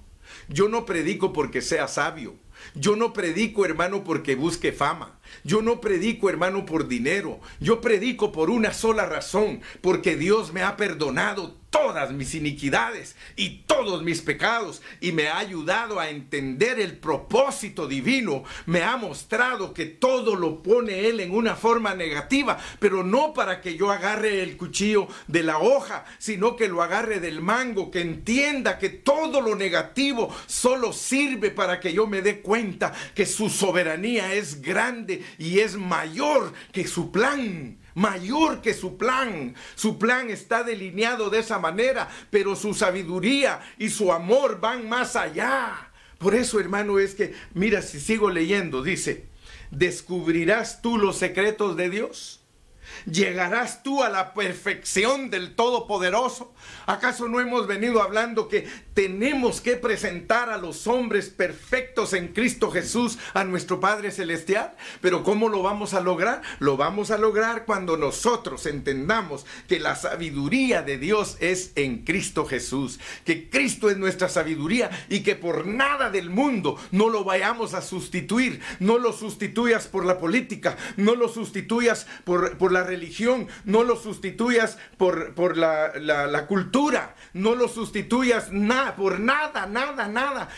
Yo 0.48 0.68
no 0.68 0.86
predico 0.86 1.32
porque 1.32 1.60
sea 1.60 1.86
sabio. 1.86 2.34
Yo 2.74 2.96
no 2.96 3.12
predico, 3.12 3.64
hermano, 3.64 4.04
porque 4.04 4.34
busque 4.34 4.72
fama. 4.72 5.18
Yo 5.44 5.62
no 5.62 5.80
predico, 5.80 6.28
hermano, 6.28 6.66
por 6.66 6.88
dinero. 6.88 7.40
Yo 7.60 7.80
predico 7.80 8.32
por 8.32 8.50
una 8.50 8.72
sola 8.72 9.06
razón, 9.06 9.60
porque 9.80 10.16
Dios 10.16 10.52
me 10.52 10.62
ha 10.62 10.76
perdonado 10.76 11.59
todas 11.70 12.12
mis 12.12 12.34
iniquidades 12.34 13.16
y 13.36 13.62
todos 13.66 14.02
mis 14.02 14.20
pecados 14.20 14.82
y 15.00 15.12
me 15.12 15.28
ha 15.28 15.38
ayudado 15.38 15.98
a 15.98 16.10
entender 16.10 16.80
el 16.80 16.96
propósito 16.98 17.86
divino. 17.86 18.44
Me 18.66 18.82
ha 18.82 18.96
mostrado 18.96 19.72
que 19.72 19.86
todo 19.86 20.34
lo 20.36 20.62
pone 20.62 21.06
Él 21.06 21.20
en 21.20 21.32
una 21.32 21.56
forma 21.56 21.94
negativa, 21.94 22.58
pero 22.78 23.02
no 23.02 23.32
para 23.32 23.60
que 23.60 23.76
yo 23.76 23.90
agarre 23.90 24.42
el 24.42 24.56
cuchillo 24.56 25.08
de 25.28 25.42
la 25.42 25.58
hoja, 25.58 26.04
sino 26.18 26.56
que 26.56 26.68
lo 26.68 26.82
agarre 26.82 27.20
del 27.20 27.40
mango, 27.40 27.90
que 27.90 28.00
entienda 28.00 28.78
que 28.78 28.90
todo 28.90 29.40
lo 29.40 29.54
negativo 29.54 30.34
solo 30.46 30.92
sirve 30.92 31.50
para 31.50 31.80
que 31.80 31.92
yo 31.92 32.06
me 32.06 32.22
dé 32.22 32.40
cuenta 32.40 32.92
que 33.14 33.26
su 33.26 33.48
soberanía 33.48 34.34
es 34.34 34.60
grande 34.60 35.24
y 35.38 35.60
es 35.60 35.76
mayor 35.76 36.52
que 36.72 36.86
su 36.86 37.10
plan 37.10 37.79
mayor 38.00 38.62
que 38.62 38.72
su 38.72 38.96
plan. 38.96 39.54
Su 39.74 39.98
plan 39.98 40.30
está 40.30 40.64
delineado 40.64 41.28
de 41.28 41.40
esa 41.40 41.58
manera, 41.58 42.08
pero 42.30 42.56
su 42.56 42.72
sabiduría 42.72 43.60
y 43.78 43.90
su 43.90 44.10
amor 44.10 44.58
van 44.58 44.88
más 44.88 45.16
allá. 45.16 45.90
Por 46.18 46.34
eso, 46.34 46.58
hermano, 46.58 46.98
es 46.98 47.14
que, 47.14 47.34
mira, 47.52 47.82
si 47.82 48.00
sigo 48.00 48.30
leyendo, 48.30 48.82
dice, 48.82 49.26
¿descubrirás 49.70 50.80
tú 50.80 50.96
los 50.96 51.16
secretos 51.16 51.76
de 51.76 51.90
Dios? 51.90 52.40
¿Llegarás 53.04 53.82
tú 53.82 54.02
a 54.02 54.08
la 54.08 54.32
perfección 54.32 55.30
del 55.30 55.54
Todopoderoso? 55.54 56.54
¿Acaso 56.86 57.28
no 57.28 57.38
hemos 57.38 57.66
venido 57.66 58.02
hablando 58.02 58.48
que 58.48 58.66
tenemos 58.94 59.60
que 59.60 59.76
presentar 59.76 60.50
a 60.50 60.58
los 60.58 60.86
hombres 60.86 61.28
perfectos 61.28 62.12
en 62.12 62.28
Cristo 62.28 62.70
Jesús 62.70 63.18
a 63.34 63.44
nuestro 63.44 63.80
Padre 63.80 64.10
Celestial? 64.10 64.74
Pero 65.00 65.24
¿cómo 65.24 65.48
lo 65.48 65.62
vamos 65.62 65.94
a 65.94 66.00
lograr? 66.00 66.42
Lo 66.58 66.76
vamos 66.76 67.10
a 67.10 67.18
lograr 67.18 67.64
cuando 67.64 67.96
nosotros 67.96 68.66
entendamos 68.66 69.46
que 69.68 69.80
la 69.80 69.96
sabiduría 69.96 70.82
de 70.82 70.98
Dios 70.98 71.36
es 71.40 71.72
en 71.76 72.04
Cristo 72.04 72.46
Jesús, 72.46 73.00
que 73.24 73.48
Cristo 73.48 73.90
es 73.90 73.96
nuestra 73.96 74.28
sabiduría 74.28 74.90
y 75.08 75.20
que 75.20 75.36
por 75.36 75.66
nada 75.66 76.10
del 76.10 76.30
mundo 76.30 76.76
no 76.90 77.08
lo 77.08 77.24
vayamos 77.24 77.74
a 77.74 77.82
sustituir. 77.82 78.60
No 78.78 78.98
lo 78.98 79.12
sustituyas 79.12 79.86
por 79.86 80.04
la 80.04 80.18
política, 80.18 80.76
no 80.96 81.14
lo 81.14 81.28
sustituyas 81.28 82.06
por, 82.24 82.58
por 82.58 82.72
la 82.72 82.84
religión, 82.84 83.48
no 83.64 83.84
lo 83.84 83.96
sustituyas 83.96 84.78
por, 84.96 85.34
por 85.34 85.56
la, 85.56 85.92
la, 85.98 86.46
cultura, 86.46 87.14
no 87.32 87.54
lo 87.54 87.68
sustituyas 87.68 88.52
por 88.96 89.20
nada, 89.20 89.66
nada, 89.66 90.08
nada. 90.08 90.48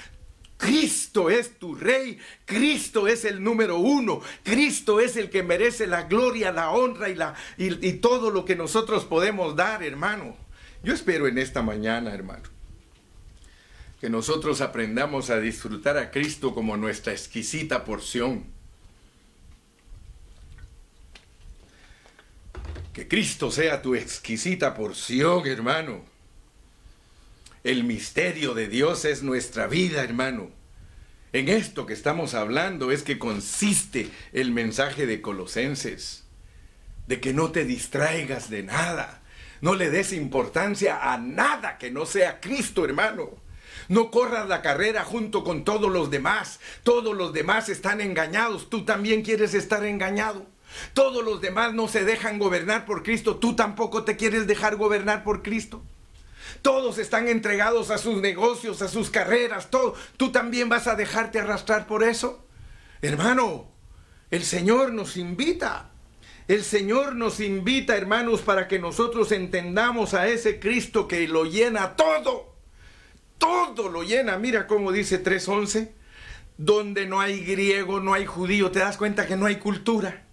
Cristo 0.56 1.28
es 1.28 1.58
tu 1.58 1.74
rey, 1.74 2.18
Cristo 2.44 3.08
es 3.08 3.24
el 3.24 3.42
número 3.42 3.78
uno, 3.78 4.20
Cristo 4.44 5.00
es 5.00 5.16
el 5.16 5.28
que 5.28 5.42
merece 5.42 5.88
la 5.88 6.04
gloria, 6.04 6.52
la 6.52 6.70
honra 6.70 7.08
y, 7.08 7.16
la, 7.16 7.34
y 7.56 7.92
todo 7.94 8.30
lo 8.30 8.44
que 8.44 8.54
nosotros 8.54 9.04
podemos 9.04 9.56
dar, 9.56 9.82
hermano. 9.82 10.36
Yo 10.84 10.94
espero 10.94 11.26
en 11.26 11.38
esta 11.38 11.62
mañana, 11.62 12.14
hermano, 12.14 12.44
que 14.00 14.08
nosotros 14.08 14.60
aprendamos 14.60 15.30
a 15.30 15.40
disfrutar 15.40 15.98
a 15.98 16.12
Cristo 16.12 16.54
como 16.54 16.76
nuestra 16.76 17.12
exquisita 17.12 17.84
porción 17.84 18.52
Que 22.92 23.08
Cristo 23.08 23.50
sea 23.50 23.80
tu 23.80 23.94
exquisita 23.94 24.74
porción, 24.74 25.46
hermano. 25.46 26.04
El 27.64 27.84
misterio 27.84 28.54
de 28.54 28.66
Dios 28.66 29.04
es 29.04 29.22
nuestra 29.22 29.68
vida, 29.68 30.02
hermano. 30.02 30.50
En 31.32 31.48
esto 31.48 31.86
que 31.86 31.92
estamos 31.92 32.34
hablando 32.34 32.90
es 32.90 33.04
que 33.04 33.20
consiste 33.20 34.10
el 34.32 34.50
mensaje 34.50 35.06
de 35.06 35.22
Colosenses, 35.22 36.24
de 37.06 37.20
que 37.20 37.32
no 37.32 37.52
te 37.52 37.64
distraigas 37.64 38.50
de 38.50 38.64
nada, 38.64 39.22
no 39.60 39.76
le 39.76 39.90
des 39.90 40.12
importancia 40.12 41.12
a 41.12 41.18
nada 41.18 41.78
que 41.78 41.92
no 41.92 42.04
sea 42.04 42.40
Cristo, 42.40 42.84
hermano. 42.84 43.30
No 43.88 44.10
corras 44.10 44.48
la 44.48 44.60
carrera 44.60 45.04
junto 45.04 45.44
con 45.44 45.62
todos 45.62 45.90
los 45.90 46.10
demás. 46.10 46.58
Todos 46.82 47.16
los 47.16 47.32
demás 47.32 47.68
están 47.68 48.00
engañados. 48.00 48.70
Tú 48.70 48.84
también 48.84 49.22
quieres 49.22 49.54
estar 49.54 49.84
engañado. 49.84 50.46
Todos 50.94 51.24
los 51.24 51.40
demás 51.40 51.74
no 51.74 51.86
se 51.86 52.04
dejan 52.04 52.40
gobernar 52.40 52.86
por 52.86 53.04
Cristo. 53.04 53.36
Tú 53.36 53.54
tampoco 53.54 54.02
te 54.02 54.16
quieres 54.16 54.48
dejar 54.48 54.74
gobernar 54.74 55.22
por 55.22 55.42
Cristo. 55.42 55.84
Todos 56.62 56.98
están 56.98 57.28
entregados 57.28 57.90
a 57.90 57.98
sus 57.98 58.20
negocios, 58.20 58.80
a 58.82 58.88
sus 58.88 59.10
carreras, 59.10 59.70
todo. 59.70 59.94
¿Tú 60.16 60.32
también 60.32 60.68
vas 60.68 60.86
a 60.86 60.94
dejarte 60.94 61.40
arrastrar 61.40 61.86
por 61.86 62.04
eso? 62.04 62.46
Hermano, 63.02 63.68
el 64.30 64.44
Señor 64.44 64.92
nos 64.92 65.16
invita. 65.16 65.90
El 66.48 66.64
Señor 66.64 67.16
nos 67.16 67.40
invita, 67.40 67.96
hermanos, 67.96 68.40
para 68.42 68.68
que 68.68 68.78
nosotros 68.78 69.32
entendamos 69.32 70.14
a 70.14 70.28
ese 70.28 70.58
Cristo 70.60 71.08
que 71.08 71.26
lo 71.28 71.44
llena 71.44 71.96
todo. 71.96 72.54
Todo 73.38 73.88
lo 73.88 74.02
llena. 74.02 74.38
Mira 74.38 74.66
cómo 74.66 74.92
dice 74.92 75.22
3.11. 75.22 75.90
Donde 76.58 77.06
no 77.06 77.20
hay 77.20 77.44
griego, 77.44 78.00
no 78.00 78.14
hay 78.14 78.24
judío. 78.24 78.70
¿Te 78.70 78.78
das 78.78 78.96
cuenta 78.96 79.26
que 79.26 79.36
no 79.36 79.46
hay 79.46 79.56
cultura? 79.56 80.24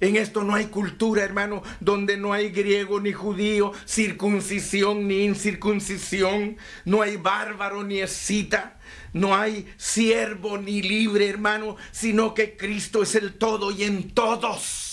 En 0.00 0.16
esto 0.16 0.42
no 0.44 0.54
hay 0.54 0.66
cultura, 0.66 1.22
hermano, 1.22 1.62
donde 1.80 2.16
no 2.16 2.32
hay 2.32 2.50
griego 2.50 3.00
ni 3.00 3.12
judío, 3.12 3.72
circuncisión 3.86 5.08
ni 5.08 5.24
incircuncisión, 5.24 6.56
no 6.84 7.02
hay 7.02 7.16
bárbaro 7.16 7.82
ni 7.82 8.00
escita, 8.00 8.78
no 9.12 9.34
hay 9.34 9.66
siervo 9.76 10.58
ni 10.58 10.82
libre, 10.82 11.28
hermano, 11.28 11.76
sino 11.92 12.34
que 12.34 12.56
Cristo 12.56 13.02
es 13.02 13.14
el 13.14 13.34
todo 13.34 13.70
y 13.70 13.84
en 13.84 14.10
todos. 14.10 14.85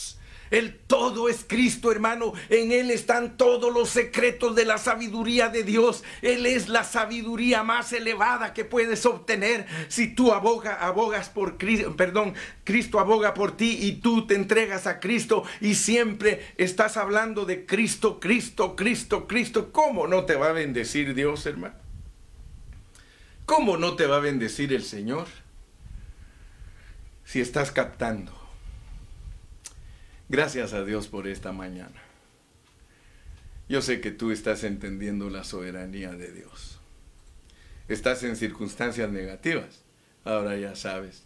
El 0.53 0.75
todo 0.75 1.29
es 1.29 1.43
Cristo, 1.47 1.91
hermano. 1.91 2.33
En 2.47 2.71
Él 2.71 2.91
están 2.91 3.37
todos 3.37 3.73
los 3.73 3.89
secretos 3.89 4.55
de 4.55 4.65
la 4.65 4.77
sabiduría 4.77 5.49
de 5.49 5.63
Dios. 5.63 6.03
Él 6.21 6.45
es 6.45 6.69
la 6.69 6.83
sabiduría 6.83 7.63
más 7.63 7.91
elevada 7.91 8.53
que 8.53 8.63
puedes 8.63 9.03
obtener 9.07 9.65
si 9.87 10.13
tú 10.13 10.31
aboga, 10.31 10.75
abogas 10.75 11.29
por 11.29 11.57
Cristo, 11.57 11.95
perdón, 11.95 12.35
Cristo 12.63 12.99
aboga 12.99 13.33
por 13.33 13.57
ti 13.57 13.79
y 13.81 13.93
tú 13.93 14.27
te 14.27 14.35
entregas 14.35 14.85
a 14.85 14.99
Cristo 14.99 15.43
y 15.59 15.73
siempre 15.73 16.53
estás 16.57 16.97
hablando 16.97 17.45
de 17.45 17.65
Cristo, 17.65 18.19
Cristo, 18.19 18.75
Cristo, 18.75 19.25
Cristo. 19.27 19.71
¿Cómo 19.71 20.05
no 20.05 20.25
te 20.25 20.35
va 20.35 20.49
a 20.49 20.53
bendecir 20.53 21.15
Dios, 21.15 21.47
hermano? 21.47 21.73
¿Cómo 23.47 23.77
no 23.77 23.95
te 23.95 24.05
va 24.05 24.17
a 24.17 24.19
bendecir 24.19 24.71
el 24.71 24.83
Señor? 24.83 25.25
Si 27.25 27.41
estás 27.41 27.71
captando 27.71 28.42
Gracias 30.29 30.73
a 30.73 30.83
Dios 30.85 31.09
por 31.09 31.27
esta 31.27 31.51
mañana. 31.51 32.01
Yo 33.67 33.81
sé 33.81 34.01
que 34.01 34.11
tú 34.11 34.31
estás 34.31 34.63
entendiendo 34.63 35.29
la 35.29 35.43
soberanía 35.43 36.13
de 36.13 36.31
Dios. 36.31 36.79
Estás 37.87 38.23
en 38.23 38.35
circunstancias 38.35 39.11
negativas. 39.11 39.83
Ahora 40.23 40.57
ya 40.57 40.75
sabes, 40.75 41.23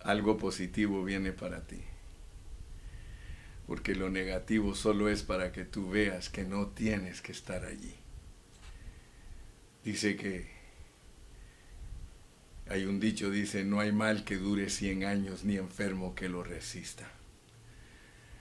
algo 0.00 0.38
positivo 0.38 1.04
viene 1.04 1.32
para 1.32 1.66
ti. 1.66 1.82
Porque 3.66 3.94
lo 3.94 4.08
negativo 4.08 4.74
solo 4.74 5.10
es 5.10 5.22
para 5.22 5.52
que 5.52 5.64
tú 5.64 5.90
veas 5.90 6.30
que 6.30 6.44
no 6.44 6.68
tienes 6.68 7.20
que 7.20 7.32
estar 7.32 7.66
allí. 7.66 7.94
Dice 9.84 10.16
que 10.16 10.50
hay 12.70 12.86
un 12.86 13.00
dicho, 13.00 13.30
dice, 13.30 13.64
no 13.64 13.80
hay 13.80 13.92
mal 13.92 14.24
que 14.24 14.36
dure 14.36 14.70
100 14.70 15.04
años 15.04 15.44
ni 15.44 15.56
enfermo 15.56 16.14
que 16.14 16.30
lo 16.30 16.42
resista. 16.42 17.10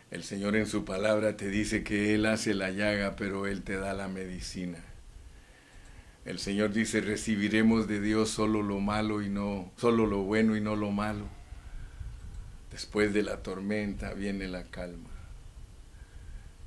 El 0.10 0.24
Señor 0.24 0.56
en 0.56 0.68
su 0.68 0.86
palabra 0.86 1.36
te 1.36 1.50
dice 1.50 1.84
que 1.84 2.16
Él 2.16 2.26
hace 2.26 2.54
la 2.54 2.72
llaga, 2.72 3.18
pero 3.18 3.46
Él 3.46 3.64
te 3.64 3.76
da 3.76 3.94
la 3.94 4.08
medicina. 4.08 4.80
El 6.24 6.40
Señor 6.40 6.72
dice, 6.72 7.02
recibiremos 7.02 7.88
de 7.88 8.00
Dios 8.00 8.30
solo 8.30 8.62
lo 8.62 8.80
malo 8.80 9.22
y 9.22 9.30
no, 9.30 9.72
solo 9.76 10.06
lo 10.06 10.20
bueno 10.24 10.56
y 10.56 10.62
no 10.62 10.78
lo 10.78 10.92
malo. 10.92 11.28
Después 12.72 13.14
de 13.14 13.24
la 13.24 13.44
tormenta 13.44 14.14
viene 14.14 14.48
la 14.48 14.64
calma. 14.64 15.10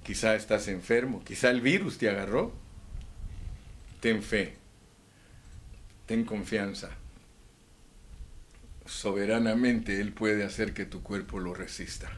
Quizá 0.02 0.34
estás 0.34 0.68
enfermo, 0.68 1.22
quizá 1.24 1.50
el 1.50 1.62
virus 1.62 1.96
te 1.96 2.10
agarró. 2.10 2.52
Ten 4.00 4.22
fe, 4.22 4.56
ten 6.06 6.24
confianza. 6.24 6.90
Soberanamente 8.84 10.00
Él 10.00 10.12
puede 10.12 10.44
hacer 10.44 10.74
que 10.74 10.84
tu 10.84 11.02
cuerpo 11.02 11.38
lo 11.38 11.54
resista. 11.54 12.10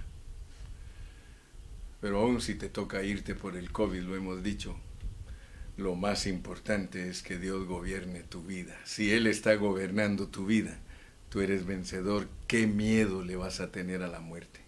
Pero 2.02 2.18
aún 2.18 2.40
si 2.40 2.56
te 2.56 2.68
toca 2.68 3.04
irte 3.04 3.36
por 3.36 3.56
el 3.56 3.70
COVID, 3.70 4.02
lo 4.02 4.16
hemos 4.16 4.42
dicho, 4.42 4.76
lo 5.76 5.94
más 5.94 6.26
importante 6.26 7.08
es 7.08 7.22
que 7.22 7.38
Dios 7.38 7.64
gobierne 7.64 8.24
tu 8.24 8.42
vida. 8.42 8.76
Si 8.84 9.12
Él 9.12 9.28
está 9.28 9.54
gobernando 9.54 10.26
tu 10.26 10.44
vida, 10.44 10.76
tú 11.28 11.40
eres 11.42 11.64
vencedor, 11.64 12.26
¿qué 12.48 12.66
miedo 12.66 13.22
le 13.22 13.36
vas 13.36 13.60
a 13.60 13.70
tener 13.70 14.02
a 14.02 14.08
la 14.08 14.18
muerte? 14.18 14.58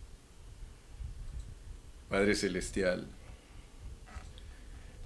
Padre 2.08 2.36
Celestial, 2.36 3.08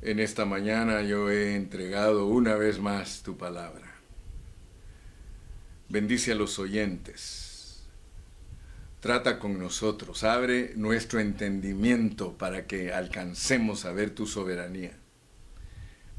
en 0.03 0.21
esta 0.21 0.45
mañana 0.45 1.01
yo 1.01 1.31
he 1.31 1.57
entregado 1.57 2.27
una 2.27 2.57
vez 2.57 2.79
más 2.79 3.23
tu 3.23 3.39
palabra. 3.39 3.91
Bendice 5.89 6.33
a 6.33 6.35
los 6.35 6.59
oyentes 6.59 7.48
Trata 9.01 9.39
con 9.39 9.61
nosotros, 9.61 10.25
abre 10.25 10.73
nuestro 10.75 11.21
entendimiento 11.21 12.37
para 12.37 12.67
que 12.67 12.93
alcancemos 12.93 13.85
a 13.85 13.93
ver 13.93 14.11
tu 14.11 14.27
soberanía. 14.27 14.99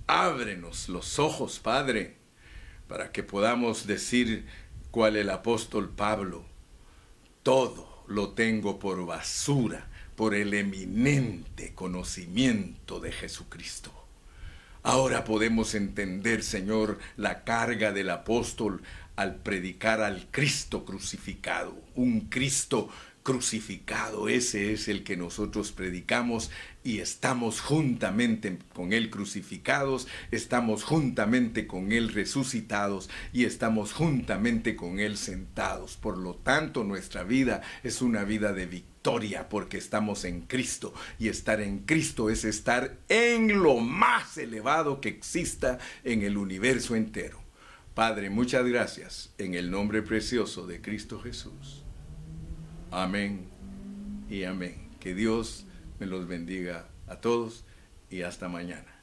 Ábrenos 0.08 0.88
los 0.88 1.20
ojos, 1.20 1.60
Padre, 1.60 2.16
para 2.88 3.12
que 3.12 3.22
podamos 3.22 3.86
decir 3.86 4.46
cual 4.92 5.18
el 5.18 5.30
apóstol 5.30 5.90
Pablo, 5.90 6.46
todo 7.44 8.06
lo 8.08 8.30
tengo 8.30 8.80
por 8.80 9.06
basura, 9.06 9.90
por 10.16 10.34
el 10.34 10.54
eminente 10.54 11.74
conocimiento 11.76 13.02
de 13.02 13.12
Jesucristo. 13.12 13.92
Ahora 14.84 15.26
podemos 15.26 15.76
entender, 15.76 16.44
Señor, 16.44 17.00
la 17.18 17.44
carga 17.44 17.92
del 17.92 18.10
apóstol 18.10 18.82
al 19.20 19.36
predicar 19.36 20.00
al 20.02 20.28
Cristo 20.32 20.86
crucificado, 20.86 21.76
un 21.94 22.30
Cristo 22.30 22.88
crucificado, 23.22 24.30
ese 24.30 24.72
es 24.72 24.88
el 24.88 25.04
que 25.04 25.18
nosotros 25.18 25.74
predicamos 25.74 26.52
y 26.86 27.00
estamos 27.00 27.60
juntamente 27.60 28.60
con 28.74 28.94
Él 28.94 29.10
crucificados, 29.10 30.08
estamos 30.32 30.86
juntamente 30.86 31.68
con 31.68 31.92
Él 31.92 32.14
resucitados 32.14 33.10
y 33.34 33.44
estamos 33.44 33.92
juntamente 33.92 34.78
con 34.78 35.02
Él 35.02 35.18
sentados. 35.18 35.98
Por 35.98 36.18
lo 36.18 36.36
tanto, 36.36 36.86
nuestra 36.86 37.24
vida 37.24 37.62
es 37.84 38.02
una 38.02 38.24
vida 38.24 38.54
de 38.54 38.68
victoria 38.68 39.50
porque 39.50 39.78
estamos 39.78 40.24
en 40.24 40.44
Cristo 40.44 40.94
y 41.20 41.28
estar 41.28 41.60
en 41.60 41.80
Cristo 41.80 42.30
es 42.30 42.46
estar 42.46 42.96
en 43.10 43.62
lo 43.62 43.80
más 43.80 44.38
elevado 44.38 45.02
que 45.02 45.10
exista 45.10 45.78
en 46.06 46.22
el 46.22 46.38
universo 46.38 46.96
entero. 46.96 47.39
Padre, 48.00 48.30
muchas 48.30 48.66
gracias 48.66 49.34
en 49.38 49.56
el 49.56 49.70
nombre 49.70 50.02
precioso 50.02 50.66
de 50.66 50.80
Cristo 50.80 51.20
Jesús. 51.20 51.84
Amén 52.92 53.50
y 54.30 54.46
amén. 54.46 54.88
Que 55.02 55.14
Dios 55.14 55.66
me 56.00 56.06
los 56.06 56.26
bendiga 56.26 56.88
a 57.08 57.18
todos 57.18 57.66
y 58.10 58.22
hasta 58.22 58.48
mañana. 58.48 58.99